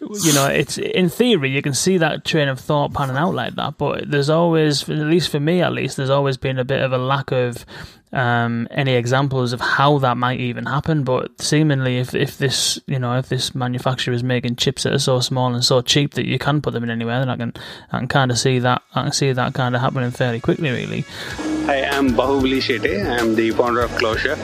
you 0.00 0.32
know, 0.32 0.46
it's 0.46 0.78
in 0.78 1.08
theory 1.08 1.50
you 1.50 1.62
can 1.62 1.74
see 1.74 1.98
that 1.98 2.24
train 2.24 2.48
of 2.48 2.60
thought 2.60 2.92
panning 2.92 3.16
out 3.16 3.34
like 3.34 3.54
that, 3.54 3.78
but 3.78 4.10
there's 4.10 4.30
always, 4.30 4.88
at 4.88 4.96
least 4.96 5.30
for 5.30 5.40
me 5.40 5.62
at 5.62 5.72
least, 5.72 5.96
there's 5.96 6.10
always 6.10 6.36
been 6.36 6.58
a 6.58 6.64
bit 6.64 6.82
of 6.82 6.92
a 6.92 6.98
lack 6.98 7.32
of 7.32 7.64
um, 8.14 8.68
any 8.70 8.94
examples 8.94 9.52
of 9.52 9.60
how 9.60 9.98
that 9.98 10.16
might 10.16 10.40
even 10.40 10.66
happen. 10.66 11.04
But 11.04 11.40
seemingly, 11.40 11.98
if 11.98 12.14
if 12.14 12.38
this 12.38 12.80
you 12.86 12.98
know 12.98 13.18
if 13.18 13.28
this 13.28 13.54
manufacturer 13.54 14.14
is 14.14 14.22
making 14.22 14.56
chips 14.56 14.84
that 14.84 14.92
are 14.92 14.98
so 14.98 15.20
small 15.20 15.52
and 15.52 15.64
so 15.64 15.82
cheap 15.82 16.14
that 16.14 16.26
you 16.26 16.38
can 16.38 16.62
put 16.62 16.72
them 16.72 16.84
in 16.84 16.90
anywhere, 16.90 17.18
then 17.18 17.28
I 17.28 17.36
can 17.36 17.52
I 17.92 17.98
can 17.98 18.08
kind 18.08 18.30
of 18.30 18.38
see 18.38 18.60
that 18.60 18.82
I 18.94 19.02
can 19.02 19.12
see 19.12 19.32
that 19.32 19.54
kind 19.54 19.74
of 19.74 19.80
happening 19.80 20.10
fairly 20.12 20.40
quickly, 20.40 20.70
really. 20.70 21.04
Hi, 21.66 21.84
I'm 21.84 22.10
Bahubali 22.10 22.58
Shetty. 22.58 23.04
I'm 23.04 23.34
the 23.34 23.50
founder 23.50 23.80
of 23.80 23.90
Closure. 23.96 24.36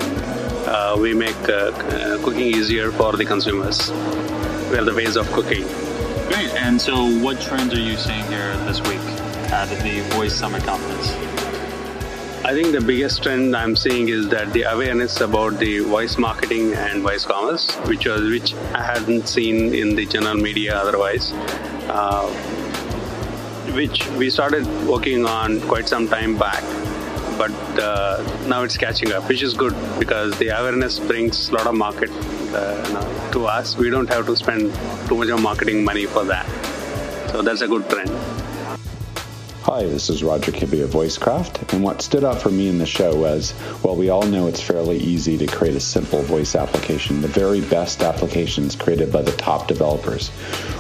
Uh, 0.67 0.97
we 1.01 1.15
make 1.15 1.49
uh, 1.49 1.73
uh, 1.73 2.23
cooking 2.23 2.47
easier 2.47 2.91
for 2.93 3.13
the 3.13 3.25
consumers. 3.25 3.91
We 4.71 4.79
are 4.79 4.85
the 4.85 4.95
ways 4.95 5.17
of 5.17 5.31
cooking. 5.33 5.67
Great. 6.29 6.51
And 6.55 6.81
so, 6.81 6.95
what 7.21 7.41
trends 7.41 7.75
are 7.75 7.81
you 7.81 7.97
seeing 7.97 8.25
here 8.27 8.57
this 8.67 8.81
week 8.83 9.01
at 9.51 9.67
the 9.83 10.01
Voice 10.15 10.35
Summit 10.35 10.63
Conference? 10.65 11.50
I 12.43 12.55
think 12.55 12.73
the 12.73 12.81
biggest 12.81 13.23
trend 13.23 13.55
I'm 13.55 13.77
seeing 13.77 14.09
is 14.09 14.29
that 14.31 14.51
the 14.55 14.63
awareness 14.63 15.21
about 15.21 15.59
the 15.59 15.81
voice 15.81 16.17
marketing 16.17 16.73
and 16.73 17.03
voice 17.03 17.25
commerce, 17.27 17.77
which 17.87 18.07
was 18.07 18.23
which 18.31 18.55
I 18.73 18.83
hadn't 18.83 19.29
seen 19.29 19.75
in 19.75 19.95
the 19.95 20.07
general 20.07 20.37
media 20.37 20.75
otherwise, 20.75 21.33
uh, 21.89 22.27
which 23.75 24.09
we 24.13 24.31
started 24.31 24.67
working 24.87 25.27
on 25.27 25.61
quite 25.69 25.87
some 25.87 26.09
time 26.09 26.39
back, 26.39 26.63
but 27.37 27.53
uh, 27.79 28.25
now 28.49 28.63
it's 28.63 28.79
catching 28.79 29.13
up, 29.13 29.29
which 29.29 29.43
is 29.43 29.53
good 29.53 29.75
because 29.99 30.37
the 30.39 30.49
awareness 30.49 30.99
brings 30.99 31.51
a 31.51 31.55
lot 31.55 31.67
of 31.67 31.75
market 31.75 32.11
uh, 32.55 33.31
to 33.33 33.45
us. 33.45 33.77
We 33.77 33.91
don't 33.91 34.09
have 34.09 34.25
to 34.27 34.35
spend 34.35 34.73
too 35.09 35.17
much 35.19 35.29
of 35.29 35.43
marketing 35.43 35.85
money 35.85 36.07
for 36.07 36.25
that, 36.25 36.47
so 37.31 37.43
that's 37.43 37.61
a 37.61 37.69
good 37.69 37.89
trend. 37.91 38.40
Hi, 39.65 39.83
this 39.83 40.09
is 40.09 40.25
Roger 40.25 40.53
Kibbe 40.53 40.83
of 40.83 40.89
VoiceCraft, 40.89 41.75
and 41.75 41.85
what 41.85 42.01
stood 42.01 42.25
out 42.25 42.41
for 42.41 42.49
me 42.49 42.69
in 42.69 42.79
the 42.79 42.87
show 42.87 43.15
was, 43.15 43.53
well, 43.83 43.95
we 43.95 44.09
all 44.09 44.23
know 44.23 44.47
it's 44.47 44.63
fairly 44.63 44.97
easy 44.97 45.37
to 45.37 45.47
create 45.47 45.77
a 45.77 45.81
simple 45.81 46.23
voice 46.23 46.55
application. 46.55 47.21
The 47.21 47.29
very 47.29 47.61
best 47.61 48.03
applications 48.03 48.75
created 48.75 49.13
by 49.13 49.21
the 49.21 49.33
top 49.33 49.69
developers 49.69 50.31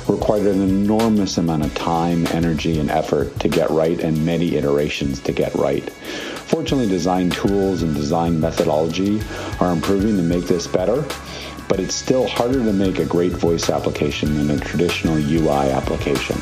required 0.08 0.46
an 0.46 0.62
enormous 0.62 1.36
amount 1.36 1.66
of 1.66 1.74
time, 1.74 2.26
energy, 2.28 2.80
and 2.80 2.90
effort 2.90 3.38
to 3.40 3.50
get 3.50 3.68
right 3.68 4.00
and 4.00 4.24
many 4.24 4.56
iterations 4.56 5.20
to 5.20 5.32
get 5.32 5.54
right. 5.56 5.84
Fortunately, 5.90 6.88
design 6.88 7.28
tools 7.28 7.82
and 7.82 7.94
design 7.94 8.40
methodology 8.40 9.20
are 9.60 9.72
improving 9.72 10.16
to 10.16 10.22
make 10.22 10.46
this 10.46 10.66
better, 10.66 11.04
but 11.68 11.80
it's 11.80 11.94
still 11.94 12.26
harder 12.26 12.64
to 12.64 12.72
make 12.72 12.98
a 12.98 13.04
great 13.04 13.32
voice 13.32 13.68
application 13.68 14.38
than 14.38 14.58
a 14.58 14.64
traditional 14.64 15.18
UI 15.18 15.70
application. 15.70 16.40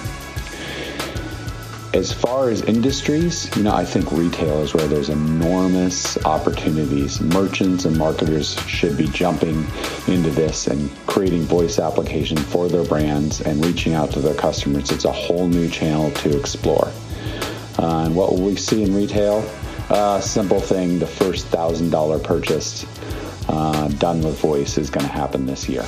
As 1.95 2.13
far 2.13 2.51
as 2.51 2.61
industries, 2.63 3.55
you 3.57 3.63
know, 3.63 3.73
I 3.73 3.83
think 3.83 4.13
retail 4.13 4.61
is 4.61 4.75
where 4.75 4.87
there's 4.87 5.09
enormous 5.09 6.23
opportunities. 6.27 7.19
Merchants 7.19 7.87
and 7.87 7.97
marketers 7.97 8.61
should 8.67 8.99
be 8.99 9.07
jumping 9.07 9.67
into 10.07 10.29
this 10.29 10.67
and 10.67 10.91
creating 11.07 11.45
voice 11.45 11.79
application 11.79 12.37
for 12.37 12.69
their 12.69 12.85
brands 12.85 13.41
and 13.41 13.65
reaching 13.65 13.95
out 13.95 14.11
to 14.13 14.21
their 14.21 14.35
customers. 14.35 14.91
It's 14.91 15.07
a 15.07 15.13
whole 15.13 15.49
new 15.49 15.67
channel 15.71 16.11
to 16.11 16.39
explore. 16.39 16.93
Uh, 17.79 18.05
and 18.05 18.15
what 18.15 18.33
will 18.33 18.43
we 18.43 18.57
see 18.57 18.83
in 18.83 18.95
retail? 18.95 19.49
Uh, 19.89 20.21
simple 20.21 20.61
thing, 20.61 20.99
the 20.99 21.07
first 21.07 21.47
thousand 21.47 21.89
dollar 21.89 22.19
purchase 22.19 22.85
uh, 23.49 23.89
done 23.97 24.21
with 24.21 24.39
voice 24.41 24.77
is 24.77 24.91
going 24.91 25.07
to 25.07 25.13
happen 25.13 25.47
this 25.47 25.67
year. 25.67 25.87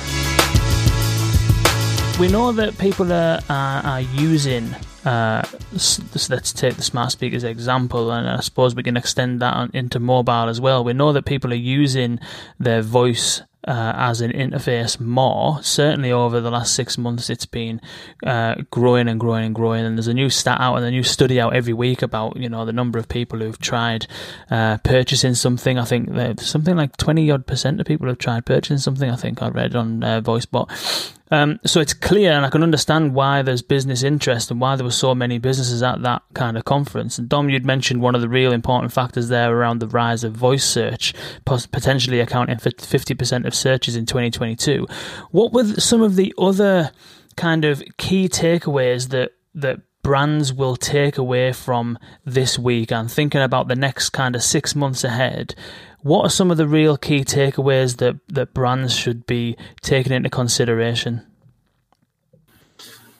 We 2.19 2.27
know 2.27 2.51
that 2.53 2.75
people 2.79 3.13
are, 3.13 3.39
are, 3.49 3.85
are 3.85 4.01
using 4.01 4.75
uh, 5.05 5.43
so 5.77 6.03
let's 6.29 6.53
take 6.53 6.75
the 6.75 6.83
smart 6.83 7.11
speakers 7.11 7.43
example, 7.43 8.11
and 8.11 8.27
I 8.29 8.39
suppose 8.39 8.75
we 8.75 8.83
can 8.83 8.97
extend 8.97 9.41
that 9.41 9.53
on, 9.53 9.71
into 9.73 9.99
mobile 9.99 10.49
as 10.49 10.61
well. 10.61 10.83
We 10.83 10.93
know 10.93 11.13
that 11.13 11.25
people 11.25 11.51
are 11.51 11.55
using 11.55 12.19
their 12.59 12.81
voice 12.81 13.41
uh, 13.67 13.93
as 13.95 14.21
an 14.21 14.31
interface 14.31 14.99
more. 14.99 15.61
Certainly 15.61 16.11
over 16.11 16.41
the 16.41 16.51
last 16.51 16.73
six 16.73 16.97
months, 16.97 17.29
it's 17.29 17.45
been 17.45 17.81
uh, 18.25 18.55
growing 18.71 19.07
and 19.07 19.19
growing 19.19 19.45
and 19.45 19.55
growing. 19.55 19.85
And 19.85 19.97
there's 19.97 20.07
a 20.07 20.13
new 20.13 20.29
stat 20.29 20.59
out 20.59 20.75
and 20.75 20.85
a 20.85 20.91
new 20.91 21.03
study 21.03 21.39
out 21.39 21.55
every 21.55 21.73
week 21.73 22.01
about 22.01 22.37
you 22.37 22.49
know 22.49 22.65
the 22.65 22.73
number 22.73 22.97
of 22.99 23.07
people 23.07 23.39
who've 23.39 23.59
tried 23.59 24.07
uh, 24.49 24.77
purchasing 24.79 25.35
something. 25.35 25.77
I 25.77 25.85
think 25.85 26.09
something 26.41 26.75
like 26.75 26.97
twenty 26.97 27.29
odd 27.29 27.45
percent 27.45 27.79
of 27.79 27.87
people 27.87 28.07
have 28.07 28.17
tried 28.17 28.45
purchasing 28.45 28.77
something. 28.77 29.09
I 29.09 29.15
think 29.15 29.41
I 29.41 29.49
read 29.49 29.75
on 29.75 30.03
uh, 30.03 30.21
VoiceBot. 30.21 31.17
Um, 31.31 31.59
so 31.65 31.79
it's 31.79 31.93
clear, 31.93 32.33
and 32.33 32.45
I 32.45 32.49
can 32.49 32.61
understand 32.61 33.15
why 33.15 33.41
there's 33.41 33.61
business 33.61 34.03
interest 34.03 34.51
and 34.51 34.59
why 34.59 34.75
there 34.75 34.83
were 34.83 34.91
so 34.91 35.15
many 35.15 35.37
businesses 35.37 35.81
at 35.81 36.01
that 36.01 36.23
kind 36.33 36.57
of 36.57 36.65
conference. 36.65 37.17
And 37.17 37.29
Dom, 37.29 37.49
you'd 37.49 37.65
mentioned 37.65 38.01
one 38.01 38.15
of 38.15 38.21
the 38.21 38.29
real 38.29 38.51
important 38.51 38.91
factors 38.91 39.29
there 39.29 39.55
around 39.55 39.79
the 39.79 39.87
rise 39.87 40.25
of 40.25 40.33
voice 40.33 40.65
search, 40.65 41.13
potentially 41.45 42.19
accounting 42.19 42.57
for 42.57 42.69
50% 42.69 43.45
of 43.45 43.55
searches 43.55 43.95
in 43.95 44.05
2022. 44.05 44.85
What 45.31 45.53
were 45.53 45.65
some 45.75 46.01
of 46.01 46.17
the 46.17 46.33
other 46.37 46.91
kind 47.37 47.63
of 47.63 47.81
key 47.97 48.27
takeaways 48.27 49.09
that 49.09 49.31
that 49.55 49.79
brands 50.03 50.51
will 50.53 50.75
take 50.75 51.17
away 51.17 51.53
from 51.53 51.97
this 52.25 52.57
week 52.57 52.91
and 52.91 53.11
thinking 53.11 53.41
about 53.41 53.67
the 53.67 53.75
next 53.75 54.09
kind 54.09 54.35
of 54.35 54.43
six 54.43 54.75
months 54.75 55.03
ahead 55.03 55.53
what 56.01 56.25
are 56.25 56.29
some 56.29 56.51
of 56.51 56.57
the 56.57 56.67
real 56.67 56.97
key 56.97 57.23
takeaways 57.23 57.97
that, 57.97 58.15
that 58.27 58.53
brands 58.53 58.95
should 58.95 59.25
be 59.25 59.55
taking 59.81 60.13
into 60.13 60.29
consideration? 60.29 61.25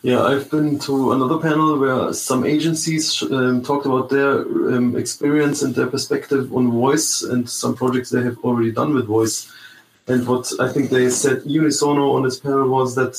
Yeah, 0.04 0.24
I've 0.24 0.50
been 0.50 0.80
to 0.80 1.12
another 1.12 1.38
panel 1.38 1.78
where 1.78 2.12
some 2.12 2.44
agencies 2.44 3.22
um, 3.22 3.62
talked 3.62 3.86
about 3.86 4.10
their 4.10 4.40
um, 4.42 4.96
experience 4.98 5.62
and 5.62 5.76
their 5.76 5.86
perspective 5.86 6.52
on 6.56 6.72
voice 6.72 7.22
and 7.22 7.48
some 7.48 7.76
projects 7.76 8.10
they 8.10 8.24
have 8.24 8.40
already 8.40 8.72
done 8.72 8.96
with 8.96 9.06
voice. 9.06 9.52
And 10.08 10.28
what 10.28 10.52
I 10.60 10.70
think 10.70 10.90
they 10.90 11.12
said 11.12 11.44
unisono 11.44 12.16
on 12.16 12.24
this 12.24 12.40
panel 12.40 12.68
was 12.68 12.96
that 12.96 13.16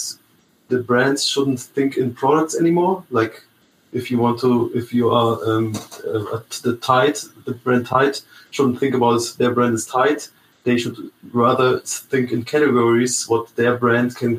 the 0.68 0.78
brands 0.78 1.24
shouldn't 1.24 1.60
think 1.60 1.96
in 1.96 2.14
products 2.14 2.58
anymore. 2.58 3.04
Like 3.10 3.44
if 3.92 4.10
you 4.10 4.18
want 4.18 4.40
to, 4.40 4.70
if 4.74 4.92
you 4.92 5.10
are 5.10 5.38
um, 5.44 5.74
uh, 6.06 6.40
the 6.62 6.78
Tide, 6.82 7.16
the 7.44 7.52
brand 7.52 7.86
Tide, 7.86 8.18
shouldn't 8.50 8.78
think 8.80 8.94
about 8.94 9.20
their 9.38 9.52
brand 9.52 9.74
is 9.74 9.86
Tide. 9.86 10.22
They 10.64 10.78
should 10.78 11.10
rather 11.32 11.80
think 11.80 12.32
in 12.32 12.44
categories 12.44 13.28
what 13.28 13.54
their 13.56 13.76
brand 13.76 14.16
can 14.16 14.38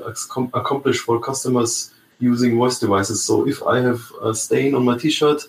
accomplish 0.54 1.00
for 1.00 1.20
customers 1.20 1.92
using 2.20 2.58
voice 2.58 2.80
devices. 2.80 3.24
So 3.24 3.48
if 3.48 3.62
I 3.64 3.82
have 3.82 4.02
a 4.22 4.34
stain 4.34 4.74
on 4.74 4.86
my 4.86 4.98
T-shirt, 4.98 5.42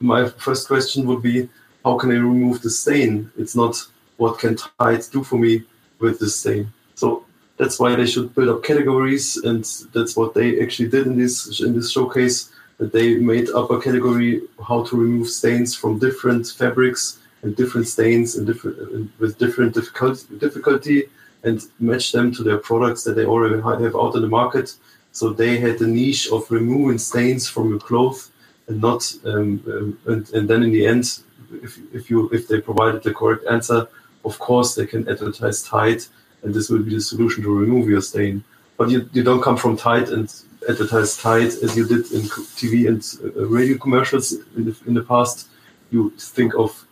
my 0.00 0.28
first 0.28 0.66
question 0.66 1.06
would 1.06 1.22
be, 1.22 1.48
how 1.84 1.96
can 1.96 2.10
I 2.10 2.14
remove 2.14 2.62
the 2.62 2.70
stain? 2.70 3.30
It's 3.38 3.54
not 3.54 3.76
what 4.16 4.38
can 4.38 4.56
Tide 4.56 5.04
do 5.12 5.22
for 5.22 5.38
me 5.38 5.62
with 6.00 6.18
the 6.18 6.28
stain. 6.28 6.72
So 6.94 7.24
that's 7.56 7.78
why 7.78 7.94
they 7.94 8.06
should 8.06 8.34
build 8.34 8.48
up 8.48 8.64
categories, 8.64 9.36
and 9.38 9.64
that's 9.94 10.16
what 10.16 10.34
they 10.34 10.60
actually 10.60 10.88
did 10.88 11.06
in 11.06 11.16
this 11.16 11.60
in 11.60 11.74
this 11.74 11.90
showcase. 11.90 12.52
They 12.78 13.16
made 13.16 13.48
up 13.50 13.70
a 13.70 13.80
category 13.80 14.42
how 14.66 14.84
to 14.84 14.96
remove 14.96 15.28
stains 15.28 15.74
from 15.74 15.98
different 15.98 16.46
fabrics 16.46 17.18
and 17.42 17.56
different 17.56 17.88
stains 17.88 18.36
and 18.36 18.46
different 18.46 19.18
with 19.18 19.38
different 19.38 19.74
difficulty, 19.74 20.36
difficulty 20.38 21.04
and 21.44 21.62
match 21.78 22.12
them 22.12 22.32
to 22.32 22.42
their 22.42 22.58
products 22.58 23.04
that 23.04 23.14
they 23.14 23.24
already 23.24 23.62
have 23.62 23.96
out 23.96 24.14
in 24.16 24.22
the 24.22 24.28
market. 24.28 24.74
So 25.12 25.30
they 25.30 25.58
had 25.58 25.78
the 25.78 25.86
niche 25.86 26.28
of 26.30 26.50
removing 26.50 26.98
stains 26.98 27.48
from 27.48 27.70
your 27.70 27.78
clothes 27.78 28.30
and 28.68 28.80
not 28.80 29.10
um, 29.24 29.62
um, 29.66 29.98
and, 30.06 30.28
and 30.34 30.48
then 30.48 30.62
in 30.62 30.72
the 30.72 30.86
end, 30.86 31.20
if, 31.62 31.78
if 31.94 32.10
you 32.10 32.28
if 32.30 32.48
they 32.48 32.60
provided 32.60 33.02
the 33.02 33.14
correct 33.14 33.44
answer, 33.46 33.88
of 34.24 34.38
course 34.38 34.74
they 34.74 34.86
can 34.86 35.08
advertise 35.08 35.62
Tide, 35.62 36.02
and 36.42 36.52
this 36.52 36.68
will 36.68 36.82
be 36.82 36.94
the 36.94 37.00
solution 37.00 37.42
to 37.44 37.58
remove 37.58 37.88
your 37.88 38.02
stain. 38.02 38.44
But 38.76 38.90
you, 38.90 39.08
you 39.12 39.22
don't 39.22 39.42
come 39.42 39.56
from 39.56 39.76
Tide 39.76 40.08
and 40.10 40.28
advertise 40.68 41.16
Tide 41.16 41.52
as 41.62 41.76
you 41.76 41.86
did 41.86 42.10
in 42.12 42.22
TV 42.58 42.88
and 42.88 43.02
uh, 43.36 43.46
radio 43.46 43.78
commercials 43.78 44.32
in 44.56 44.66
the, 44.66 44.76
in 44.86 44.94
the 44.94 45.02
past. 45.02 45.48
You 45.90 46.10
think 46.18 46.54
of 46.54 46.86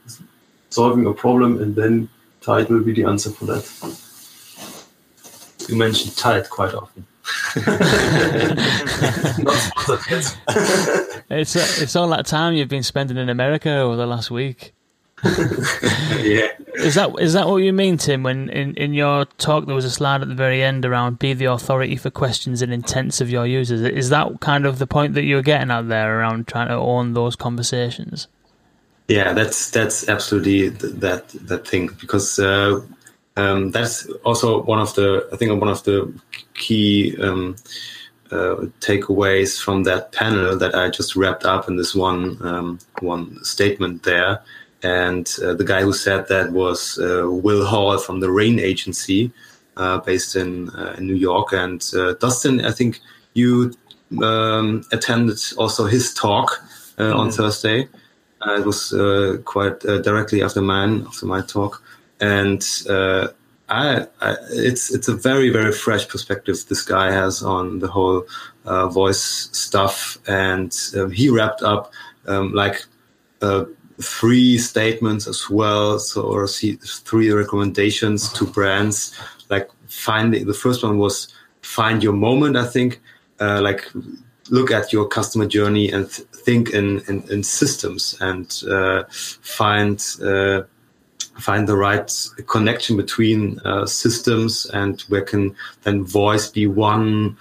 solving 0.70 1.06
a 1.06 1.12
problem, 1.12 1.60
and 1.62 1.74
then 1.74 2.08
Tide 2.40 2.68
will 2.68 2.82
be 2.82 2.92
the 2.92 3.04
answer 3.04 3.30
for 3.30 3.46
that. 3.46 3.64
You 5.68 5.76
mentioned 5.76 6.16
Tide 6.16 6.48
quite 6.50 6.74
often. 6.74 7.06
it's 11.30 11.56
uh, 11.56 11.82
it's 11.82 11.96
all 11.96 12.08
that 12.08 12.26
time 12.26 12.54
you've 12.54 12.68
been 12.68 12.82
spending 12.82 13.16
in 13.16 13.28
America 13.28 13.70
over 13.78 13.96
the 13.96 14.06
last 14.06 14.30
week. 14.30 14.74
yeah. 16.22 16.48
Is 16.74 16.96
that 16.96 17.14
is 17.18 17.32
that 17.32 17.48
what 17.48 17.56
you 17.58 17.72
mean, 17.72 17.96
Tim? 17.96 18.22
When 18.22 18.50
in, 18.50 18.74
in 18.74 18.92
your 18.92 19.24
talk 19.38 19.66
there 19.66 19.74
was 19.74 19.84
a 19.84 19.90
slide 19.90 20.22
at 20.22 20.28
the 20.28 20.34
very 20.34 20.62
end 20.62 20.84
around 20.84 21.18
be 21.18 21.32
the 21.32 21.46
authority 21.46 21.96
for 21.96 22.10
questions 22.10 22.60
and 22.62 22.72
intents 22.72 23.20
of 23.20 23.30
your 23.30 23.46
users. 23.46 23.80
Is 23.80 24.10
that 24.10 24.40
kind 24.40 24.66
of 24.66 24.78
the 24.78 24.86
point 24.86 25.14
that 25.14 25.24
you're 25.24 25.42
getting 25.42 25.70
out 25.70 25.88
there 25.88 26.18
around 26.18 26.46
trying 26.46 26.68
to 26.68 26.74
own 26.74 27.14
those 27.14 27.36
conversations? 27.36 28.28
Yeah, 29.08 29.32
that's 29.32 29.70
that's 29.70 30.08
absolutely 30.08 30.70
that 30.70 31.28
that 31.28 31.66
thing 31.66 31.90
because 32.00 32.38
uh, 32.38 32.80
um, 33.36 33.70
that's 33.70 34.06
also 34.24 34.62
one 34.62 34.80
of 34.80 34.94
the 34.94 35.28
I 35.32 35.36
think 35.36 35.58
one 35.60 35.70
of 35.70 35.84
the 35.84 36.12
key 36.54 37.16
um, 37.22 37.56
uh, 38.30 38.66
takeaways 38.80 39.62
from 39.62 39.84
that 39.84 40.12
panel 40.12 40.58
that 40.58 40.74
I 40.74 40.90
just 40.90 41.16
wrapped 41.16 41.44
up 41.44 41.68
in 41.68 41.76
this 41.76 41.94
one 41.94 42.38
um, 42.44 42.78
one 43.00 43.42
statement 43.44 44.02
there. 44.02 44.42
And 44.84 45.26
uh, 45.42 45.54
the 45.54 45.64
guy 45.64 45.82
who 45.82 45.92
said 45.92 46.28
that 46.28 46.52
was 46.52 46.98
uh, 46.98 47.26
Will 47.28 47.64
Hall 47.64 47.98
from 47.98 48.20
the 48.20 48.30
Rain 48.30 48.58
Agency, 48.58 49.32
uh, 49.76 49.98
based 49.98 50.36
in, 50.36 50.68
uh, 50.70 50.94
in 50.98 51.06
New 51.06 51.16
York. 51.16 51.52
And 51.52 51.80
Dustin, 52.20 52.64
I 52.64 52.70
think 52.70 53.00
you 53.32 53.72
um, 54.22 54.84
attended 54.92 55.40
also 55.56 55.86
his 55.86 56.12
talk 56.14 56.62
mm. 56.98 57.16
on 57.16 57.30
Thursday. 57.30 57.88
it 58.46 58.66
was 58.66 58.90
quite 59.44 59.80
directly 59.80 60.42
after 60.42 60.60
mine, 60.60 61.04
after 61.06 61.26
my 61.26 61.40
talk, 61.40 61.82
and 62.20 62.62
I, 63.68 64.06
I, 64.20 64.36
it's 64.50 64.94
it's 64.94 65.08
a 65.08 65.14
very 65.14 65.48
very 65.48 65.72
fresh 65.72 66.06
perspective 66.06 66.56
this 66.68 66.82
guy 66.82 67.10
has 67.10 67.42
on 67.42 67.78
the 67.78 67.88
whole 67.88 68.26
uh, 68.66 68.88
voice 68.88 69.48
stuff, 69.52 70.18
and 70.28 70.76
um, 70.96 71.10
he 71.10 71.30
wrapped 71.30 71.62
up 71.62 71.92
um, 72.26 72.52
like 72.52 72.84
uh, 73.40 73.64
three 74.00 74.58
statements 74.58 75.26
as 75.26 75.48
well, 75.48 75.98
so 75.98 76.22
or 76.22 76.46
three 76.46 77.30
recommendations 77.30 78.32
to 78.32 78.46
brands. 78.46 79.18
Like 79.50 79.70
finding 79.86 80.46
the 80.46 80.54
first 80.54 80.82
one 80.82 80.98
was 80.98 81.28
find 81.62 82.02
your 82.02 82.12
moment. 82.12 82.56
I 82.56 82.66
think 82.66 83.00
uh, 83.40 83.60
like 83.62 83.90
look 84.50 84.70
at 84.70 84.92
your 84.92 85.08
customer 85.08 85.46
journey 85.46 85.90
and 85.90 86.10
th- 86.10 86.28
think 86.28 86.70
in, 86.70 87.00
in, 87.08 87.22
in 87.30 87.42
systems 87.42 88.16
and 88.20 88.62
uh, 88.68 89.04
find 89.08 90.04
uh, 90.22 90.62
find 91.40 91.66
the 91.68 91.76
right 91.76 92.12
connection 92.46 92.96
between 92.96 93.58
uh, 93.64 93.86
systems 93.86 94.66
and 94.66 95.00
where 95.02 95.22
can 95.22 95.54
then 95.82 96.04
voice 96.04 96.48
be 96.48 96.66
one 96.66 97.36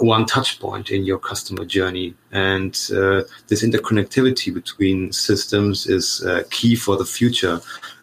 one 0.00 0.26
touch 0.26 0.58
point 0.60 0.90
in 0.90 1.04
your 1.04 1.18
customer 1.18 1.64
journey. 1.64 2.14
And 2.32 2.74
uh, 2.90 3.22
this 3.48 3.62
interconnectivity 3.62 4.52
between 4.52 5.12
systems 5.12 5.86
is 5.86 6.24
uh, 6.24 6.42
key 6.50 6.74
for 6.74 6.96
the 6.96 7.04
future. 7.04 7.60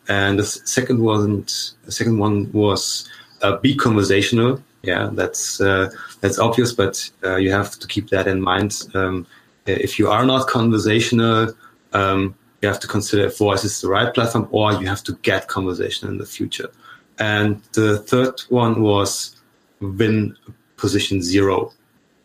And 0.08 0.40
the 0.40 0.46
second 0.46 1.00
one 1.00 1.46
the 1.86 1.92
second 1.92 2.18
one 2.18 2.52
was 2.52 3.10
uh, 3.42 3.58
be 3.58 3.76
conversational. 3.76 4.62
Yeah 4.84 5.10
that's 5.14 5.60
uh, 5.60 5.90
that's 6.22 6.40
obvious 6.40 6.72
but 6.72 7.10
uh, 7.24 7.38
you 7.38 7.52
have 7.52 7.72
to 7.80 7.88
keep 7.88 8.10
that 8.10 8.28
in 8.28 8.42
mind. 8.42 8.84
Um, 8.94 9.28
if 9.66 9.98
you 9.98 10.10
are 10.10 10.26
not 10.26 10.48
conversational 10.48 11.54
um, 11.94 12.36
you 12.62 12.68
have 12.68 12.80
to 12.80 12.88
consider 12.88 13.26
if 13.26 13.38
voice 13.38 13.64
is 13.64 13.82
the 13.82 13.90
right 13.90 14.14
platform 14.14 14.48
or 14.52 14.74
you 14.74 14.88
have 14.88 15.04
to 15.04 15.14
get 15.24 15.48
conversation 15.48 16.08
in 16.08 16.18
the 16.18 16.26
future. 16.26 16.70
And 17.18 17.62
the 17.74 18.00
third 18.00 18.42
one 18.50 18.82
was 18.82 19.36
win 19.80 20.36
position 20.78 21.22
zero. 21.22 21.72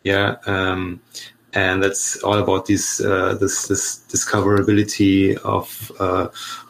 Yeah. 0.03 0.35
Um, 0.45 1.01
and 1.53 1.83
that's 1.83 2.17
all 2.23 2.37
about 2.37 2.65
this, 2.65 3.01
uh, 3.01 3.35
this, 3.35 3.67
this 3.67 4.03
discoverability 4.07 5.37
of 5.39 5.91
uh, 5.99 6.29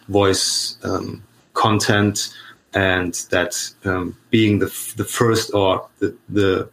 voice 0.10 0.78
um, 0.84 1.24
content 1.54 2.36
and 2.74 3.14
that 3.30 3.56
um, 3.86 4.18
being 4.30 4.60
the, 4.60 4.94
the 4.98 5.06
first 5.06 5.54
or 5.54 5.88
the, 6.00 6.16
the 6.30 6.70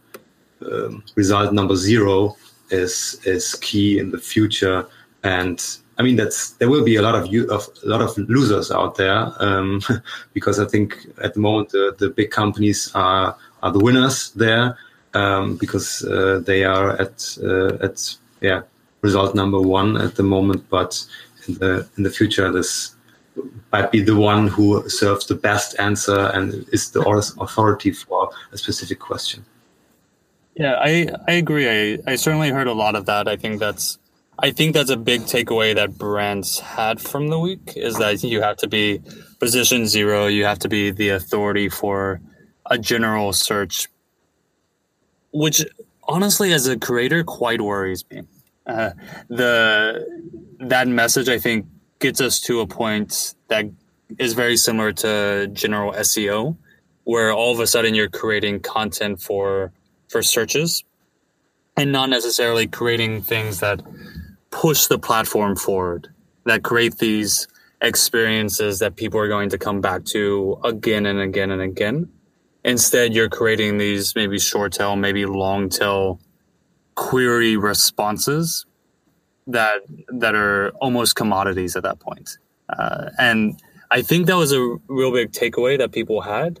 um, 0.65 1.03
result 1.15 1.53
number 1.53 1.75
zero 1.75 2.35
is, 2.71 3.19
is 3.25 3.55
key 3.55 3.99
in 3.99 4.11
the 4.11 4.17
future. 4.17 4.87
And 5.23 5.63
I 5.99 6.01
mean, 6.01 6.15
that's 6.15 6.51
there 6.51 6.69
will 6.69 6.83
be 6.83 6.95
a 6.95 7.01
lot 7.01 7.15
of 7.15 7.27
you 7.27 7.45
of 7.51 7.67
a 7.83 7.87
lot 7.87 8.01
of 8.01 8.17
losers 8.17 8.71
out 8.71 8.95
there 8.95 9.33
um, 9.39 9.81
because 10.33 10.57
I 10.57 10.65
think 10.65 10.97
at 11.21 11.33
the 11.33 11.41
moment 11.41 11.69
the, 11.69 11.93
the 11.99 12.09
big 12.09 12.31
companies 12.31 12.89
are 12.95 13.35
are 13.61 13.71
the 13.71 13.79
winners 13.79 14.31
there 14.31 14.77
um, 15.13 15.57
because 15.57 16.03
uh, 16.03 16.41
they 16.45 16.63
are 16.63 16.99
at 16.99 17.37
uh, 17.43 17.75
at 17.81 18.15
yeah 18.41 18.61
result 19.01 19.35
number 19.35 19.59
one 19.59 19.97
at 19.97 20.15
the 20.15 20.23
moment. 20.23 20.69
But 20.69 21.05
in 21.47 21.55
the 21.55 21.87
in 21.97 22.03
the 22.03 22.11
future, 22.11 22.51
this 22.51 22.95
might 23.71 23.91
be 23.91 24.01
the 24.01 24.15
one 24.15 24.47
who 24.47 24.87
serves 24.89 25.25
the 25.25 25.35
best 25.35 25.79
answer 25.79 26.31
and 26.33 26.65
is 26.71 26.91
the 26.91 27.01
authority 27.39 27.91
for 27.91 28.29
a 28.51 28.57
specific 28.57 28.99
question. 28.99 29.45
Yeah, 30.55 30.75
I 30.79 31.07
I 31.27 31.33
agree. 31.33 31.67
I 31.69 31.99
I 32.05 32.15
certainly 32.15 32.49
heard 32.49 32.67
a 32.67 32.73
lot 32.73 32.95
of 32.95 33.05
that. 33.05 33.27
I 33.27 33.37
think 33.37 33.59
that's 33.59 33.97
I 34.41 34.51
think 34.51 34.73
that's 34.73 34.89
a 34.89 34.97
big 34.97 35.21
takeaway 35.21 35.75
that 35.75 35.97
brands 35.97 36.59
had 36.59 37.01
from 37.01 37.27
the 37.27 37.39
week 37.39 37.73
is 37.75 37.97
that 37.97 38.23
you 38.23 38.41
have 38.41 38.57
to 38.57 38.67
be 38.67 39.01
position 39.39 39.85
zero. 39.85 40.27
You 40.27 40.45
have 40.45 40.59
to 40.59 40.69
be 40.69 40.91
the 40.91 41.09
authority 41.09 41.67
for 41.67 42.21
a 42.69 42.77
general 42.77 43.33
search, 43.33 43.89
which 45.31 45.65
honestly, 46.09 46.51
as 46.53 46.67
a 46.67 46.77
creator, 46.77 47.23
quite 47.23 47.61
worries 47.61 48.03
me. 48.09 48.23
Uh, 48.65 48.91
the 49.29 50.05
that 50.59 50.87
message, 50.87 51.29
I 51.29 51.39
think, 51.39 51.65
gets 51.99 52.19
us 52.21 52.39
to 52.41 52.59
a 52.59 52.67
point 52.67 53.35
that 53.47 53.65
is 54.17 54.33
very 54.33 54.57
similar 54.57 54.91
to 54.91 55.47
general 55.53 55.93
SEO, 55.93 56.57
where 57.03 57.31
all 57.31 57.53
of 57.53 57.59
a 57.59 57.67
sudden 57.67 57.95
you're 57.95 58.09
creating 58.09 58.59
content 58.59 59.21
for 59.21 59.71
for 60.09 60.21
searches, 60.21 60.83
and 61.77 61.91
not 61.91 62.09
necessarily 62.09 62.67
creating 62.67 63.21
things 63.21 63.59
that 63.59 63.81
push 64.51 64.87
the 64.87 64.99
platform 64.99 65.55
forward, 65.55 66.07
that 66.45 66.63
create 66.63 66.97
these 66.97 67.47
experiences 67.81 68.79
that 68.79 68.95
people 68.95 69.19
are 69.19 69.27
going 69.27 69.49
to 69.49 69.57
come 69.57 69.79
back 69.79 70.03
to 70.03 70.59
again 70.63 71.05
and 71.05 71.19
again 71.19 71.51
and 71.51 71.61
again. 71.61 72.09
Instead, 72.69 73.15
you're 73.15 73.29
creating 73.29 73.79
these 73.79 74.15
maybe 74.15 74.37
short 74.37 74.73
tail, 74.73 74.95
maybe 74.95 75.25
long 75.25 75.69
tail 75.69 76.19
query 76.93 77.57
responses 77.57 78.67
that 79.47 79.81
that 80.09 80.35
are 80.35 80.69
almost 80.79 81.15
commodities 81.15 81.75
at 81.75 81.81
that 81.81 81.99
point. 81.99 82.37
Uh, 82.69 83.09
and 83.17 83.59
I 83.89 84.03
think 84.03 84.27
that 84.27 84.37
was 84.37 84.51
a 84.51 84.59
real 84.87 85.11
big 85.11 85.31
takeaway 85.31 85.79
that 85.79 85.91
people 85.91 86.21
had. 86.21 86.59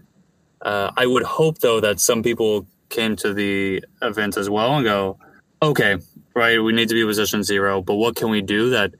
Uh, 0.63 0.89
I 0.97 1.05
would 1.05 1.21
hope 1.21 1.59
though 1.59 1.79
that 1.79 1.99
some 1.99 2.23
people 2.23 2.65
came 2.89 3.15
to 3.17 3.31
the 3.31 3.83
event 4.01 4.35
as 4.35 4.49
well 4.49 4.77
and 4.77 4.83
go, 4.83 5.19
okay, 5.61 5.97
right? 6.33 6.57
We 6.57 6.73
need 6.73 6.89
to 6.89 6.95
be 6.95 7.05
position 7.05 7.43
zero, 7.43 7.83
but 7.83 7.95
what 7.95 8.15
can 8.15 8.31
we 8.31 8.41
do 8.41 8.71
that 8.71 8.95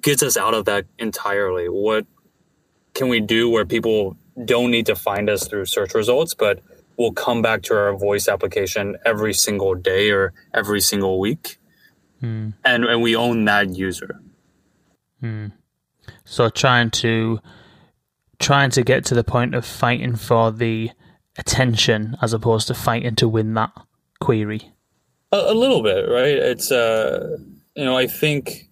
gets 0.00 0.22
us 0.22 0.38
out 0.38 0.54
of 0.54 0.64
that 0.64 0.86
entirely? 0.98 1.68
What 1.68 2.06
can 2.94 3.08
we 3.08 3.20
do 3.20 3.50
where 3.50 3.66
people 3.66 4.16
don't 4.44 4.70
need 4.70 4.86
to 4.86 4.96
find 4.96 5.30
us 5.30 5.46
through 5.46 5.66
search 5.66 5.94
results, 5.94 6.34
but 6.34 6.60
will 6.96 7.12
come 7.12 7.42
back 7.42 7.62
to 7.62 7.74
our 7.74 7.96
voice 7.96 8.28
application 8.28 8.96
every 9.04 9.32
single 9.32 9.74
day 9.74 10.10
or 10.10 10.32
every 10.54 10.80
single 10.80 11.18
week? 11.18 11.58
Mm. 12.22 12.54
And, 12.64 12.84
and 12.84 13.02
we 13.02 13.14
own 13.16 13.44
that 13.44 13.74
user. 13.74 14.20
Mm. 15.22 15.52
So 16.24 16.48
trying 16.48 16.90
to 16.90 17.40
trying 18.38 18.70
to 18.70 18.82
get 18.82 19.04
to 19.06 19.14
the 19.14 19.24
point 19.24 19.54
of 19.54 19.64
fighting 19.64 20.14
for 20.14 20.52
the 20.52 20.90
attention 21.38 22.16
as 22.20 22.34
opposed 22.34 22.66
to 22.68 22.74
fighting 22.74 23.14
to 23.16 23.28
win 23.28 23.54
that 23.54 23.70
query. 24.20 24.72
A, 25.32 25.36
a 25.36 25.54
little 25.54 25.82
bit, 25.82 26.08
right? 26.08 26.36
It's 26.36 26.70
uh, 26.70 27.38
you 27.74 27.84
know, 27.84 27.96
I 27.96 28.06
think 28.06 28.68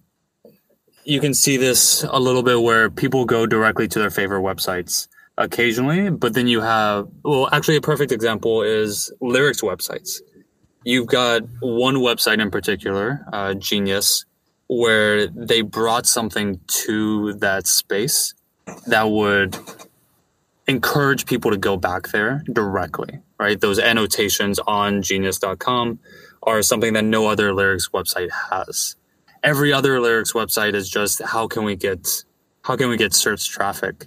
you 1.03 1.19
can 1.19 1.33
see 1.33 1.57
this 1.57 2.03
a 2.09 2.19
little 2.19 2.43
bit 2.43 2.61
where 2.61 2.89
people 2.89 3.25
go 3.25 3.45
directly 3.45 3.87
to 3.87 3.99
their 3.99 4.09
favorite 4.09 4.41
websites 4.41 5.07
occasionally, 5.37 6.09
but 6.09 6.33
then 6.33 6.47
you 6.47 6.61
have 6.61 7.07
well, 7.23 7.49
actually, 7.51 7.75
a 7.75 7.81
perfect 7.81 8.11
example 8.11 8.61
is 8.61 9.11
lyrics 9.21 9.61
websites. 9.61 10.21
You've 10.83 11.07
got 11.07 11.41
one 11.61 11.95
website 11.95 12.41
in 12.41 12.51
particular, 12.51 13.25
uh, 13.33 13.55
Genius, 13.55 14.25
where 14.67 15.27
they 15.27 15.61
brought 15.61 16.05
something 16.05 16.59
to 16.67 17.33
that 17.33 17.67
space 17.67 18.33
that 18.87 19.09
would 19.09 19.57
encourage 20.67 21.25
people 21.25 21.51
to 21.51 21.57
go 21.57 21.77
back 21.77 22.09
there 22.09 22.43
directly, 22.51 23.19
right? 23.39 23.59
Those 23.59 23.79
annotations 23.79 24.59
on 24.67 25.01
genius.com 25.01 25.99
are 26.43 26.61
something 26.61 26.93
that 26.93 27.03
no 27.03 27.27
other 27.27 27.53
lyrics 27.53 27.89
website 27.89 28.29
has. 28.51 28.95
Every 29.43 29.71
other 29.71 29.99
lyrics 29.99 30.33
website 30.33 30.73
is 30.73 30.89
just 30.89 31.21
how 31.21 31.47
can 31.47 31.63
we 31.63 31.75
get 31.75 32.23
how 32.63 32.75
can 32.75 32.89
we 32.89 32.97
get 32.97 33.13
search 33.13 33.47
traffic? 33.49 34.05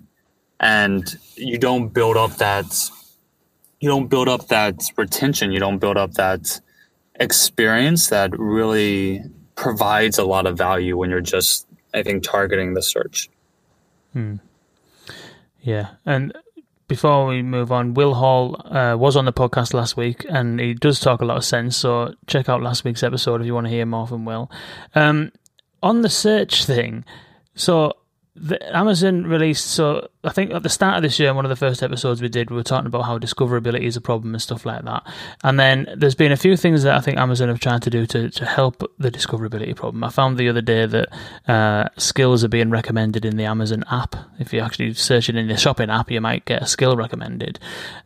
And 0.60 1.16
you 1.36 1.58
don't 1.58 1.88
build 1.88 2.16
up 2.16 2.36
that 2.36 2.90
you 3.80 3.88
don't 3.88 4.08
build 4.08 4.28
up 4.28 4.48
that 4.48 4.82
retention, 4.96 5.52
you 5.52 5.60
don't 5.60 5.78
build 5.78 5.96
up 5.96 6.12
that 6.14 6.60
experience 7.14 8.08
that 8.08 8.36
really 8.38 9.22
provides 9.54 10.18
a 10.18 10.24
lot 10.24 10.46
of 10.46 10.56
value 10.56 10.96
when 10.96 11.10
you're 11.10 11.20
just 11.20 11.66
I 11.94 12.02
think 12.02 12.22
targeting 12.22 12.74
the 12.74 12.82
search. 12.82 13.28
Hmm. 14.12 14.36
Yeah, 15.60 15.90
and 16.06 16.32
before 16.88 17.26
we 17.26 17.42
move 17.42 17.70
on, 17.70 17.94
Will 17.94 18.14
Hall 18.14 18.60
uh, 18.64 18.96
was 18.96 19.16
on 19.16 19.26
the 19.26 19.32
podcast 19.32 19.74
last 19.74 19.96
week, 19.96 20.24
and 20.28 20.58
he 20.58 20.74
does 20.74 21.00
talk 21.00 21.20
a 21.20 21.24
lot 21.24 21.36
of 21.36 21.44
sense. 21.44 21.76
So 21.76 22.14
check 22.26 22.48
out 22.48 22.62
last 22.62 22.84
week's 22.84 23.02
episode 23.02 23.40
if 23.40 23.46
you 23.46 23.54
want 23.54 23.66
to 23.66 23.70
hear 23.70 23.84
more 23.84 24.06
from 24.06 24.24
Will. 24.24 24.50
Um, 24.94 25.30
on 25.82 26.02
the 26.02 26.08
search 26.08 26.64
thing, 26.64 27.04
So 27.54 27.92
the, 28.40 28.76
Amazon 28.76 29.24
released. 29.24 29.66
So 29.66 30.08
I 30.24 30.30
think 30.30 30.52
at 30.52 30.62
the 30.62 30.68
start 30.68 30.96
of 30.96 31.02
this 31.02 31.18
year, 31.18 31.34
one 31.34 31.44
of 31.44 31.48
the 31.48 31.56
first 31.56 31.82
episodes 31.82 32.22
we 32.22 32.28
did, 32.28 32.50
we 32.50 32.56
were 32.56 32.62
talking 32.62 32.86
about 32.86 33.02
how 33.02 33.18
discoverability 33.18 33.82
is 33.82 33.96
a 33.96 34.00
problem 34.00 34.34
and 34.34 34.42
stuff 34.42 34.64
like 34.64 34.84
that. 34.84 35.06
And 35.42 35.58
then 35.58 35.88
there's 35.96 36.14
been 36.14 36.32
a 36.32 36.36
few 36.36 36.56
things 36.56 36.82
that 36.82 36.96
I 36.96 37.00
think 37.00 37.18
Amazon 37.18 37.48
have 37.48 37.60
tried 37.60 37.82
to 37.82 37.90
do 37.90 38.06
to, 38.06 38.30
to 38.30 38.46
help 38.46 38.82
the 38.98 39.10
discoverability 39.10 39.74
problem. 39.74 40.04
I 40.04 40.10
found 40.10 40.38
the 40.38 40.48
other 40.48 40.60
day 40.60 40.86
that 40.86 41.08
uh, 41.48 41.88
skills 41.96 42.44
are 42.44 42.48
being 42.48 42.70
recommended 42.70 43.24
in 43.24 43.36
the 43.36 43.44
Amazon 43.44 43.84
app. 43.90 44.16
If 44.38 44.52
you 44.52 44.60
actually 44.60 44.94
search 44.94 45.28
it 45.28 45.36
in 45.36 45.48
the 45.48 45.56
shopping 45.56 45.90
app, 45.90 46.10
you 46.10 46.20
might 46.20 46.44
get 46.44 46.62
a 46.62 46.66
skill 46.66 46.96
recommended, 46.96 47.58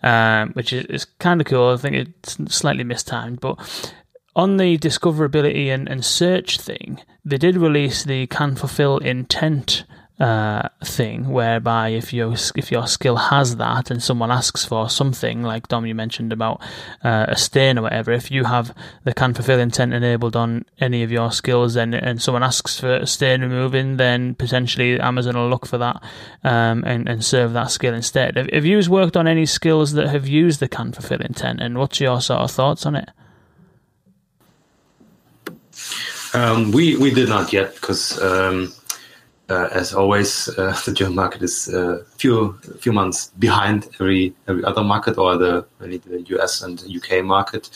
um, 0.02 0.52
which 0.52 0.72
is, 0.72 0.86
is 0.86 1.04
kind 1.04 1.40
of 1.40 1.46
cool. 1.46 1.70
I 1.70 1.76
think 1.76 1.96
it's 1.96 2.38
slightly 2.54 2.84
mistimed, 2.84 3.40
but 3.40 3.92
on 4.34 4.56
the 4.56 4.78
discoverability 4.78 5.66
and, 5.66 5.88
and 5.88 6.04
search 6.04 6.58
thing, 6.58 7.00
they 7.24 7.36
did 7.36 7.56
release 7.56 8.04
the 8.04 8.26
can 8.28 8.56
fulfill 8.56 8.98
intent 8.98 9.84
uh, 10.22 10.68
thing, 10.84 11.30
whereby 11.30 11.88
if 11.88 12.12
your 12.12 12.34
if 12.54 12.70
your 12.70 12.86
skill 12.86 13.16
has 13.16 13.56
that 13.56 13.90
and 13.90 14.00
someone 14.00 14.30
asks 14.30 14.64
for 14.64 14.88
something, 14.88 15.42
like 15.42 15.66
Dom 15.66 15.84
you 15.84 15.96
mentioned 15.96 16.32
about 16.32 16.60
uh, 17.02 17.26
a 17.26 17.36
stain 17.36 17.76
or 17.76 17.82
whatever, 17.82 18.12
if 18.12 18.30
you 18.30 18.44
have 18.44 18.72
the 19.02 19.12
can 19.12 19.34
fulfill 19.34 19.58
intent 19.58 19.92
enabled 19.92 20.36
on 20.36 20.64
any 20.78 21.02
of 21.02 21.10
your 21.10 21.32
skills, 21.32 21.74
then 21.74 21.92
and 21.92 22.22
someone 22.22 22.44
asks 22.44 22.78
for 22.78 23.04
stain 23.04 23.40
removing, 23.40 23.96
then 23.96 24.36
potentially 24.36 25.00
Amazon 25.00 25.36
will 25.36 25.48
look 25.48 25.66
for 25.66 25.78
that 25.78 26.00
um, 26.44 26.84
and 26.86 27.08
and 27.08 27.24
serve 27.24 27.52
that 27.54 27.72
skill 27.72 27.92
instead. 27.92 28.36
Have, 28.36 28.48
have 28.52 28.64
you 28.64 28.80
worked 28.88 29.16
on 29.16 29.26
any 29.26 29.44
skills 29.44 29.94
that 29.94 30.08
have 30.08 30.28
used 30.28 30.60
the 30.60 30.68
can 30.68 30.92
fulfill 30.92 31.20
intent, 31.20 31.60
and 31.60 31.76
what's 31.76 31.98
your 31.98 32.20
sort 32.20 32.42
of 32.42 32.50
thoughts 32.52 32.86
on 32.86 32.94
it? 32.94 33.08
Um, 36.32 36.70
we 36.70 36.96
we 36.96 37.12
did 37.12 37.28
not 37.28 37.52
yet 37.52 37.74
because 37.74 38.22
um, 38.22 38.72
uh, 39.52 39.68
as 39.72 39.92
always 39.92 40.48
uh, 40.58 40.76
the 40.86 40.92
German 40.92 41.16
market 41.16 41.42
is 41.42 41.68
a 41.68 41.82
uh, 41.82 42.04
few 42.16 42.58
few 42.80 42.92
months 42.92 43.30
behind 43.38 43.88
every 43.94 44.34
every 44.48 44.64
other 44.64 44.82
market 44.82 45.18
or 45.18 45.36
the 45.36 45.66
really 45.78 45.98
the 45.98 46.22
US 46.36 46.62
and 46.62 46.82
UK 46.96 47.24
market. 47.24 47.70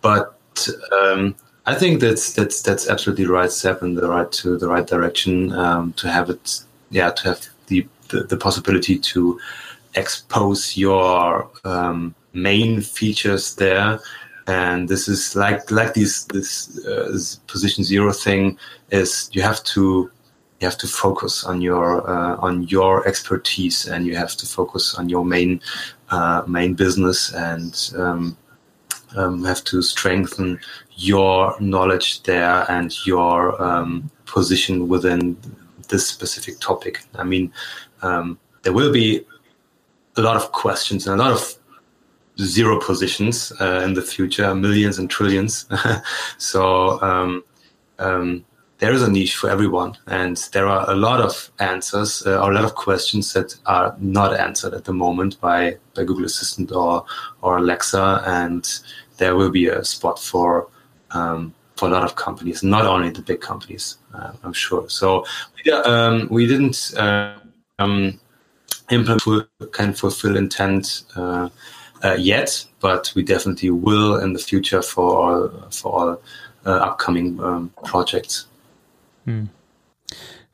But 0.00 0.36
um, 1.00 1.34
I 1.66 1.74
think 1.74 2.00
that's 2.00 2.32
that's 2.32 2.62
that's 2.62 2.88
absolutely 2.88 3.26
the 3.26 3.32
right 3.32 3.52
step 3.52 3.82
in 3.82 3.94
the 3.94 4.08
right 4.08 4.30
to 4.32 4.58
the 4.58 4.68
right 4.68 4.86
direction 4.86 5.52
um, 5.52 5.92
to 5.94 6.08
have 6.08 6.30
it. 6.30 6.62
Yeah, 6.90 7.10
to 7.10 7.28
have 7.28 7.46
the 7.68 7.86
the, 8.08 8.24
the 8.24 8.36
possibility 8.36 8.98
to 8.98 9.40
expose 9.94 10.76
your 10.76 11.50
um, 11.64 12.14
main 12.32 12.80
features 12.80 13.54
there 13.56 14.00
and 14.46 14.88
this 14.88 15.06
is 15.08 15.36
like 15.36 15.70
like 15.70 15.94
this 15.94 16.24
this, 16.24 16.84
uh, 16.86 17.08
this 17.12 17.36
position 17.46 17.84
zero 17.84 18.12
thing 18.12 18.58
is 18.90 19.30
you 19.32 19.42
have 19.42 19.62
to 19.62 20.10
you 20.62 20.68
have 20.68 20.78
to 20.78 20.86
focus 20.86 21.44
on 21.44 21.60
your 21.60 22.08
uh, 22.08 22.36
on 22.36 22.62
your 22.68 23.06
expertise 23.08 23.86
and 23.88 24.06
you 24.06 24.16
have 24.16 24.36
to 24.36 24.46
focus 24.46 24.94
on 24.94 25.08
your 25.08 25.24
main 25.24 25.60
uh, 26.10 26.42
main 26.46 26.74
business 26.74 27.34
and 27.34 27.90
um, 27.96 28.36
um, 29.16 29.44
have 29.44 29.64
to 29.64 29.82
strengthen 29.82 30.60
your 30.96 31.60
knowledge 31.60 32.22
there 32.22 32.64
and 32.70 32.94
your 33.04 33.60
um, 33.60 34.08
position 34.24 34.88
within 34.88 35.36
this 35.88 36.06
specific 36.06 36.60
topic. 36.60 37.02
I 37.16 37.24
mean, 37.24 37.52
um, 38.02 38.38
there 38.62 38.72
will 38.72 38.92
be 38.92 39.26
a 40.16 40.22
lot 40.22 40.36
of 40.36 40.52
questions 40.52 41.08
and 41.08 41.20
a 41.20 41.24
lot 41.24 41.32
of 41.32 41.54
zero 42.40 42.78
positions 42.80 43.52
uh, 43.60 43.82
in 43.84 43.94
the 43.94 44.02
future, 44.02 44.54
millions 44.54 44.98
and 44.98 45.10
trillions. 45.10 45.66
so 46.38 47.02
um, 47.02 47.44
um, 47.98 48.44
there 48.82 48.92
is 48.92 49.02
a 49.02 49.08
niche 49.08 49.36
for 49.36 49.48
everyone, 49.48 49.96
and 50.08 50.36
there 50.52 50.66
are 50.66 50.90
a 50.90 50.96
lot 50.96 51.20
of 51.20 51.52
answers 51.60 52.26
uh, 52.26 52.42
or 52.42 52.50
a 52.50 52.54
lot 52.54 52.64
of 52.64 52.74
questions 52.74 53.32
that 53.32 53.56
are 53.64 53.94
not 54.00 54.36
answered 54.36 54.74
at 54.74 54.84
the 54.86 54.92
moment 54.92 55.40
by 55.40 55.76
by 55.94 56.02
Google 56.02 56.24
Assistant 56.24 56.72
or 56.72 57.04
or 57.42 57.58
Alexa, 57.58 58.24
and 58.26 58.68
there 59.18 59.36
will 59.36 59.50
be 59.50 59.68
a 59.68 59.84
spot 59.84 60.18
for 60.18 60.66
um, 61.12 61.54
for 61.76 61.88
a 61.88 61.92
lot 61.92 62.02
of 62.02 62.16
companies, 62.16 62.64
not 62.64 62.84
only 62.84 63.10
the 63.10 63.22
big 63.22 63.40
companies, 63.40 63.98
uh, 64.14 64.32
I'm 64.42 64.52
sure. 64.52 64.88
So 64.88 65.24
we, 65.54 65.70
um, 65.70 66.26
we 66.28 66.48
didn't 66.48 66.92
uh, 66.96 67.38
um, 67.78 68.18
implement 68.90 69.22
full, 69.22 69.46
can 69.70 69.92
fulfill 69.92 70.36
intent 70.36 71.04
uh, 71.14 71.48
uh, 72.02 72.16
yet, 72.18 72.66
but 72.80 73.12
we 73.14 73.22
definitely 73.22 73.70
will 73.70 74.16
in 74.16 74.32
the 74.32 74.40
future 74.40 74.82
for 74.82 75.08
all, 75.22 75.70
for 75.70 75.92
all 75.92 76.22
uh, 76.66 76.88
upcoming 76.88 77.40
um, 77.40 77.70
projects. 77.84 78.46
Mm. 79.26 79.61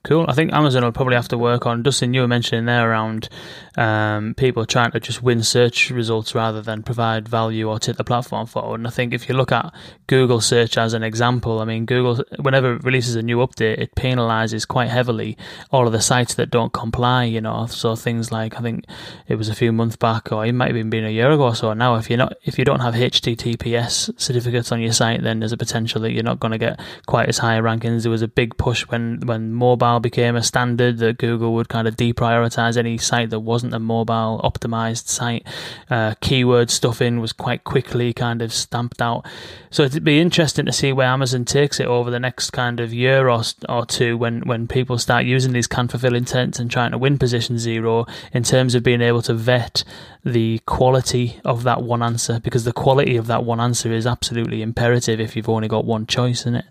Cool. 0.05 0.25
I 0.29 0.33
think 0.33 0.53
Amazon 0.53 0.85
will 0.85 0.93
probably 0.93 1.17
have 1.17 1.29
to 1.29 1.39
work 1.39 1.67
on. 1.67 1.83
Dustin, 1.83 2.15
you 2.15 2.21
were 2.21 2.29
mentioning 2.29 2.67
there 2.67 2.91
around 2.91 3.29
um, 3.77 4.35
people 4.35 4.65
trying 4.65 4.93
to 4.93 5.01
just 5.01 5.23
win 5.23 5.43
search 5.43 5.91
results 5.91 6.35
rather 6.35 6.63
than 6.63 6.83
provide 6.83 7.29
value 7.29 7.69
or 7.69 7.79
take 7.79 7.97
the 7.97 8.05
platform 8.05 8.47
forward. 8.47 8.81
And 8.81 8.87
I 8.87 8.91
think 8.91 9.13
if 9.13 9.29
you 9.29 9.35
look 9.35 9.51
at 9.51 9.73
Google 10.07 10.41
search 10.41 10.79
as 10.79 10.95
an 10.95 11.03
example, 11.03 11.61
I 11.61 11.65
mean, 11.65 11.85
Google, 11.85 12.25
whenever 12.41 12.75
it 12.75 12.85
releases 12.85 13.17
a 13.17 13.23
new 13.23 13.39
update, 13.39 13.81
it 13.81 13.95
penalizes 13.97 14.67
quite 14.67 14.89
heavily 14.89 15.37
all 15.73 15.87
of 15.87 15.93
the 15.93 16.01
sites 16.01 16.35
that 16.35 16.51
don't 16.51 16.73
comply, 16.73 17.25
you 17.25 17.41
know. 17.41 17.67
So 17.67 17.97
things 17.97 18.31
like, 18.31 18.57
I 18.57 18.61
think 18.61 18.85
it 19.27 19.35
was 19.35 19.49
a 19.49 19.55
few 19.55 19.73
months 19.73 19.97
back, 19.97 20.31
or 20.31 20.47
it 20.47 20.53
might 20.53 20.69
have 20.69 20.77
even 20.77 20.91
been 20.91 21.05
a 21.05 21.11
year 21.11 21.31
ago 21.31 21.43
or 21.43 21.55
so 21.57 21.73
now, 21.75 21.97
if 21.97 22.09
you're 22.09 22.19
not, 22.19 22.35
if 22.45 22.57
you 22.57 22.65
don't 22.65 22.81
have 22.81 22.95
HTTPS 22.95 24.19
certificates 24.19 24.71
on 24.71 24.81
your 24.81 24.93
site, 24.93 25.23
then 25.23 25.41
there's 25.41 25.53
a 25.53 25.57
potential 25.57 26.01
that 26.03 26.13
you're 26.13 26.23
not 26.23 26.41
going 26.41 26.53
to 26.53 26.59
get 26.59 26.81
quite 27.07 27.29
as 27.29 27.39
high 27.39 27.59
rankings. 27.59 28.03
There 28.03 28.11
was 28.11 28.23
a 28.23 28.29
big 28.29 28.57
push 28.57 28.83
when, 28.83 29.21
when 29.25 29.53
mobile 29.53 29.88
became 29.99 30.37
a 30.37 30.43
standard 30.43 30.99
that 30.99 31.19
Google 31.19 31.55
would 31.55 31.69
kind 31.69 31.89
of 31.89 31.97
deprioritize 31.97 32.77
any 32.77 32.99
site 32.99 33.31
that 33.31 33.41
wasn't 33.41 33.73
a 33.75 33.79
mobile 33.79 34.41
optimized 34.45 35.09
site. 35.09 35.47
Uh, 35.89 36.15
keyword 36.21 36.71
stuffing 36.71 37.21
was 37.21 37.33
quite 37.33 37.65
quickly 37.65 38.13
kind 38.13 38.43
of 38.43 38.53
stamped 38.53 39.01
out. 39.01 39.25
So 39.71 39.85
it'd 39.85 40.05
be 40.05 40.21
interesting 40.21 40.67
to 40.67 40.73
see 40.73 40.93
where 40.93 41.07
Amazon 41.07 41.45
takes 41.45 41.81
it 41.81 41.87
over 41.87 42.11
the 42.11 42.21
next 42.21 42.51
kind 42.51 42.81
of 42.81 42.93
year 42.93 43.29
or, 43.29 43.43
or 43.69 43.87
two 43.87 44.19
when, 44.19 44.41
when 44.43 44.69
people 44.69 44.99
start 44.99 45.25
using 45.25 45.53
these 45.53 45.67
can 45.67 45.89
fulfill 45.89 46.15
intents 46.15 46.59
and 46.59 46.71
trying 46.71 46.91
to 46.91 46.99
win 46.99 47.19
position 47.19 47.59
zero 47.59 48.05
in 48.33 48.43
terms 48.43 48.75
of 48.75 48.83
being 48.83 49.01
able 49.01 49.23
to 49.23 49.35
vet 49.35 49.85
the 50.25 50.61
quality 50.67 51.41
of 51.45 51.63
that 51.63 51.83
one 51.83 52.03
answer 52.03 52.41
because 52.41 52.65
the 52.65 52.73
quality 52.73 53.17
of 53.17 53.27
that 53.27 53.45
one 53.45 53.61
answer 53.61 53.93
is 53.93 54.07
absolutely 54.07 54.61
imperative 54.61 55.21
if 55.21 55.37
you've 55.37 55.49
only 55.49 55.69
got 55.69 55.85
one 55.85 56.07
choice 56.07 56.45
in 56.45 56.55
it. 56.55 56.65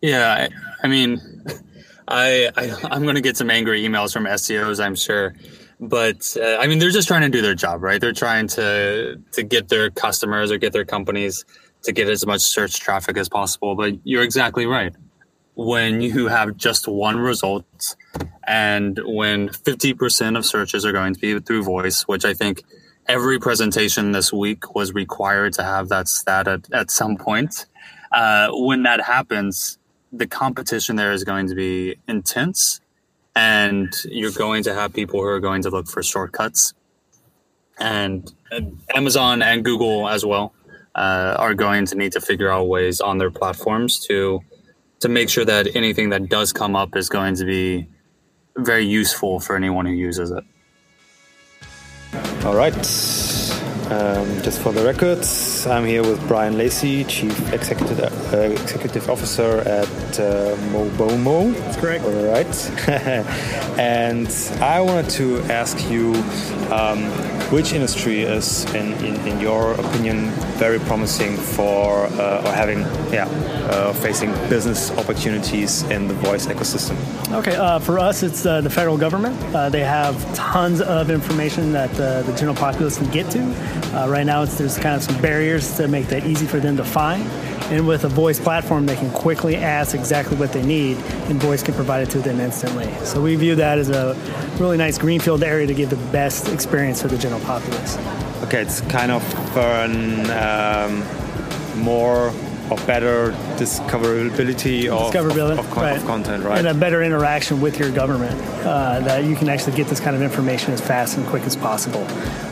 Yeah, 0.00 0.48
I, 0.48 0.86
I 0.86 0.88
mean, 0.88 1.20
I, 2.10 2.50
I 2.56 2.96
am 2.96 3.02
going 3.02 3.14
to 3.14 3.20
get 3.20 3.36
some 3.36 3.50
angry 3.50 3.82
emails 3.82 4.12
from 4.12 4.24
SEOs, 4.24 4.84
I'm 4.84 4.96
sure, 4.96 5.34
but 5.78 6.36
uh, 6.36 6.56
I 6.58 6.66
mean 6.66 6.78
they're 6.78 6.90
just 6.90 7.08
trying 7.08 7.22
to 7.22 7.28
do 7.28 7.40
their 7.40 7.54
job, 7.54 7.82
right? 7.82 8.00
They're 8.00 8.12
trying 8.12 8.48
to 8.48 9.20
to 9.32 9.42
get 9.42 9.68
their 9.68 9.90
customers 9.90 10.50
or 10.50 10.58
get 10.58 10.72
their 10.72 10.84
companies 10.84 11.44
to 11.84 11.92
get 11.92 12.08
as 12.08 12.26
much 12.26 12.40
search 12.40 12.80
traffic 12.80 13.16
as 13.16 13.28
possible. 13.28 13.76
But 13.76 13.94
you're 14.04 14.22
exactly 14.22 14.66
right. 14.66 14.94
When 15.54 16.00
you 16.00 16.28
have 16.28 16.56
just 16.56 16.88
one 16.88 17.18
result, 17.18 17.96
and 18.46 18.98
when 19.04 19.48
50% 19.48 20.38
of 20.38 20.46
searches 20.46 20.84
are 20.84 20.92
going 20.92 21.14
to 21.14 21.20
be 21.20 21.38
through 21.40 21.62
voice, 21.62 22.02
which 22.02 22.24
I 22.24 22.34
think 22.34 22.62
every 23.06 23.38
presentation 23.38 24.12
this 24.12 24.32
week 24.32 24.74
was 24.74 24.94
required 24.94 25.52
to 25.54 25.62
have 25.62 25.88
that 25.88 26.08
stat 26.08 26.48
at, 26.48 26.72
at 26.72 26.90
some 26.90 27.16
point. 27.16 27.66
Uh, 28.12 28.48
when 28.52 28.84
that 28.84 29.00
happens, 29.00 29.78
the 30.12 30.26
competition 30.26 30.96
there 30.96 31.12
is 31.12 31.24
going 31.24 31.48
to 31.48 31.54
be 31.54 31.96
intense 32.08 32.80
and 33.36 33.92
you're 34.04 34.32
going 34.32 34.62
to 34.64 34.74
have 34.74 34.92
people 34.92 35.20
who 35.20 35.26
are 35.26 35.40
going 35.40 35.62
to 35.62 35.70
look 35.70 35.86
for 35.86 36.02
shortcuts. 36.02 36.74
And, 37.78 38.30
amazon 38.94 39.42
and 39.42 39.64
google 39.64 40.08
as 40.08 40.26
well 40.26 40.52
uh, 40.96 41.36
are 41.38 41.54
going 41.54 41.86
to 41.86 41.94
need 41.94 42.10
to 42.12 42.20
figure 42.20 42.50
out 42.50 42.64
ways 42.64 43.00
on 43.00 43.18
their 43.18 43.30
platforms 43.30 44.00
to 44.06 44.40
to 44.98 45.08
make 45.08 45.30
sure 45.30 45.44
that 45.44 45.76
anything 45.76 46.10
that 46.10 46.28
does 46.28 46.52
come 46.52 46.74
up 46.74 46.96
is 46.96 47.08
going 47.08 47.36
to 47.36 47.44
be 47.44 47.88
very 48.56 48.84
useful 48.84 49.38
for 49.38 49.54
anyone 49.54 49.86
who 49.86 49.92
uses 49.92 50.32
it. 50.32 50.44
All 52.44 52.56
right 52.56 53.39
um, 53.90 54.40
just 54.42 54.60
for 54.60 54.72
the 54.72 54.84
records, 54.84 55.66
I'm 55.66 55.84
here 55.84 56.02
with 56.02 56.26
Brian 56.28 56.56
Lacey, 56.56 57.04
Chief 57.04 57.52
Executive 57.52 58.00
uh, 58.32 58.36
Executive 58.38 59.10
Officer 59.10 59.58
at 59.60 60.20
uh, 60.20 60.56
Mobomo. 60.72 61.52
That's 61.54 61.76
correct. 61.76 62.04
All 62.04 62.32
right. 62.32 62.88
and 63.78 64.28
I 64.60 64.80
wanted 64.80 65.10
to 65.10 65.40
ask 65.52 65.90
you 65.90 66.14
um, 66.70 67.02
which 67.50 67.72
industry 67.72 68.20
is, 68.20 68.64
in, 68.74 68.92
in, 69.04 69.16
in, 69.26 69.40
your 69.40 69.72
opinion, 69.72 70.30
very 70.56 70.78
promising 70.78 71.36
for 71.36 72.04
uh, 72.04 72.42
or 72.44 72.52
having, 72.52 72.80
yeah, 73.12 73.26
uh, 73.70 73.92
facing 73.92 74.30
business 74.48 74.92
opportunities 74.92 75.82
in 75.90 76.06
the 76.06 76.14
voice 76.14 76.46
ecosystem? 76.46 76.96
Okay, 77.32 77.56
uh, 77.56 77.80
for 77.80 77.98
us, 77.98 78.22
it's 78.22 78.46
uh, 78.46 78.60
the 78.60 78.70
federal 78.70 78.96
government. 78.96 79.36
they 79.72 79.82
have 79.82 80.14
tons 80.34 80.80
of 80.80 81.10
information 81.10 81.72
that 81.72 81.92
the 81.94 82.32
general 82.36 82.54
populace 82.54 82.98
can 82.98 83.10
get 83.10 83.28
to. 83.32 83.40
Uh, 83.94 84.08
right 84.08 84.24
now, 84.24 84.44
there's 84.44 84.78
kind 84.78 84.96
of 84.96 85.02
some 85.02 85.20
barriers 85.20 85.76
to 85.76 85.88
make 85.88 86.06
that 86.08 86.26
easy 86.26 86.46
for 86.46 86.60
them 86.60 86.76
to 86.76 86.84
find. 86.84 87.22
And 87.70 87.86
with 87.86 88.04
a 88.04 88.08
voice 88.08 88.40
platform, 88.40 88.86
they 88.86 88.96
can 88.96 89.10
quickly 89.10 89.56
ask 89.56 89.94
exactly 89.94 90.36
what 90.36 90.52
they 90.52 90.62
need, 90.62 90.96
and 91.28 91.40
voice 91.40 91.62
can 91.62 91.74
provide 91.74 92.02
it 92.02 92.10
to 92.10 92.18
them 92.18 92.40
instantly. 92.40 92.92
So 93.04 93.20
we 93.20 93.36
view 93.36 93.54
that 93.56 93.78
as 93.78 93.90
a 93.90 94.16
really 94.58 94.76
nice 94.76 94.98
greenfield 94.98 95.42
area 95.44 95.66
to 95.66 95.74
give 95.74 95.90
the 95.90 95.96
best 96.10 96.48
experience 96.48 97.00
for 97.00 97.08
the 97.08 97.18
general 97.18 97.40
populace. 97.42 97.96
Okay, 98.42 98.62
it's 98.62 98.80
kind 98.82 99.12
of 99.12 99.22
an 99.56 100.30
um, 100.30 101.80
more 101.80 102.32
or 102.70 102.76
better 102.86 103.32
discoverability 103.56 104.88
of, 104.88 105.12
discoverability, 105.12 105.52
of, 105.52 105.58
of, 105.58 105.76
right. 105.76 105.96
of, 105.96 106.06
content, 106.06 106.44
right? 106.44 106.58
And 106.58 106.68
a 106.68 106.74
better 106.74 107.02
interaction 107.02 107.60
with 107.60 107.78
your 107.78 107.90
government 107.90 108.40
uh, 108.64 109.00
that 109.00 109.24
you 109.24 109.34
can 109.34 109.48
actually 109.48 109.76
get 109.76 109.88
this 109.88 110.00
kind 110.00 110.14
of 110.14 110.22
information 110.22 110.72
as 110.72 110.80
fast 110.80 111.16
and 111.16 111.26
quick 111.26 111.42
as 111.42 111.56
possible. 111.56 112.04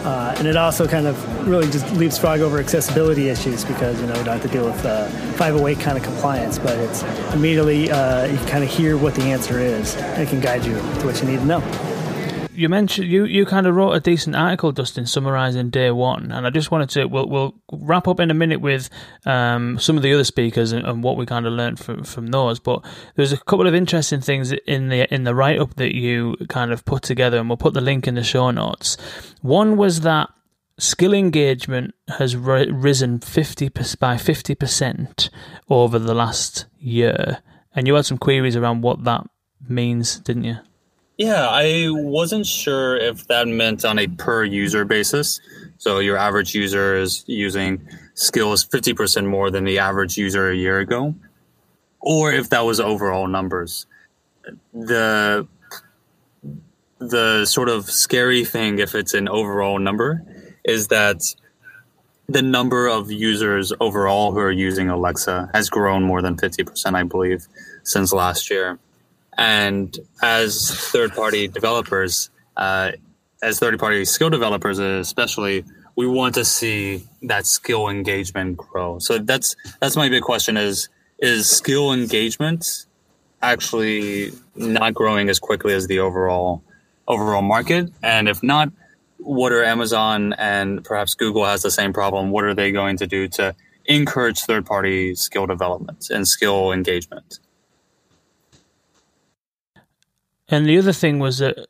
Uh, 0.04 0.34
and 0.38 0.46
it 0.46 0.56
also 0.56 0.86
kind 0.86 1.06
of 1.06 1.46
really 1.48 1.70
just 1.70 1.90
leapfrog 1.92 2.40
over 2.40 2.58
accessibility 2.58 3.28
issues 3.28 3.64
because 3.64 4.00
you 4.00 4.06
know 4.06 4.16
you 4.16 4.24
don't 4.24 4.40
have 4.40 4.42
to 4.42 4.48
deal 4.48 4.64
with 4.64 4.84
uh, 4.84 5.08
508 5.36 5.78
kind 5.80 5.96
of 5.96 6.04
compliance, 6.04 6.58
but 6.58 6.76
it's 6.78 7.02
immediately 7.32 7.90
uh, 7.90 8.26
you 8.26 8.38
kind 8.46 8.64
of 8.64 8.70
hear 8.70 8.96
what 8.98 9.14
the 9.14 9.22
answer 9.22 9.58
is 9.58 9.96
and 9.96 10.22
it 10.22 10.28
can 10.28 10.40
guide 10.40 10.64
you 10.64 10.74
to 10.74 11.06
what 11.06 11.20
you 11.20 11.28
need 11.28 11.38
to 11.38 11.44
know 11.44 11.87
you 12.58 12.68
mentioned 12.68 13.06
you, 13.06 13.24
you 13.24 13.46
kind 13.46 13.68
of 13.68 13.76
wrote 13.76 13.92
a 13.92 14.00
decent 14.00 14.34
article, 14.34 14.72
Dustin, 14.72 15.06
summarising 15.06 15.70
day 15.70 15.92
one, 15.92 16.32
and 16.32 16.44
I 16.44 16.50
just 16.50 16.72
wanted 16.72 16.90
to 16.90 17.04
we'll, 17.06 17.28
we'll 17.28 17.54
wrap 17.72 18.08
up 18.08 18.18
in 18.18 18.32
a 18.32 18.34
minute 18.34 18.60
with 18.60 18.90
um, 19.24 19.78
some 19.78 19.96
of 19.96 20.02
the 20.02 20.12
other 20.12 20.24
speakers 20.24 20.72
and, 20.72 20.84
and, 20.84 21.04
what 21.04 21.16
we 21.16 21.24
kind 21.24 21.46
of 21.46 21.52
learned 21.52 21.78
from 21.78 22.02
from 22.02 22.26
those. 22.26 22.58
But 22.58 22.84
there's 23.14 23.32
a 23.32 23.36
couple 23.36 23.68
of 23.68 23.74
interesting 23.74 24.20
things 24.20 24.50
in 24.50 24.88
the 24.88 25.12
in 25.14 25.22
the 25.22 25.36
write 25.36 25.60
up 25.60 25.76
that 25.76 25.94
you 25.94 26.36
kind 26.48 26.72
of 26.72 26.84
put 26.84 27.04
together, 27.04 27.38
and 27.38 27.48
we'll 27.48 27.56
put 27.56 27.74
the 27.74 27.80
link 27.80 28.08
in 28.08 28.16
the 28.16 28.24
show 28.24 28.50
notes. 28.50 28.96
One 29.40 29.76
was 29.76 30.00
that 30.00 30.28
skill 30.78 31.14
engagement 31.14 31.94
has 32.18 32.36
risen 32.36 33.20
50 33.20 33.68
by 33.68 34.16
50% 34.16 35.30
over 35.68 35.98
the 35.98 36.14
last 36.14 36.66
year, 36.80 37.38
and 37.74 37.86
you 37.86 37.94
had 37.94 38.06
some 38.06 38.18
queries 38.18 38.56
around 38.56 38.82
what 38.82 39.04
that 39.04 39.24
means, 39.68 40.18
didn't 40.18 40.44
you? 40.44 40.56
Yeah, 41.18 41.48
I 41.48 41.86
wasn't 41.88 42.46
sure 42.46 42.96
if 42.96 43.26
that 43.26 43.48
meant 43.48 43.84
on 43.84 43.98
a 43.98 44.06
per 44.06 44.44
user 44.44 44.84
basis. 44.84 45.40
So 45.76 45.98
your 45.98 46.16
average 46.16 46.54
user 46.54 46.94
is 46.94 47.24
using 47.26 47.88
skills 48.14 48.64
50% 48.64 49.26
more 49.26 49.50
than 49.50 49.64
the 49.64 49.80
average 49.80 50.16
user 50.16 50.48
a 50.48 50.54
year 50.54 50.78
ago, 50.78 51.16
or 52.00 52.32
if 52.32 52.50
that 52.50 52.60
was 52.60 52.78
overall 52.78 53.26
numbers. 53.26 53.86
The 54.72 55.48
the 57.00 57.46
sort 57.46 57.68
of 57.68 57.90
scary 57.90 58.44
thing 58.44 58.78
if 58.78 58.94
it's 58.94 59.14
an 59.14 59.28
overall 59.28 59.78
number 59.78 60.22
is 60.64 60.88
that 60.88 61.22
the 62.28 62.42
number 62.42 62.86
of 62.86 63.10
users 63.10 63.72
overall 63.80 64.32
who 64.32 64.38
are 64.38 64.52
using 64.52 64.88
Alexa 64.88 65.50
has 65.54 65.70
grown 65.70 66.02
more 66.02 66.22
than 66.22 66.36
50%, 66.36 66.94
I 66.94 67.02
believe, 67.04 67.46
since 67.84 68.12
last 68.12 68.50
year. 68.50 68.78
And 69.38 69.96
as 70.20 70.70
third 70.90 71.14
party 71.14 71.46
developers, 71.46 72.28
uh, 72.56 72.92
as 73.40 73.60
third 73.60 73.78
party 73.78 74.04
skill 74.04 74.30
developers, 74.30 74.80
especially, 74.80 75.64
we 75.94 76.08
want 76.08 76.34
to 76.34 76.44
see 76.44 77.04
that 77.22 77.46
skill 77.46 77.88
engagement 77.88 78.56
grow. 78.56 78.98
So 78.98 79.18
that's 79.18 79.54
that's 79.80 79.96
my 79.96 80.08
big 80.08 80.22
question: 80.22 80.56
is 80.56 80.88
is 81.20 81.48
skill 81.48 81.92
engagement 81.92 82.86
actually 83.40 84.32
not 84.56 84.94
growing 84.94 85.28
as 85.28 85.38
quickly 85.38 85.72
as 85.72 85.86
the 85.86 86.00
overall 86.00 86.62
overall 87.06 87.42
market? 87.42 87.92
And 88.02 88.28
if 88.28 88.42
not, 88.42 88.72
what 89.18 89.52
are 89.52 89.62
Amazon 89.62 90.32
and 90.32 90.84
perhaps 90.84 91.14
Google 91.14 91.44
has 91.44 91.62
the 91.62 91.70
same 91.70 91.92
problem? 91.92 92.30
What 92.30 92.44
are 92.44 92.54
they 92.54 92.72
going 92.72 92.96
to 92.98 93.06
do 93.06 93.28
to 93.28 93.54
encourage 93.84 94.40
third 94.40 94.66
party 94.66 95.14
skill 95.14 95.46
development 95.46 96.10
and 96.10 96.26
skill 96.26 96.72
engagement? 96.72 97.38
And 100.48 100.66
the 100.66 100.78
other 100.78 100.92
thing 100.92 101.18
was 101.18 101.38
that 101.38 101.66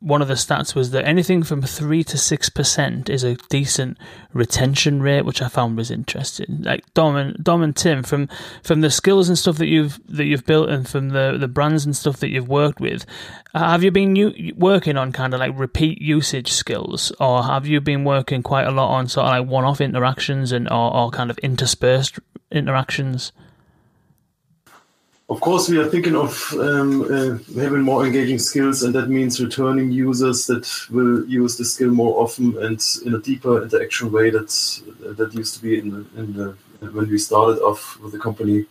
one 0.00 0.20
of 0.20 0.28
the 0.28 0.34
stats 0.34 0.74
was 0.74 0.90
that 0.90 1.06
anything 1.06 1.42
from 1.42 1.62
three 1.62 2.04
to 2.04 2.18
six 2.18 2.50
percent 2.50 3.08
is 3.08 3.24
a 3.24 3.36
decent 3.48 3.96
retention 4.34 5.00
rate, 5.00 5.22
which 5.22 5.40
I 5.40 5.48
found 5.48 5.76
was 5.76 5.90
interesting. 5.90 6.62
Like 6.62 6.84
Dom 6.92 7.16
and 7.16 7.42
Dom 7.42 7.62
and 7.62 7.74
Tim, 7.74 8.02
from 8.02 8.28
from 8.62 8.82
the 8.82 8.90
skills 8.90 9.28
and 9.28 9.38
stuff 9.38 9.56
that 9.56 9.68
you've 9.68 9.98
that 10.06 10.26
you've 10.26 10.44
built, 10.44 10.68
and 10.68 10.86
from 10.86 11.10
the 11.10 11.36
the 11.38 11.48
brands 11.48 11.86
and 11.86 11.96
stuff 11.96 12.18
that 12.18 12.28
you've 12.28 12.48
worked 12.48 12.78
with, 12.78 13.06
have 13.54 13.82
you 13.82 13.90
been 13.90 14.14
u- 14.14 14.54
working 14.56 14.98
on 14.98 15.12
kind 15.12 15.32
of 15.32 15.40
like 15.40 15.58
repeat 15.58 16.00
usage 16.02 16.52
skills, 16.52 17.10
or 17.18 17.42
have 17.42 17.66
you 17.66 17.80
been 17.80 18.04
working 18.04 18.42
quite 18.42 18.66
a 18.66 18.70
lot 18.70 18.90
on 18.90 19.08
sort 19.08 19.26
of 19.26 19.30
like 19.30 19.48
one 19.48 19.64
off 19.64 19.80
interactions 19.80 20.52
and 20.52 20.68
or, 20.68 20.94
or 20.94 21.10
kind 21.10 21.30
of 21.30 21.38
interspersed 21.38 22.18
interactions? 22.52 23.32
Of 25.28 25.40
course, 25.40 25.68
we 25.68 25.78
are 25.78 25.88
thinking 25.88 26.14
of 26.14 26.52
um, 26.52 27.02
uh, 27.02 27.38
having 27.60 27.80
more 27.80 28.06
engaging 28.06 28.38
skills, 28.38 28.84
and 28.84 28.94
that 28.94 29.08
means 29.08 29.42
returning 29.42 29.90
users 29.90 30.46
that 30.46 30.70
will 30.88 31.26
use 31.26 31.56
the 31.56 31.64
skill 31.64 31.90
more 31.90 32.22
often 32.22 32.56
and 32.62 32.80
in 33.04 33.12
a 33.12 33.18
deeper 33.18 33.60
interaction 33.60 34.12
way 34.12 34.30
that 34.30 34.50
that 35.18 35.34
used 35.34 35.56
to 35.56 35.62
be 35.62 35.80
in 35.80 35.90
the, 35.90 36.20
in 36.20 36.32
the 36.32 36.56
when 36.92 37.08
we 37.08 37.18
started 37.18 37.60
off 37.60 37.98
with 38.00 38.12
the 38.12 38.20
company. 38.20 38.66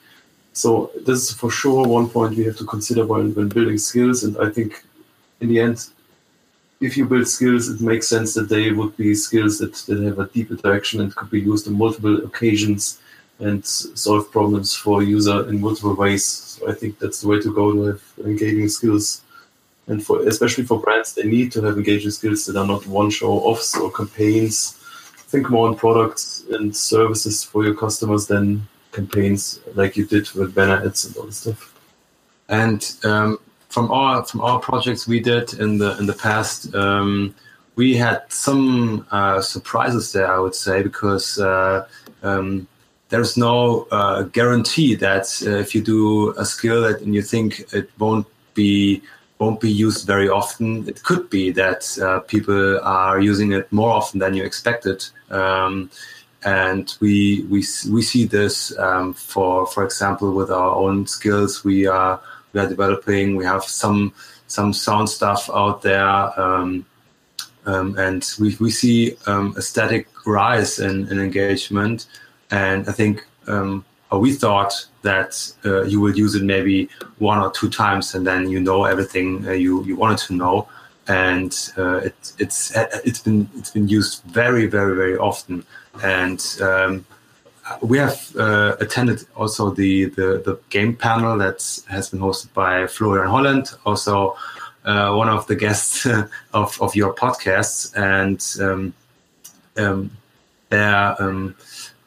So 0.53 0.91
this 1.05 1.23
is 1.23 1.31
for 1.33 1.51
sure 1.51 1.85
one 1.85 2.07
point 2.07 2.37
we 2.37 2.45
have 2.45 2.55
to 2.57 2.65
consider 2.65 3.05
when, 3.05 3.35
when 3.35 3.49
building 3.49 3.77
skills. 3.77 4.23
And 4.23 4.37
I 4.37 4.49
think 4.49 4.81
in 5.41 5.49
the 5.49 5.59
end, 5.59 5.85
if 6.79 6.95
you 6.95 7.03
build 7.05 7.27
skills, 7.27 7.67
it 7.67 7.81
makes 7.81 8.07
sense 8.07 8.33
that 8.35 8.47
they 8.47 8.71
would 8.71 8.95
be 8.95 9.13
skills 9.13 9.57
that, 9.57 9.73
that 9.87 10.01
have 10.03 10.19
a 10.19 10.27
deep 10.27 10.51
interaction 10.51 11.01
and 11.01 11.13
could 11.13 11.29
be 11.29 11.41
used 11.41 11.67
on 11.67 11.77
multiple 11.77 12.23
occasions 12.23 13.01
and 13.39 13.65
solve 13.65 14.31
problems 14.31 14.75
for 14.75 15.03
user 15.03 15.47
in 15.49 15.59
multiple 15.59 15.95
ways 15.95 16.45
I 16.67 16.73
think 16.73 16.99
that's 16.99 17.21
the 17.21 17.27
way 17.27 17.39
to 17.41 17.53
go 17.53 17.73
to 17.73 17.83
have 17.83 18.03
engaging 18.23 18.69
skills. 18.69 19.21
And 19.87 20.03
for 20.03 20.27
especially 20.27 20.63
for 20.63 20.79
brands, 20.79 21.13
they 21.13 21.23
need 21.23 21.51
to 21.53 21.61
have 21.61 21.77
engaging 21.77 22.11
skills 22.11 22.45
that 22.45 22.57
are 22.57 22.65
not 22.65 22.87
one 22.87 23.09
show 23.09 23.31
offs 23.31 23.77
or 23.77 23.91
campaigns. 23.91 24.71
Think 25.27 25.49
more 25.49 25.67
on 25.67 25.75
products 25.75 26.43
and 26.49 26.75
services 26.75 27.43
for 27.43 27.63
your 27.63 27.75
customers 27.75 28.27
than 28.27 28.67
campaigns 28.91 29.59
like 29.75 29.97
you 29.97 30.05
did 30.05 30.31
with 30.31 30.55
banner 30.55 30.83
ads 30.85 31.05
and 31.05 31.17
all 31.17 31.25
this 31.25 31.37
stuff. 31.37 31.73
And 32.47 32.95
um, 33.03 33.39
from 33.69 33.91
our 33.91 34.23
from 34.25 34.41
our 34.41 34.59
projects 34.59 35.07
we 35.07 35.19
did 35.19 35.53
in 35.53 35.77
the 35.77 35.97
in 35.97 36.05
the 36.05 36.13
past, 36.13 36.73
um, 36.73 37.35
we 37.75 37.95
had 37.95 38.23
some 38.29 39.05
uh, 39.11 39.41
surprises 39.41 40.13
there. 40.13 40.31
I 40.31 40.39
would 40.39 40.55
say 40.55 40.81
because 40.81 41.37
uh, 41.39 41.87
um, 42.23 42.67
there's 43.09 43.37
no 43.37 43.87
uh, 43.91 44.23
guarantee 44.23 44.95
that 44.95 45.27
uh, 45.45 45.57
if 45.57 45.75
you 45.75 45.81
do 45.81 46.33
a 46.37 46.45
skill 46.45 46.81
that 46.81 47.01
and 47.01 47.13
you 47.13 47.21
think 47.21 47.71
it 47.73 47.89
won't 47.99 48.27
be 48.53 49.01
won't 49.37 49.59
be 49.59 49.69
used 49.69 50.07
very 50.07 50.29
often, 50.29 50.87
it 50.87 51.03
could 51.03 51.29
be 51.29 51.51
that 51.51 51.97
uh, 52.01 52.19
people 52.21 52.79
are 52.81 53.19
using 53.19 53.51
it 53.51 53.69
more 53.71 53.91
often 53.91 54.19
than 54.19 54.33
you 54.33 54.43
expected. 54.43 55.05
Um, 55.29 55.91
and 56.43 56.95
we 56.99 57.43
we 57.49 57.63
we 57.91 58.01
see 58.01 58.25
this 58.25 58.77
um, 58.77 59.13
for 59.13 59.65
for 59.67 59.83
example 59.83 60.31
with 60.31 60.51
our 60.51 60.75
own 60.75 61.07
skills 61.07 61.63
we 61.63 61.87
are 61.87 62.21
we 62.53 62.61
are 62.61 62.69
developing. 62.69 63.35
We 63.35 63.45
have 63.45 63.63
some 63.63 64.13
some 64.47 64.73
sound 64.73 65.09
stuff 65.09 65.49
out 65.53 65.81
there. 65.81 66.39
Um, 66.39 66.85
um, 67.67 67.97
and 67.97 68.23
we, 68.39 68.55
we 68.59 68.69
see 68.69 69.17
um, 69.25 69.55
a 69.57 69.61
static 69.61 70.07
rise 70.27 70.77
in, 70.77 71.07
in 71.11 71.19
engagement 71.19 72.05
and 72.55 72.87
I 72.87 72.93
think 72.93 73.27
um, 73.47 73.83
we 74.11 74.31
thought 74.31 74.73
that 75.01 75.31
uh, 75.65 75.83
you 75.83 75.99
will 75.99 76.15
use 76.15 76.35
it 76.35 76.43
maybe 76.43 76.89
one 77.19 77.39
or 77.39 77.51
two 77.51 77.69
times, 77.69 78.15
and 78.15 78.25
then 78.25 78.49
you 78.49 78.59
know 78.61 78.85
everything 78.85 79.45
uh, 79.47 79.51
you 79.51 79.83
you 79.83 79.95
wanted 79.97 80.19
to 80.27 80.33
know. 80.33 80.67
And 81.07 81.51
uh, 81.77 81.97
it, 82.09 82.15
it's 82.39 82.71
it's 83.09 83.19
been 83.19 83.49
it's 83.57 83.71
been 83.71 83.87
used 83.87 84.23
very 84.23 84.67
very 84.67 84.95
very 84.95 85.17
often, 85.17 85.65
and 86.01 86.41
um, 86.61 87.05
we 87.81 87.97
have 87.97 88.17
uh, 88.37 88.77
attended 88.79 89.19
also 89.35 89.71
the, 89.71 90.05
the 90.17 90.27
the 90.47 90.57
game 90.69 90.95
panel 90.95 91.37
that 91.37 91.59
has 91.89 92.09
been 92.09 92.21
hosted 92.21 92.53
by 92.53 92.87
Florian 92.87 93.27
Hollandt, 93.27 93.75
also 93.85 94.37
uh, 94.85 95.13
one 95.13 95.29
of 95.29 95.45
the 95.47 95.55
guests 95.55 96.07
of 96.53 96.81
of 96.81 96.95
your 96.95 97.13
podcasts, 97.13 97.79
and 97.95 98.39
um, 98.65 98.93
um, 99.77 100.09
there. 100.69 101.15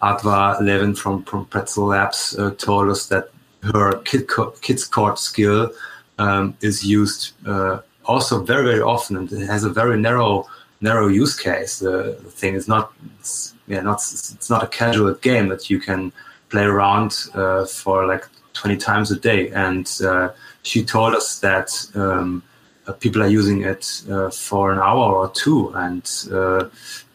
Adva 0.03 0.61
Levin 0.61 0.95
from, 0.95 1.25
from 1.25 1.45
Pretzel 1.47 1.87
Labs 1.87 2.39
uh, 2.39 2.51
told 2.53 2.89
us 2.89 3.07
that 3.07 3.31
her 3.63 3.99
kid 4.05 4.29
co- 4.29 4.53
kids 4.63 4.85
court 4.87 5.19
skill 5.19 5.73
um, 6.19 6.57
is 6.61 6.85
used 6.85 7.33
uh, 7.47 7.81
also 8.05 8.43
very 8.43 8.65
very 8.65 8.81
often 8.81 9.17
and 9.17 9.33
it 9.33 9.47
has 9.47 9.65
a 9.65 9.69
very 9.69 9.99
narrow 9.99 10.47
narrow 10.81 11.09
use 11.09 11.37
case. 11.39 11.81
the 11.81 12.15
thing 12.31 12.55
is 12.55 12.69
not 12.69 12.93
it's, 13.19 13.55
yeah 13.67 13.81
not 13.81 13.97
it's 13.97 14.49
not 14.49 14.63
a 14.63 14.69
casual 14.69 15.13
game 15.15 15.49
that 15.49 15.69
you 15.69 15.81
can 15.81 16.13
play 16.49 16.65
around 16.65 17.17
uh, 17.35 17.65
for 17.67 18.07
like 18.07 18.25
20 18.55 18.77
times 18.77 19.11
a 19.11 19.19
day. 19.19 19.51
And 19.51 19.89
uh, 20.05 20.31
she 20.63 20.85
told 20.85 21.15
us 21.15 21.39
that 21.41 21.71
um, 21.95 22.43
uh, 22.87 22.93
people 22.93 23.23
are 23.23 23.29
using 23.29 23.63
it 23.63 24.03
uh, 24.11 24.31
for 24.31 24.73
an 24.73 24.79
hour 24.79 25.15
or 25.15 25.31
two 25.31 25.71
and 25.75 26.03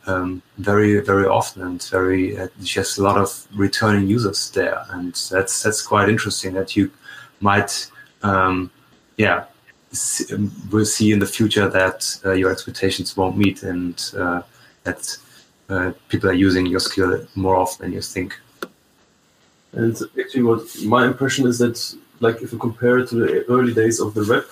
um, 0.05 0.41
very 0.57 0.99
very 0.99 1.25
often 1.25 1.61
and 1.61 1.83
very 1.83 2.37
uh, 2.37 2.47
just 2.61 2.97
a 2.97 3.03
lot 3.03 3.17
of 3.17 3.47
returning 3.55 4.07
users 4.07 4.49
there, 4.51 4.85
and 4.89 5.13
that's 5.31 5.61
that's 5.61 5.81
quite 5.81 6.09
interesting 6.09 6.53
that 6.53 6.75
you 6.75 6.91
might 7.39 7.89
um, 8.21 8.71
yeah 9.17 9.45
see, 9.93 10.25
we'll 10.71 10.85
see 10.85 11.11
in 11.11 11.19
the 11.19 11.25
future 11.25 11.69
that 11.69 12.19
uh, 12.25 12.33
your 12.33 12.51
expectations 12.51 13.15
won't 13.15 13.37
meet 13.37 13.63
and 13.63 14.11
uh, 14.17 14.41
that 14.83 15.17
uh, 15.69 15.91
people 16.09 16.29
are 16.29 16.33
using 16.33 16.65
your 16.65 16.79
skill 16.79 17.25
more 17.35 17.55
often 17.55 17.85
than 17.85 17.93
you 17.93 18.01
think. 18.01 18.37
And 19.71 19.97
actually, 20.19 20.43
what 20.43 20.63
my 20.83 21.05
impression 21.07 21.47
is 21.47 21.57
that, 21.59 21.95
like, 22.19 22.41
if 22.41 22.51
you 22.51 22.59
compare 22.59 22.99
it 22.99 23.09
to 23.09 23.15
the 23.15 23.45
early 23.49 23.73
days 23.73 23.99
of 23.99 24.13
the 24.13 24.25
web, 24.29 24.45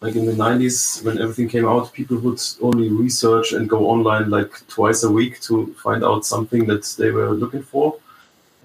like 0.00 0.14
in 0.14 0.26
the 0.26 0.32
90s 0.32 1.04
when 1.04 1.20
everything 1.20 1.48
came 1.48 1.66
out 1.66 1.92
people 1.92 2.18
would 2.18 2.40
only 2.62 2.88
research 2.88 3.52
and 3.52 3.68
go 3.68 3.88
online 3.88 4.30
like 4.30 4.52
twice 4.68 5.02
a 5.02 5.10
week 5.10 5.40
to 5.40 5.74
find 5.74 6.04
out 6.04 6.24
something 6.24 6.66
that 6.66 6.84
they 6.98 7.10
were 7.10 7.30
looking 7.30 7.62
for. 7.62 7.98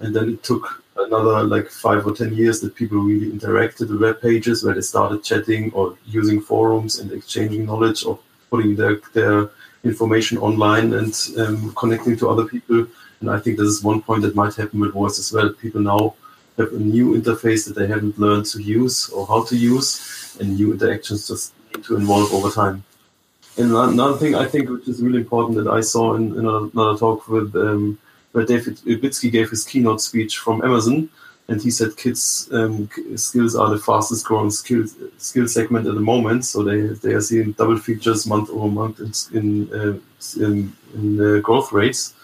And 0.00 0.14
then 0.14 0.28
it 0.28 0.42
took 0.42 0.82
another 0.96 1.42
like 1.42 1.68
five 1.68 2.06
or 2.06 2.14
ten 2.14 2.32
years 2.34 2.60
that 2.60 2.76
people 2.76 2.98
really 2.98 3.32
interacted 3.32 3.90
with 3.90 4.00
web 4.00 4.20
pages 4.20 4.62
where 4.62 4.74
they 4.74 4.80
started 4.80 5.24
chatting 5.24 5.72
or 5.72 5.98
using 6.06 6.40
forums 6.40 7.00
and 7.00 7.10
exchanging 7.10 7.66
knowledge 7.66 8.04
or 8.04 8.18
putting 8.50 8.76
their, 8.76 9.00
their 9.12 9.50
information 9.82 10.38
online 10.38 10.92
and 10.94 11.14
um, 11.38 11.74
connecting 11.74 12.16
to 12.18 12.28
other 12.28 12.44
people. 12.44 12.86
And 13.20 13.30
i 13.30 13.40
think 13.40 13.58
this 13.58 13.68
is 13.68 13.82
one 13.82 14.02
point 14.02 14.22
that 14.22 14.36
might 14.36 14.54
happen 14.54 14.78
with 14.78 14.92
voice 14.92 15.18
as 15.18 15.32
well. 15.32 15.48
People 15.50 15.80
now 15.80 16.14
have 16.58 16.72
a 16.72 16.78
new 16.78 17.20
interface 17.20 17.66
that 17.66 17.74
they 17.74 17.88
haven't 17.88 18.18
learned 18.18 18.46
to 18.46 18.62
use 18.62 19.08
or 19.08 19.26
how 19.26 19.42
to 19.44 19.56
use 19.56 20.23
and 20.40 20.56
new 20.56 20.72
interactions 20.72 21.28
just 21.28 21.52
need 21.74 21.84
to 21.84 21.96
evolve 21.96 22.32
over 22.32 22.50
time. 22.50 22.84
And 23.56 23.72
another 23.72 24.16
thing 24.16 24.34
I 24.34 24.46
think 24.46 24.68
which 24.68 24.88
is 24.88 25.00
really 25.00 25.18
important 25.18 25.56
that 25.58 25.70
I 25.70 25.80
saw 25.80 26.14
in, 26.14 26.36
in 26.38 26.46
another 26.46 26.98
talk 26.98 27.28
with 27.28 27.54
um, 27.54 27.98
where 28.32 28.44
David 28.44 28.78
Isbitski 28.78 29.30
gave 29.30 29.50
his 29.50 29.64
keynote 29.64 30.00
speech 30.00 30.38
from 30.38 30.64
Amazon, 30.64 31.08
and 31.46 31.62
he 31.62 31.70
said 31.70 31.96
kids 31.96 32.48
um, 32.52 32.88
skills 33.14 33.54
are 33.54 33.70
the 33.70 33.78
fastest 33.78 34.24
growing 34.26 34.50
skill 34.50 34.86
skill 35.18 35.46
segment 35.46 35.86
at 35.86 35.94
the 35.94 36.00
moment. 36.00 36.44
So 36.44 36.64
they 36.64 36.80
they 37.04 37.12
are 37.12 37.20
seeing 37.20 37.52
double 37.52 37.78
features 37.78 38.26
month 38.26 38.50
over 38.50 38.68
month 38.68 38.98
in 38.98 39.12
in, 39.38 39.72
uh, 39.72 40.44
in, 40.44 40.72
in 40.94 41.40
growth 41.42 41.70
rates, 41.70 42.14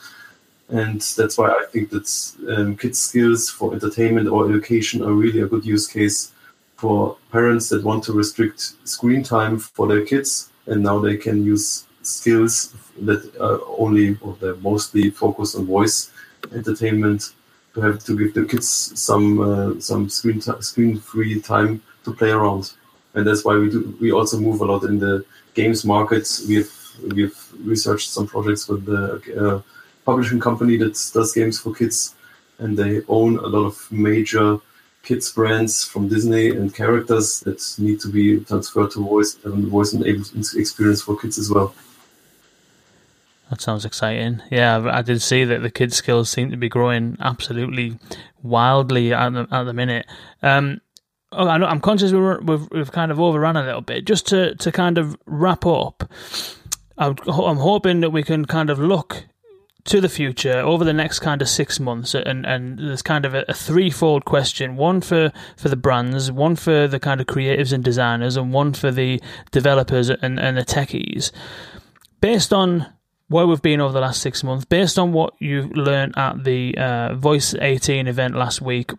and 0.68 1.00
that's 1.00 1.38
why 1.38 1.50
I 1.50 1.64
think 1.70 1.90
that 1.90 2.08
um, 2.48 2.76
kids 2.76 2.98
skills 2.98 3.48
for 3.48 3.72
entertainment 3.72 4.26
or 4.26 4.48
education 4.48 5.00
are 5.04 5.12
really 5.12 5.42
a 5.42 5.46
good 5.46 5.64
use 5.64 5.86
case 5.86 6.32
for 6.80 7.16
parents 7.30 7.68
that 7.68 7.84
want 7.84 8.02
to 8.04 8.12
restrict 8.12 8.60
screen 8.84 9.22
time 9.22 9.58
for 9.58 9.86
their 9.86 10.04
kids, 10.04 10.50
and 10.66 10.82
now 10.82 10.98
they 10.98 11.16
can 11.16 11.44
use 11.44 11.84
skills 12.02 12.74
that 13.02 13.22
are 13.38 13.60
only 13.78 14.16
or 14.22 14.36
they're 14.40 14.56
mostly 14.56 15.10
focused 15.10 15.56
on 15.56 15.66
voice 15.66 16.10
entertainment 16.54 17.34
to 17.74 17.80
have 17.82 18.02
to 18.04 18.16
give 18.18 18.32
the 18.34 18.44
kids 18.44 18.68
some 18.98 19.26
uh, 19.40 19.80
some 19.80 20.08
screen 20.08 20.40
t- 20.40 20.60
screen 20.60 20.98
free 20.98 21.40
time 21.40 21.82
to 22.04 22.12
play 22.12 22.30
around, 22.30 22.72
and 23.14 23.26
that's 23.26 23.44
why 23.44 23.54
we 23.56 23.68
do 23.70 23.96
we 24.00 24.10
also 24.10 24.38
move 24.38 24.60
a 24.62 24.64
lot 24.64 24.84
in 24.84 24.98
the 24.98 25.24
games 25.54 25.84
markets. 25.84 26.46
We've 26.48 26.72
we've 27.14 27.40
researched 27.62 28.08
some 28.10 28.26
projects 28.26 28.68
with 28.68 28.86
the 28.86 29.02
uh, 29.42 29.60
publishing 30.04 30.40
company 30.40 30.78
that 30.78 30.94
does 31.14 31.34
games 31.34 31.60
for 31.60 31.74
kids, 31.74 32.14
and 32.58 32.76
they 32.76 33.02
own 33.06 33.36
a 33.38 33.48
lot 33.54 33.66
of 33.66 33.76
major 33.92 34.58
kids 35.02 35.32
brands 35.32 35.84
from 35.84 36.08
Disney 36.08 36.50
and 36.50 36.74
characters 36.74 37.40
that 37.40 37.74
need 37.78 38.00
to 38.00 38.08
be 38.08 38.40
transferred 38.40 38.90
to 38.92 39.04
voice 39.04 39.38
and 39.44 39.66
voice 39.68 39.92
enabled 39.92 40.30
experience 40.54 41.02
for 41.02 41.18
kids 41.18 41.38
as 41.38 41.50
well. 41.50 41.74
That 43.48 43.60
sounds 43.60 43.84
exciting. 43.84 44.42
Yeah, 44.50 44.88
I 44.90 45.02
did 45.02 45.20
see 45.20 45.44
that 45.44 45.62
the 45.62 45.70
kids' 45.70 45.96
skills 45.96 46.30
seem 46.30 46.52
to 46.52 46.56
be 46.56 46.68
growing 46.68 47.16
absolutely 47.20 47.98
wildly 48.42 49.12
at 49.12 49.30
the, 49.30 49.48
at 49.50 49.64
the 49.64 49.72
minute. 49.72 50.06
Um, 50.40 50.80
oh, 51.32 51.48
I'm 51.48 51.80
conscious 51.80 52.12
we've, 52.12 52.68
we've 52.70 52.92
kind 52.92 53.10
of 53.10 53.18
overrun 53.18 53.56
a 53.56 53.64
little 53.64 53.80
bit. 53.80 54.04
Just 54.04 54.28
to, 54.28 54.54
to 54.54 54.70
kind 54.70 54.98
of 54.98 55.16
wrap 55.26 55.66
up, 55.66 56.08
I'm 56.96 57.16
hoping 57.56 58.00
that 58.02 58.10
we 58.10 58.22
can 58.22 58.44
kind 58.44 58.70
of 58.70 58.78
look 58.78 59.24
to 59.84 60.00
the 60.00 60.08
future 60.08 60.58
over 60.58 60.84
the 60.84 60.92
next 60.92 61.20
kind 61.20 61.40
of 61.42 61.48
six 61.48 61.80
months 61.80 62.14
and 62.14 62.46
and 62.46 62.78
there's 62.78 63.02
kind 63.02 63.24
of 63.24 63.34
a, 63.34 63.44
a, 63.48 63.54
threefold 63.54 64.24
question. 64.24 64.76
One 64.76 65.00
for 65.00 65.32
for 65.56 65.68
the 65.68 65.76
brands 65.76 66.30
one 66.30 66.56
for 66.56 66.86
the 66.86 67.00
kind 67.00 67.20
of 67.20 67.26
creatives 67.26 67.72
and 67.72 67.82
designers 67.82 68.36
and 68.36 68.52
one 68.52 68.72
for 68.72 68.90
the 68.90 69.20
developers 69.50 70.10
and, 70.10 70.38
and 70.38 70.56
the 70.56 70.64
techies. 70.64 71.32
Based 72.20 72.52
on 72.52 72.86
where 73.28 73.46
we've 73.46 73.62
been 73.62 73.80
over 73.80 73.92
the 73.92 74.00
last 74.00 74.20
six 74.20 74.42
months 74.42 74.64
based 74.64 74.98
on 74.98 75.12
what 75.12 75.34
you've 75.38 75.70
learned 75.72 76.14
at 76.16 76.44
the 76.44 76.76
uh, 76.76 77.14
voice 77.14 77.54
18 77.54 78.06
event 78.06 78.34
last 78.34 78.60
week 78.60 78.92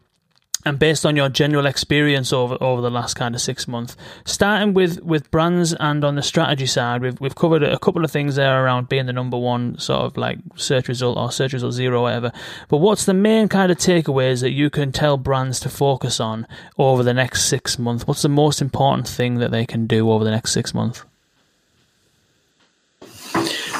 and 0.66 0.78
based 0.78 1.06
on 1.06 1.16
your 1.16 1.30
general 1.30 1.66
experience 1.66 2.32
over 2.32 2.58
over 2.62 2.82
the 2.82 2.90
last 2.90 3.16
kind 3.16 3.36
of 3.36 3.42
six 3.42 3.68
months, 3.68 3.96
starting 4.26 4.74
with 4.74 5.02
with 5.04 5.30
brands 5.32 5.74
and 5.74 6.04
on 6.04 6.16
the 6.16 6.22
strategy 6.22 6.66
side, 6.66 7.02
we've 7.02 7.20
we've 7.20 7.36
covered 7.36 7.64
a 7.64 7.80
couple 7.80 8.04
of 8.04 8.12
things 8.12 8.36
there 8.36 8.64
around 8.64 8.90
being 8.90 9.06
the 9.06 9.14
number 9.14 9.38
one 9.38 9.78
sort 9.78 10.02
of 10.02 10.18
like 10.18 10.38
search 10.56 10.88
result 10.88 11.18
or 11.18 11.32
search 11.32 11.54
result 11.54 11.74
zero, 11.74 12.02
whatever. 12.02 12.32
But 12.70 12.78
what's 12.78 13.06
the 13.06 13.14
main 13.14 13.48
kind 13.48 13.72
of 13.72 13.78
takeaways 13.78 14.42
that 14.42 14.52
you 14.52 14.70
can 14.70 14.92
tell 14.92 15.18
brands 15.18 15.60
to 15.62 15.70
focus 15.70 16.20
on 16.20 16.48
over 16.78 17.04
the 17.04 17.14
next 17.14 17.46
six 17.46 17.80
months? 17.80 18.06
What's 18.06 18.22
the 18.22 18.30
most 18.30 18.62
important 18.62 19.08
thing 19.08 19.36
that 19.36 19.52
they 19.52 19.66
can 19.66 19.88
do 19.88 20.12
over 20.12 20.24
the 20.24 20.32
next 20.32 20.52
six 20.52 20.74
months? 20.74 21.04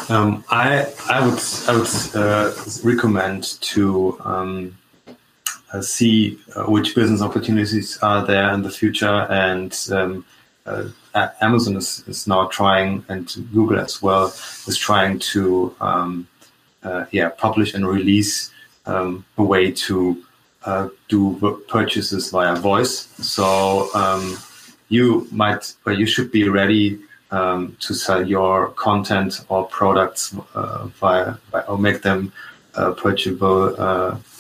Um, 0.10 0.44
I 0.50 0.92
I 1.10 1.26
would 1.26 1.40
I 1.68 1.78
would 1.78 2.16
uh, 2.16 2.54
recommend 2.84 3.44
to 3.62 4.20
um, 4.26 4.78
see 5.80 6.40
uh, 6.56 6.64
which 6.64 6.96
business 6.96 7.22
opportunities 7.22 7.98
are 8.00 8.26
there 8.26 8.54
in 8.54 8.62
the 8.62 8.70
future. 8.70 9.26
And 9.30 9.74
um, 9.92 10.26
uh, 10.66 10.90
Amazon 11.42 11.78
is, 11.78 12.04
is 12.08 12.28
now 12.28 12.48
trying, 12.48 13.06
and 13.08 13.34
Google 13.54 13.80
as 13.80 14.02
well, 14.02 14.28
is 14.68 14.78
trying 14.78 15.20
to 15.20 15.74
um, 15.80 16.28
yeah 17.12 17.30
publish 17.30 17.74
and 17.74 17.88
release 17.88 18.52
um, 18.86 19.24
a 19.38 19.44
way 19.44 19.72
to 19.72 20.22
do 21.08 21.64
purchases 21.68 22.32
via 22.32 22.56
voice. 22.56 23.08
So 23.18 23.90
um, 23.96 24.38
you 24.90 25.28
might, 25.32 25.74
but 25.86 25.98
you 25.98 26.06
should 26.06 26.32
be 26.32 26.50
ready 26.50 27.00
um, 27.32 27.78
to 27.80 27.94
sell 27.94 28.28
your 28.28 28.70
content 28.72 29.46
or 29.50 29.66
products 29.66 30.36
uh, 30.54 30.88
via, 31.00 31.36
via, 31.52 31.64
or 31.64 31.78
make 31.78 32.02
them 32.02 32.32
uh, 32.76 32.92
purchasable 32.92 33.76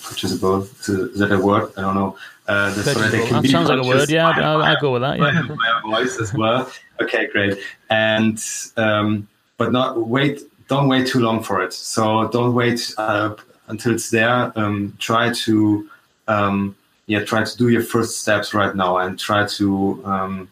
uh, 0.02 0.10
purchasable. 0.10 0.64
Is 0.64 1.20
that 1.20 1.32
a 1.32 1.39
word? 1.39 1.72
I 1.78 1.82
don't 1.82 1.95
know. 1.95 2.18
Uh, 2.47 2.74
that 2.74 3.45
sounds 3.49 3.70
like 3.70 3.84
a 3.84 3.88
word. 3.88 4.10
Yeah, 4.10 4.28
I'll, 4.28 4.62
I'll, 4.62 4.82
go 4.82 4.93
with 4.93 5.02
that. 5.02 5.18
Yeah, 5.18 5.41
my 5.41 5.82
voice 5.86 6.20
as 6.20 6.34
well. 6.34 6.72
Okay, 7.02 7.28
great. 7.28 7.58
And 7.89 8.43
um, 8.78 9.28
but 9.58 9.72
not 9.72 10.08
wait. 10.08 10.41
Don't 10.68 10.88
wait 10.88 11.08
too 11.08 11.20
long 11.20 11.43
for 11.43 11.62
it. 11.62 11.74
So 11.74 12.28
don't 12.30 12.54
wait 12.54 12.93
uh, 12.97 13.36
until 13.68 13.93
it's 13.93 14.10
there. 14.10 14.52
Um, 14.58 14.95
try 14.99 15.32
to 15.32 15.89
um, 16.28 16.76
yeah, 17.08 17.24
try 17.24 17.43
to 17.43 17.58
do 17.58 17.70
your 17.70 17.84
first 17.84 18.22
steps 18.22 18.54
right 18.54 18.76
now 18.76 18.97
and 18.97 19.20
try 19.20 19.45
to 19.47 20.02
um, 20.06 20.49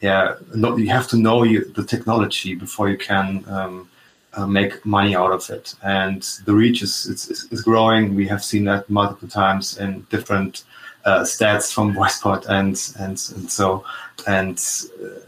yeah. 0.00 0.36
Not, 0.54 0.78
you 0.78 0.88
have 0.88 1.08
to 1.08 1.16
know 1.16 1.42
you, 1.42 1.64
the 1.64 1.84
technology 1.84 2.54
before 2.54 2.88
you 2.88 2.96
can 2.96 3.44
um, 3.48 3.88
uh, 4.34 4.46
make 4.46 4.84
money 4.86 5.14
out 5.16 5.32
of 5.32 5.48
it. 5.50 5.74
And 5.82 6.22
the 6.44 6.54
reach 6.54 6.82
is, 6.82 7.06
is, 7.06 7.48
is 7.50 7.62
growing. 7.62 8.14
We 8.14 8.28
have 8.28 8.44
seen 8.44 8.64
that 8.64 8.88
multiple 8.88 9.28
times 9.28 9.78
in 9.78 10.06
different 10.10 10.64
uh, 11.04 11.20
stats 11.20 11.72
from 11.72 11.94
Voicebot, 11.96 12.46
and 12.48 12.76
and 12.98 13.20
and 13.34 13.50
so 13.50 13.84
and 14.26 14.62
uh, 15.02 15.20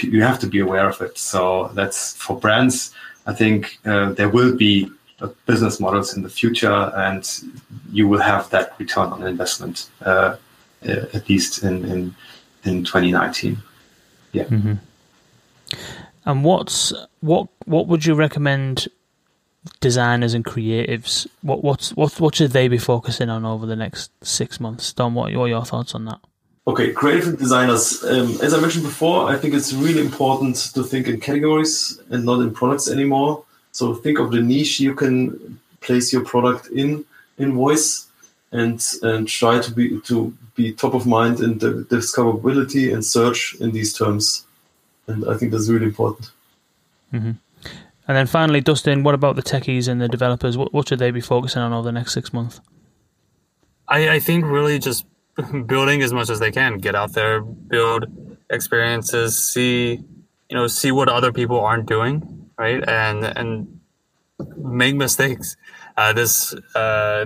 you 0.00 0.22
have 0.22 0.38
to 0.40 0.46
be 0.46 0.60
aware 0.60 0.88
of 0.88 1.00
it. 1.00 1.18
So 1.18 1.70
that's 1.74 2.16
for 2.16 2.38
brands. 2.38 2.94
I 3.26 3.34
think 3.34 3.78
uh, 3.84 4.12
there 4.12 4.28
will 4.28 4.56
be 4.56 4.90
uh, 5.20 5.28
business 5.46 5.78
models 5.78 6.16
in 6.16 6.22
the 6.22 6.30
future, 6.30 6.92
and 6.96 7.28
you 7.92 8.08
will 8.08 8.20
have 8.20 8.50
that 8.50 8.74
return 8.78 9.12
on 9.12 9.26
investment 9.26 9.90
at 10.04 11.28
least 11.28 11.62
in 11.62 11.84
in 11.84 12.14
in 12.64 12.84
2019. 12.84 13.58
Yeah. 14.32 14.44
Mm-hmm. 14.44 14.74
And 16.24 16.44
what's 16.44 16.92
what 17.20 17.48
what 17.64 17.88
would 17.88 18.06
you 18.06 18.14
recommend 18.14 18.88
designers 19.80 20.34
and 20.34 20.44
creatives? 20.44 21.26
What 21.42 21.64
what's 21.64 21.94
what 21.96 22.20
what 22.20 22.34
should 22.34 22.52
they 22.52 22.68
be 22.68 22.78
focusing 22.78 23.28
on 23.28 23.44
over 23.44 23.66
the 23.66 23.76
next 23.76 24.10
six 24.24 24.60
months? 24.60 24.92
Don, 24.92 25.14
what 25.14 25.32
are 25.32 25.48
your 25.48 25.64
thoughts 25.64 25.94
on 25.94 26.04
that? 26.06 26.20
Okay, 26.66 26.92
creative 26.92 27.38
designers. 27.38 28.04
Um, 28.04 28.38
as 28.40 28.54
I 28.54 28.60
mentioned 28.60 28.84
before, 28.84 29.28
I 29.28 29.36
think 29.36 29.52
it's 29.52 29.72
really 29.72 30.00
important 30.00 30.56
to 30.74 30.84
think 30.84 31.08
in 31.08 31.18
categories 31.18 32.00
and 32.10 32.24
not 32.24 32.40
in 32.40 32.54
products 32.54 32.88
anymore. 32.88 33.44
So 33.72 33.94
think 33.94 34.20
of 34.20 34.30
the 34.30 34.40
niche 34.40 34.78
you 34.78 34.94
can 34.94 35.58
place 35.80 36.12
your 36.12 36.24
product 36.24 36.68
in 36.68 37.04
in 37.36 37.54
voice, 37.54 38.06
and 38.52 38.80
and 39.02 39.26
try 39.26 39.58
to 39.58 39.72
be 39.72 40.00
to 40.02 40.32
be 40.54 40.72
top 40.72 40.94
of 40.94 41.04
mind 41.04 41.40
in 41.40 41.58
the 41.58 41.84
discoverability 41.90 42.92
and 42.94 43.04
search 43.04 43.56
in 43.56 43.72
these 43.72 43.96
terms 43.96 44.46
and 45.06 45.28
I 45.28 45.36
think 45.36 45.52
that's 45.52 45.68
really 45.68 45.86
important. 45.86 46.30
Mm-hmm. 47.12 47.32
And 48.08 48.16
then 48.16 48.26
finally, 48.26 48.60
Dustin, 48.60 49.04
what 49.04 49.14
about 49.14 49.36
the 49.36 49.42
techies 49.42 49.88
and 49.88 50.00
the 50.00 50.08
developers? 50.08 50.56
What, 50.56 50.72
what 50.72 50.88
should 50.88 50.98
they 50.98 51.10
be 51.10 51.20
focusing 51.20 51.62
on 51.62 51.72
over 51.72 51.84
the 51.84 51.92
next 51.92 52.12
six 52.12 52.32
months? 52.32 52.60
I, 53.88 54.14
I 54.14 54.18
think 54.20 54.44
really 54.44 54.78
just 54.78 55.06
building 55.66 56.02
as 56.02 56.12
much 56.12 56.30
as 56.30 56.40
they 56.40 56.50
can. 56.50 56.78
Get 56.78 56.94
out 56.94 57.12
there, 57.12 57.40
build 57.40 58.06
experiences, 58.50 59.42
see 59.42 60.02
you 60.52 60.58
know, 60.58 60.66
see 60.66 60.92
what 60.92 61.08
other 61.08 61.32
people 61.32 61.58
aren't 61.60 61.86
doing, 61.86 62.50
right? 62.58 62.86
And 62.86 63.24
and 63.24 63.80
make 64.58 64.94
mistakes. 64.94 65.56
Uh, 65.96 66.12
this 66.12 66.52
uh, 66.74 67.24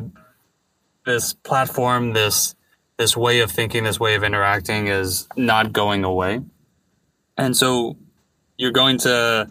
this 1.04 1.32
platform, 1.32 2.12
this 2.12 2.54
this 2.98 3.16
way 3.16 3.40
of 3.40 3.50
thinking, 3.50 3.82
this 3.82 3.98
way 3.98 4.14
of 4.14 4.22
interacting 4.22 4.86
is 4.86 5.26
not 5.36 5.72
going 5.72 6.04
away. 6.04 6.40
And 7.36 7.56
so 7.56 7.96
you're 8.56 8.72
going 8.72 8.98
to 8.98 9.48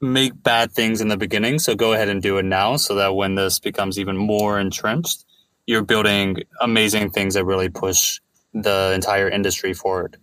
make 0.00 0.40
bad 0.42 0.72
things 0.72 1.00
in 1.00 1.08
the 1.08 1.16
beginning. 1.16 1.58
So 1.58 1.74
go 1.74 1.92
ahead 1.92 2.08
and 2.08 2.22
do 2.22 2.38
it 2.38 2.44
now 2.44 2.76
so 2.76 2.94
that 2.96 3.14
when 3.14 3.34
this 3.34 3.58
becomes 3.58 3.98
even 3.98 4.16
more 4.16 4.58
entrenched, 4.58 5.24
you're 5.66 5.82
building 5.82 6.38
amazing 6.60 7.10
things 7.10 7.34
that 7.34 7.44
really 7.44 7.68
push 7.68 8.20
the 8.52 8.92
entire 8.94 9.28
industry 9.28 9.72
forward. 9.72 10.16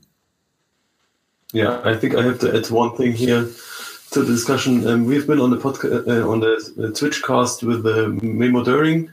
Yeah, 1.54 1.82
I 1.84 1.96
think 1.96 2.16
I 2.16 2.24
have 2.24 2.40
to 2.40 2.56
add 2.56 2.70
one 2.70 2.96
thing 2.96 3.12
here 3.12 3.50
to 4.12 4.22
the 4.22 4.26
discussion. 4.26 4.88
Um, 4.88 5.06
we've 5.06 5.28
been 5.28 5.40
on 5.40 5.50
the 5.50 5.58
podcast 5.58 6.08
uh, 6.08 6.30
on 6.30 6.40
the 6.40 6.94
Twitch 6.96 7.24
cast 7.24 7.64
with 7.64 7.86
uh, 7.86 8.08
Memo 8.22 8.64
Döring, 8.64 9.12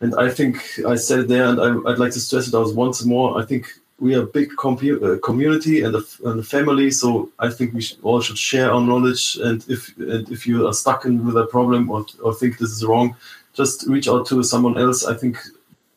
and 0.00 0.14
I 0.16 0.28
think 0.30 0.56
I 0.86 0.96
said 0.96 1.20
it 1.20 1.28
there, 1.28 1.46
and 1.46 1.60
I, 1.60 1.70
would 1.70 1.98
like 1.98 2.12
to 2.12 2.20
stress 2.20 2.48
it 2.48 2.54
out 2.54 2.74
once 2.74 3.04
more. 3.04 3.40
I 3.40 3.44
think 3.44 3.66
we 4.00 4.14
are 4.14 4.22
a 4.22 4.26
big 4.26 4.50
compu- 4.50 5.02
uh, 5.02 5.18
community 5.20 5.82
and 5.82 5.94
a, 5.96 6.02
and 6.24 6.40
a, 6.40 6.42
family, 6.42 6.90
so 6.90 7.30
I 7.38 7.50
think 7.50 7.74
we 7.74 7.80
should, 7.80 7.98
all 8.02 8.20
should 8.20 8.38
share 8.38 8.70
our 8.72 8.80
knowledge. 8.80 9.36
And 9.42 9.64
if 9.68 9.96
and 9.98 10.30
if 10.30 10.46
you 10.46 10.68
are 10.68 10.72
stuck 10.72 11.04
in 11.04 11.24
with 11.26 11.36
a 11.36 11.46
problem 11.46 11.90
or, 11.90 12.06
or 12.22 12.32
think 12.34 12.58
this 12.58 12.70
is 12.70 12.84
wrong, 12.84 13.16
just 13.54 13.86
reach 13.88 14.08
out 14.08 14.26
to 14.26 14.42
someone 14.42 14.78
else. 14.78 15.04
I 15.04 15.14
think 15.14 15.36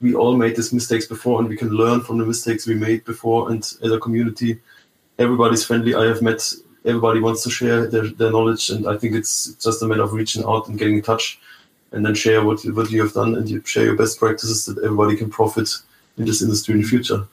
we 0.01 0.15
all 0.15 0.35
made 0.35 0.55
these 0.55 0.73
mistakes 0.73 1.05
before, 1.05 1.39
and 1.39 1.47
we 1.47 1.57
can 1.57 1.69
learn 1.69 2.01
from 2.01 2.17
the 2.17 2.25
mistakes 2.25 2.65
we 2.65 2.73
made 2.73 3.05
before. 3.05 3.51
And 3.51 3.61
as 3.83 3.91
a 3.91 3.99
community, 3.99 4.59
everybody's 5.19 5.63
friendly. 5.63 5.93
I 5.93 6.05
have 6.05 6.23
met 6.23 6.41
everybody 6.83 7.19
wants 7.19 7.43
to 7.43 7.51
share 7.51 7.85
their, 7.85 8.07
their 8.07 8.31
knowledge, 8.31 8.71
and 8.71 8.87
I 8.87 8.97
think 8.97 9.13
it's 9.13 9.53
just 9.55 9.83
a 9.83 9.87
matter 9.87 10.01
of 10.01 10.13
reaching 10.13 10.43
out 10.43 10.67
and 10.67 10.79
getting 10.79 10.95
in 10.95 11.03
touch, 11.03 11.39
and 11.91 12.03
then 12.03 12.15
share 12.15 12.43
what 12.43 12.63
what 12.73 12.89
you 12.89 13.01
have 13.01 13.13
done 13.13 13.35
and 13.35 13.47
you 13.47 13.61
share 13.63 13.85
your 13.85 13.95
best 13.95 14.17
practices 14.17 14.65
that 14.65 14.83
everybody 14.83 15.15
can 15.15 15.29
profit 15.29 15.69
in 16.17 16.25
this 16.25 16.41
industry 16.41 16.73
in 16.73 16.81
the 16.81 16.87
future. 16.87 17.27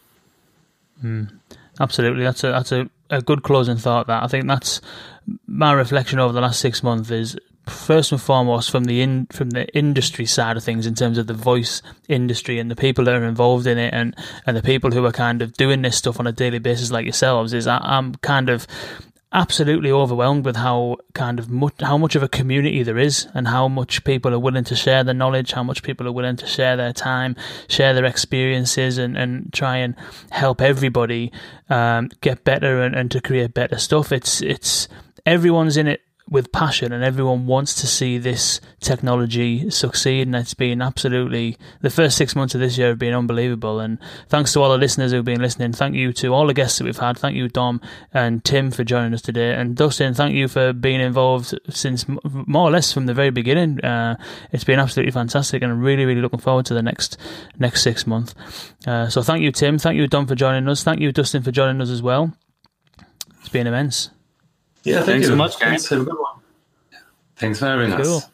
Mm, 1.03 1.39
absolutely, 1.81 2.25
that's 2.25 2.45
a 2.45 2.49
that's 2.49 2.73
a, 2.73 2.89
a 3.11 3.23
good 3.23 3.43
closing 3.43 3.77
thought. 3.77 4.07
That 4.07 4.23
I 4.23 4.27
think 4.27 4.47
that's 4.47 4.81
my 5.47 5.73
reflection 5.73 6.19
over 6.19 6.33
the 6.33 6.41
last 6.41 6.61
six 6.61 6.83
months 6.83 7.11
is 7.11 7.37
first 7.69 8.13
and 8.13 8.21
foremost 8.21 8.71
from 8.71 8.85
the 8.85 9.01
in 9.01 9.27
from 9.27 9.51
the 9.51 9.67
industry 9.77 10.25
side 10.25 10.57
of 10.57 10.65
things 10.65 10.87
in 10.87 10.95
terms 10.95 11.19
of 11.19 11.27
the 11.27 11.35
voice 11.35 11.83
industry 12.09 12.59
and 12.59 12.71
the 12.71 12.77
people 12.77 13.05
that 13.05 13.15
are 13.15 13.25
involved 13.25 13.67
in 13.67 13.79
it 13.79 13.93
and 13.93 14.17
and 14.47 14.57
the 14.57 14.63
people 14.63 14.91
who 14.91 15.05
are 15.05 15.13
kind 15.13 15.43
of 15.43 15.53
doing 15.55 15.83
this 15.83 15.97
stuff 15.97 16.19
on 16.19 16.27
a 16.27 16.33
daily 16.33 16.59
basis 16.59 16.91
like 16.91 17.05
yourselves 17.05 17.53
is 17.53 17.67
I, 17.67 17.79
I'm 17.79 18.15
kind 18.17 18.49
of 18.49 18.67
absolutely 19.33 19.91
overwhelmed 19.91 20.45
with 20.45 20.57
how 20.57 20.97
kind 21.13 21.39
of 21.39 21.51
much 21.51 21.75
how 21.81 21.99
much 21.99 22.17
of 22.17 22.23
a 22.23 22.29
community 22.29 22.83
there 22.83 22.97
is 22.97 23.29
and 23.35 23.49
how 23.49 23.69
much 23.69 24.03
people 24.05 24.33
are 24.33 24.39
willing 24.39 24.65
to 24.65 24.75
share 24.75 25.05
their 25.05 25.13
knowledge 25.13 25.53
how 25.53 25.63
much 25.63 25.83
people 25.83 26.09
are 26.09 26.13
willing 26.13 26.35
to 26.37 26.47
share 26.47 26.79
their 26.79 26.95
time 26.95 27.37
share 27.69 27.93
their 27.93 28.07
experiences 28.07 28.97
and, 28.97 29.19
and 29.19 29.53
try 29.53 29.77
and 29.77 29.95
help 30.31 30.63
everybody 30.63 31.31
um, 31.69 32.09
get 32.21 32.45
better 32.45 32.83
and, 32.83 32.95
and 32.95 33.11
to 33.11 33.21
create 33.21 33.55
better 33.55 33.79
stuff. 33.79 34.13
It's 34.13 34.41
it's 34.41 34.89
everyone's 35.27 35.77
in 35.77 35.87
it 35.87 36.03
with 36.31 36.53
passion 36.53 36.93
and 36.93 37.03
everyone 37.03 37.47
wants 37.47 37.75
to 37.75 37.87
see 37.87 38.19
this 38.19 38.61
technology 38.81 39.71
succeed 39.71 40.27
and 40.27 40.37
it's 40.37 40.55
been 40.55 40.83
absolutely 40.83 41.57
the 41.81 41.91
first 41.91 42.17
six 42.17 42.37
months 42.37 42.55
of 42.55 42.61
this 42.61 42.77
year 42.77 42.89
have 42.89 42.99
been 42.99 43.15
unbelievable 43.15 43.81
and 43.81 43.99
thanks 44.29 44.53
to 44.53 44.61
all 44.61 44.71
the 44.71 44.79
listeners 44.79 45.13
who've 45.13 45.25
been 45.25 45.41
listening 45.41 45.73
thank 45.73 45.95
you 45.95 46.13
to 46.13 46.29
all 46.29 46.47
the 46.47 46.55
guests 46.55 46.79
that 46.79 46.85
we've 46.85 46.99
had 46.99 47.17
thank 47.17 47.35
you 47.35 47.49
Dom 47.49 47.81
and 48.13 48.45
Tim 48.45 48.71
for 48.71 48.85
joining 48.85 49.15
us 49.15 49.23
today 49.23 49.55
and 49.55 49.77
Dustin 49.77 50.15
thank 50.15 50.35
you 50.35 50.49
for 50.49 50.73
being 50.73 51.01
involved 51.01 51.59
since 51.71 52.05
more 52.25 52.69
or 52.69 52.71
less 52.71 52.93
from 52.93 53.07
the 53.07 53.15
very 53.15 53.31
beginning 53.31 53.81
uh, 53.85 54.17
it's 54.53 54.65
been 54.65 54.79
absolutely 54.79 55.13
fantastic 55.13 55.63
and 55.63 55.73
I'm 55.73 55.81
really 55.81 56.05
really 56.05 56.21
looking 56.21 56.41
forward 56.41 56.67
to 56.67 56.75
the 56.75 56.83
next 56.83 57.17
next 57.59 57.83
six 57.83 58.07
months 58.07 58.35
uh, 58.87 59.09
so 59.09 59.23
thank 59.23 59.43
you 59.43 59.53
Tim 59.53 59.79
thank 59.79 59.97
you 59.97 60.07
Dom 60.07 60.27
for 60.27 60.35
joining 60.35 60.69
us 60.69 60.83
thank 60.85 61.01
you 61.01 61.11
Dustin 61.13 61.43
for 61.43 61.53
joining 61.53 61.81
us 61.81 61.91
as 61.91 62.03
well 62.03 62.35
it's 63.41 63.49
been 63.49 63.67
immense 63.67 64.11
yeah, 64.89 64.97
thank 64.97 65.07
Thanks 65.07 65.27
you 65.27 65.33
so 65.33 65.37
much, 65.37 65.61
guys. 65.61 65.89
Have 65.89 66.01
a 66.01 66.05
good 66.05 66.19
one. 66.19 66.41
Thanks 67.37 67.59
for 67.59 67.67
having 67.67 67.93
cool. 67.93 68.19
us. 68.19 68.31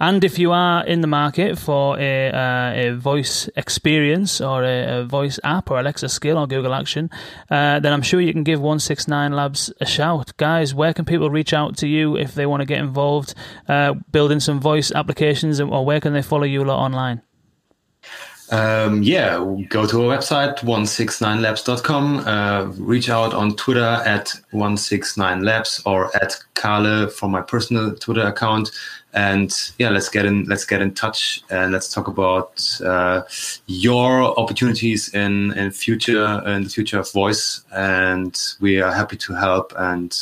And 0.00 0.22
if 0.22 0.38
you 0.38 0.52
are 0.52 0.86
in 0.86 1.00
the 1.00 1.08
market 1.08 1.58
for 1.58 1.98
a, 1.98 2.30
uh, 2.30 2.72
a 2.72 2.90
voice 2.90 3.48
experience 3.56 4.40
or 4.40 4.62
a, 4.62 5.00
a, 5.00 5.04
voice 5.04 5.40
app 5.42 5.72
or 5.72 5.80
Alexa 5.80 6.08
skill 6.08 6.38
or 6.38 6.46
Google 6.46 6.72
Action, 6.72 7.10
uh, 7.50 7.80
then 7.80 7.92
I'm 7.92 8.02
sure 8.02 8.20
you 8.20 8.32
can 8.32 8.44
give 8.44 8.60
169 8.60 9.32
Labs 9.32 9.72
a 9.80 9.86
shout. 9.86 10.36
Guys, 10.36 10.72
where 10.72 10.94
can 10.94 11.04
people 11.04 11.30
reach 11.30 11.52
out 11.52 11.76
to 11.78 11.88
you 11.88 12.16
if 12.16 12.34
they 12.34 12.46
want 12.46 12.60
to 12.60 12.64
get 12.64 12.78
involved 12.78 13.34
uh, 13.66 13.94
building 14.12 14.38
some 14.38 14.60
voice 14.60 14.92
applications 14.92 15.60
or 15.60 15.84
where 15.84 16.00
can 16.00 16.12
they 16.12 16.22
follow 16.22 16.44
you 16.44 16.62
lot 16.62 16.78
online? 16.78 17.20
Um, 18.50 19.02
yeah, 19.02 19.36
go 19.68 19.86
to 19.86 20.02
our 20.04 20.16
website, 20.16 20.58
169labs.com. 20.60 22.18
Uh, 22.20 22.64
reach 22.78 23.10
out 23.10 23.34
on 23.34 23.56
Twitter 23.56 24.02
at 24.06 24.32
169labs 24.52 25.82
or 25.84 26.14
at 26.16 26.38
Kahle 26.54 27.08
from 27.08 27.32
my 27.32 27.42
personal 27.42 27.94
Twitter 27.94 28.22
account. 28.22 28.70
And 29.12 29.54
yeah, 29.78 29.90
let's 29.90 30.08
get 30.08 30.24
in. 30.26 30.44
Let's 30.44 30.64
get 30.64 30.80
in 30.80 30.94
touch 30.94 31.42
and 31.50 31.72
let's 31.72 31.92
talk 31.92 32.08
about 32.08 32.80
uh, 32.82 33.22
your 33.66 34.38
opportunities 34.38 35.12
in 35.14 35.52
in 35.52 35.70
future 35.70 36.42
in 36.46 36.64
the 36.64 36.70
future 36.70 36.98
of 37.00 37.10
voice. 37.12 37.62
And 37.72 38.38
we 38.60 38.80
are 38.80 38.92
happy 38.92 39.16
to 39.16 39.34
help 39.34 39.72
and 39.76 40.14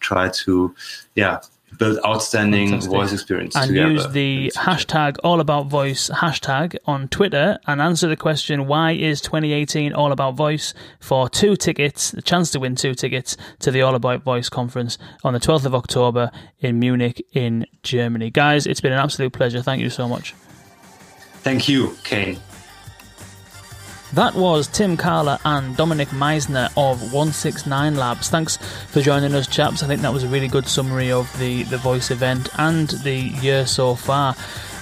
try 0.00 0.28
to 0.28 0.74
yeah 1.16 1.40
build 1.76 1.98
outstanding 2.04 2.68
Fantastic. 2.68 2.92
voice 2.92 3.12
experience 3.12 3.54
and 3.54 3.74
use 3.74 4.08
the 4.08 4.50
hashtag 4.56 5.16
all 5.22 5.40
about 5.40 5.66
voice 5.66 6.08
hashtag 6.08 6.76
on 6.86 7.08
twitter 7.08 7.58
and 7.66 7.80
answer 7.80 8.08
the 8.08 8.16
question 8.16 8.66
why 8.66 8.92
is 8.92 9.20
2018 9.20 9.92
all 9.92 10.10
about 10.10 10.34
voice 10.34 10.72
for 10.98 11.28
two 11.28 11.56
tickets 11.56 12.10
the 12.12 12.22
chance 12.22 12.50
to 12.50 12.58
win 12.58 12.74
two 12.74 12.94
tickets 12.94 13.36
to 13.58 13.70
the 13.70 13.82
all 13.82 13.94
about 13.94 14.22
voice 14.22 14.48
conference 14.48 14.98
on 15.22 15.34
the 15.34 15.40
12th 15.40 15.66
of 15.66 15.74
october 15.74 16.30
in 16.60 16.78
munich 16.78 17.24
in 17.32 17.66
germany? 17.82 18.30
Guys 18.30 18.66
it's 18.66 18.80
been 18.80 18.92
an 18.92 18.98
absolute 18.98 19.32
pleasure. 19.32 19.62
Thank 19.62 19.82
you 19.82 19.90
so 19.90 20.08
much. 20.08 20.34
Thank 21.42 21.68
you 21.68 21.94
kane 22.02 22.38
that 24.12 24.34
was 24.34 24.66
Tim 24.68 24.96
Kahle 24.96 25.38
and 25.44 25.76
Dominik 25.76 26.08
Meißner 26.08 26.66
of 26.76 27.00
169 27.12 27.96
Labs. 27.96 28.28
Thanks 28.28 28.56
for 28.56 29.00
joining 29.00 29.34
us, 29.34 29.46
chaps. 29.46 29.82
I 29.82 29.86
think 29.86 30.02
that 30.02 30.12
was 30.12 30.24
a 30.24 30.28
really 30.28 30.48
good 30.48 30.66
summary 30.66 31.12
of 31.12 31.30
the, 31.38 31.64
the 31.64 31.78
voice 31.78 32.10
event 32.10 32.48
and 32.58 32.88
the 32.88 33.14
year 33.14 33.66
so 33.66 33.94
far. 33.94 34.34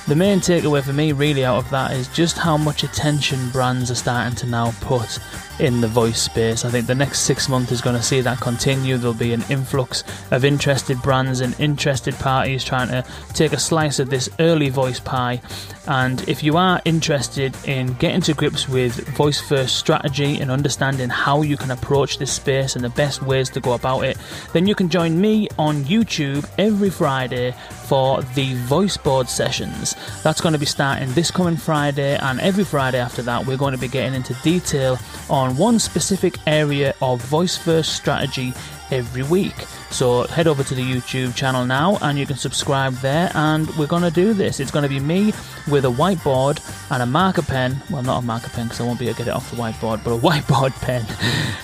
The 0.06 0.14
main 0.14 0.38
takeaway 0.38 0.84
for 0.84 0.92
me, 0.92 1.10
really, 1.10 1.44
out 1.44 1.58
of 1.58 1.70
that 1.70 1.90
is 1.90 2.06
just 2.06 2.38
how 2.38 2.56
much 2.56 2.84
attention 2.84 3.50
brands 3.50 3.90
are 3.90 3.96
starting 3.96 4.36
to 4.36 4.46
now 4.46 4.70
put 4.80 5.18
in 5.58 5.80
the 5.80 5.88
voice 5.88 6.22
space. 6.22 6.64
I 6.64 6.70
think 6.70 6.86
the 6.86 6.94
next 6.94 7.20
six 7.22 7.48
months 7.48 7.72
is 7.72 7.80
going 7.80 7.96
to 7.96 8.02
see 8.02 8.20
that 8.20 8.40
continue. 8.40 8.98
There'll 8.98 9.14
be 9.14 9.32
an 9.32 9.42
influx 9.48 10.04
of 10.30 10.44
interested 10.44 11.02
brands 11.02 11.40
and 11.40 11.58
interested 11.58 12.14
parties 12.14 12.62
trying 12.62 12.88
to 12.88 13.04
take 13.32 13.52
a 13.52 13.58
slice 13.58 13.98
of 13.98 14.08
this 14.08 14.28
early 14.38 14.68
voice 14.68 15.00
pie. 15.00 15.40
And 15.88 16.28
if 16.28 16.42
you 16.42 16.56
are 16.56 16.80
interested 16.84 17.56
in 17.64 17.94
getting 17.94 18.20
to 18.22 18.34
grips 18.34 18.68
with 18.68 19.08
voice 19.16 19.40
first 19.40 19.76
strategy 19.76 20.38
and 20.38 20.50
understanding 20.50 21.08
how 21.08 21.42
you 21.42 21.56
can 21.56 21.70
approach 21.70 22.18
this 22.18 22.32
space 22.32 22.76
and 22.76 22.84
the 22.84 22.90
best 22.90 23.22
ways 23.22 23.50
to 23.50 23.60
go 23.60 23.72
about 23.72 24.00
it, 24.00 24.18
then 24.52 24.66
you 24.66 24.74
can 24.74 24.88
join 24.88 25.20
me 25.20 25.48
on 25.58 25.84
YouTube 25.84 26.48
every 26.58 26.90
Friday 26.90 27.54
for 27.86 28.20
the 28.34 28.54
voice 28.64 28.96
board 28.96 29.28
sessions. 29.28 29.95
That's 30.22 30.40
going 30.40 30.52
to 30.52 30.58
be 30.58 30.66
starting 30.66 31.12
this 31.12 31.30
coming 31.30 31.56
Friday, 31.56 32.16
and 32.18 32.40
every 32.40 32.64
Friday 32.64 32.98
after 32.98 33.22
that, 33.22 33.46
we're 33.46 33.56
going 33.56 33.72
to 33.72 33.78
be 33.78 33.88
getting 33.88 34.14
into 34.14 34.34
detail 34.42 34.98
on 35.28 35.56
one 35.56 35.78
specific 35.78 36.38
area 36.46 36.94
of 37.00 37.22
voice 37.22 37.56
first 37.56 37.94
strategy 37.94 38.52
every 38.90 39.22
week. 39.22 39.54
So 39.90 40.24
head 40.24 40.46
over 40.46 40.62
to 40.64 40.74
the 40.74 40.82
YouTube 40.82 41.34
channel 41.34 41.64
now 41.64 41.98
and 42.02 42.18
you 42.18 42.26
can 42.26 42.36
subscribe 42.36 42.94
there. 42.94 43.30
And 43.34 43.68
we're 43.76 43.86
going 43.86 44.02
to 44.02 44.10
do 44.10 44.34
this. 44.34 44.60
It's 44.60 44.70
going 44.70 44.82
to 44.82 44.88
be 44.88 45.00
me 45.00 45.32
with 45.70 45.84
a 45.84 45.90
whiteboard 45.90 46.60
and 46.90 47.02
a 47.02 47.06
marker 47.06 47.42
pen. 47.42 47.82
Well, 47.90 48.02
not 48.02 48.22
a 48.22 48.26
marker 48.26 48.50
pen 48.50 48.66
because 48.66 48.80
I 48.80 48.84
won't 48.84 48.98
be 48.98 49.06
able 49.06 49.14
to 49.14 49.24
get 49.24 49.28
it 49.28 49.34
off 49.34 49.50
the 49.50 49.56
whiteboard, 49.56 50.04
but 50.04 50.12
a 50.12 50.18
whiteboard 50.26 50.72
pen. 50.82 51.06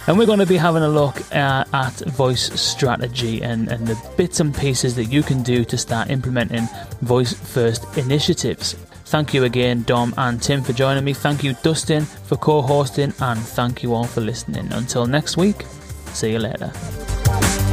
and 0.06 0.18
we're 0.18 0.26
going 0.26 0.38
to 0.38 0.46
be 0.46 0.56
having 0.56 0.82
a 0.82 0.88
look 0.88 1.20
uh, 1.34 1.64
at 1.72 1.98
voice 2.10 2.52
strategy 2.60 3.42
and, 3.42 3.70
and 3.70 3.86
the 3.86 4.10
bits 4.16 4.40
and 4.40 4.54
pieces 4.54 4.94
that 4.96 5.06
you 5.06 5.22
can 5.22 5.42
do 5.42 5.64
to 5.64 5.76
start 5.76 6.10
implementing 6.10 6.68
voice 7.00 7.32
first 7.32 7.96
initiatives. 7.96 8.76
Thank 9.12 9.34
you 9.34 9.44
again, 9.44 9.82
Dom 9.82 10.14
and 10.16 10.42
Tim, 10.42 10.62
for 10.62 10.72
joining 10.72 11.04
me. 11.04 11.12
Thank 11.12 11.44
you, 11.44 11.52
Dustin, 11.62 12.06
for 12.06 12.36
co 12.38 12.62
hosting, 12.62 13.12
and 13.20 13.38
thank 13.38 13.82
you 13.82 13.92
all 13.92 14.04
for 14.04 14.22
listening. 14.22 14.72
Until 14.72 15.04
next 15.06 15.36
week, 15.36 15.66
Sikkert 16.14 16.44
er 16.44 16.56
der. 16.56 17.71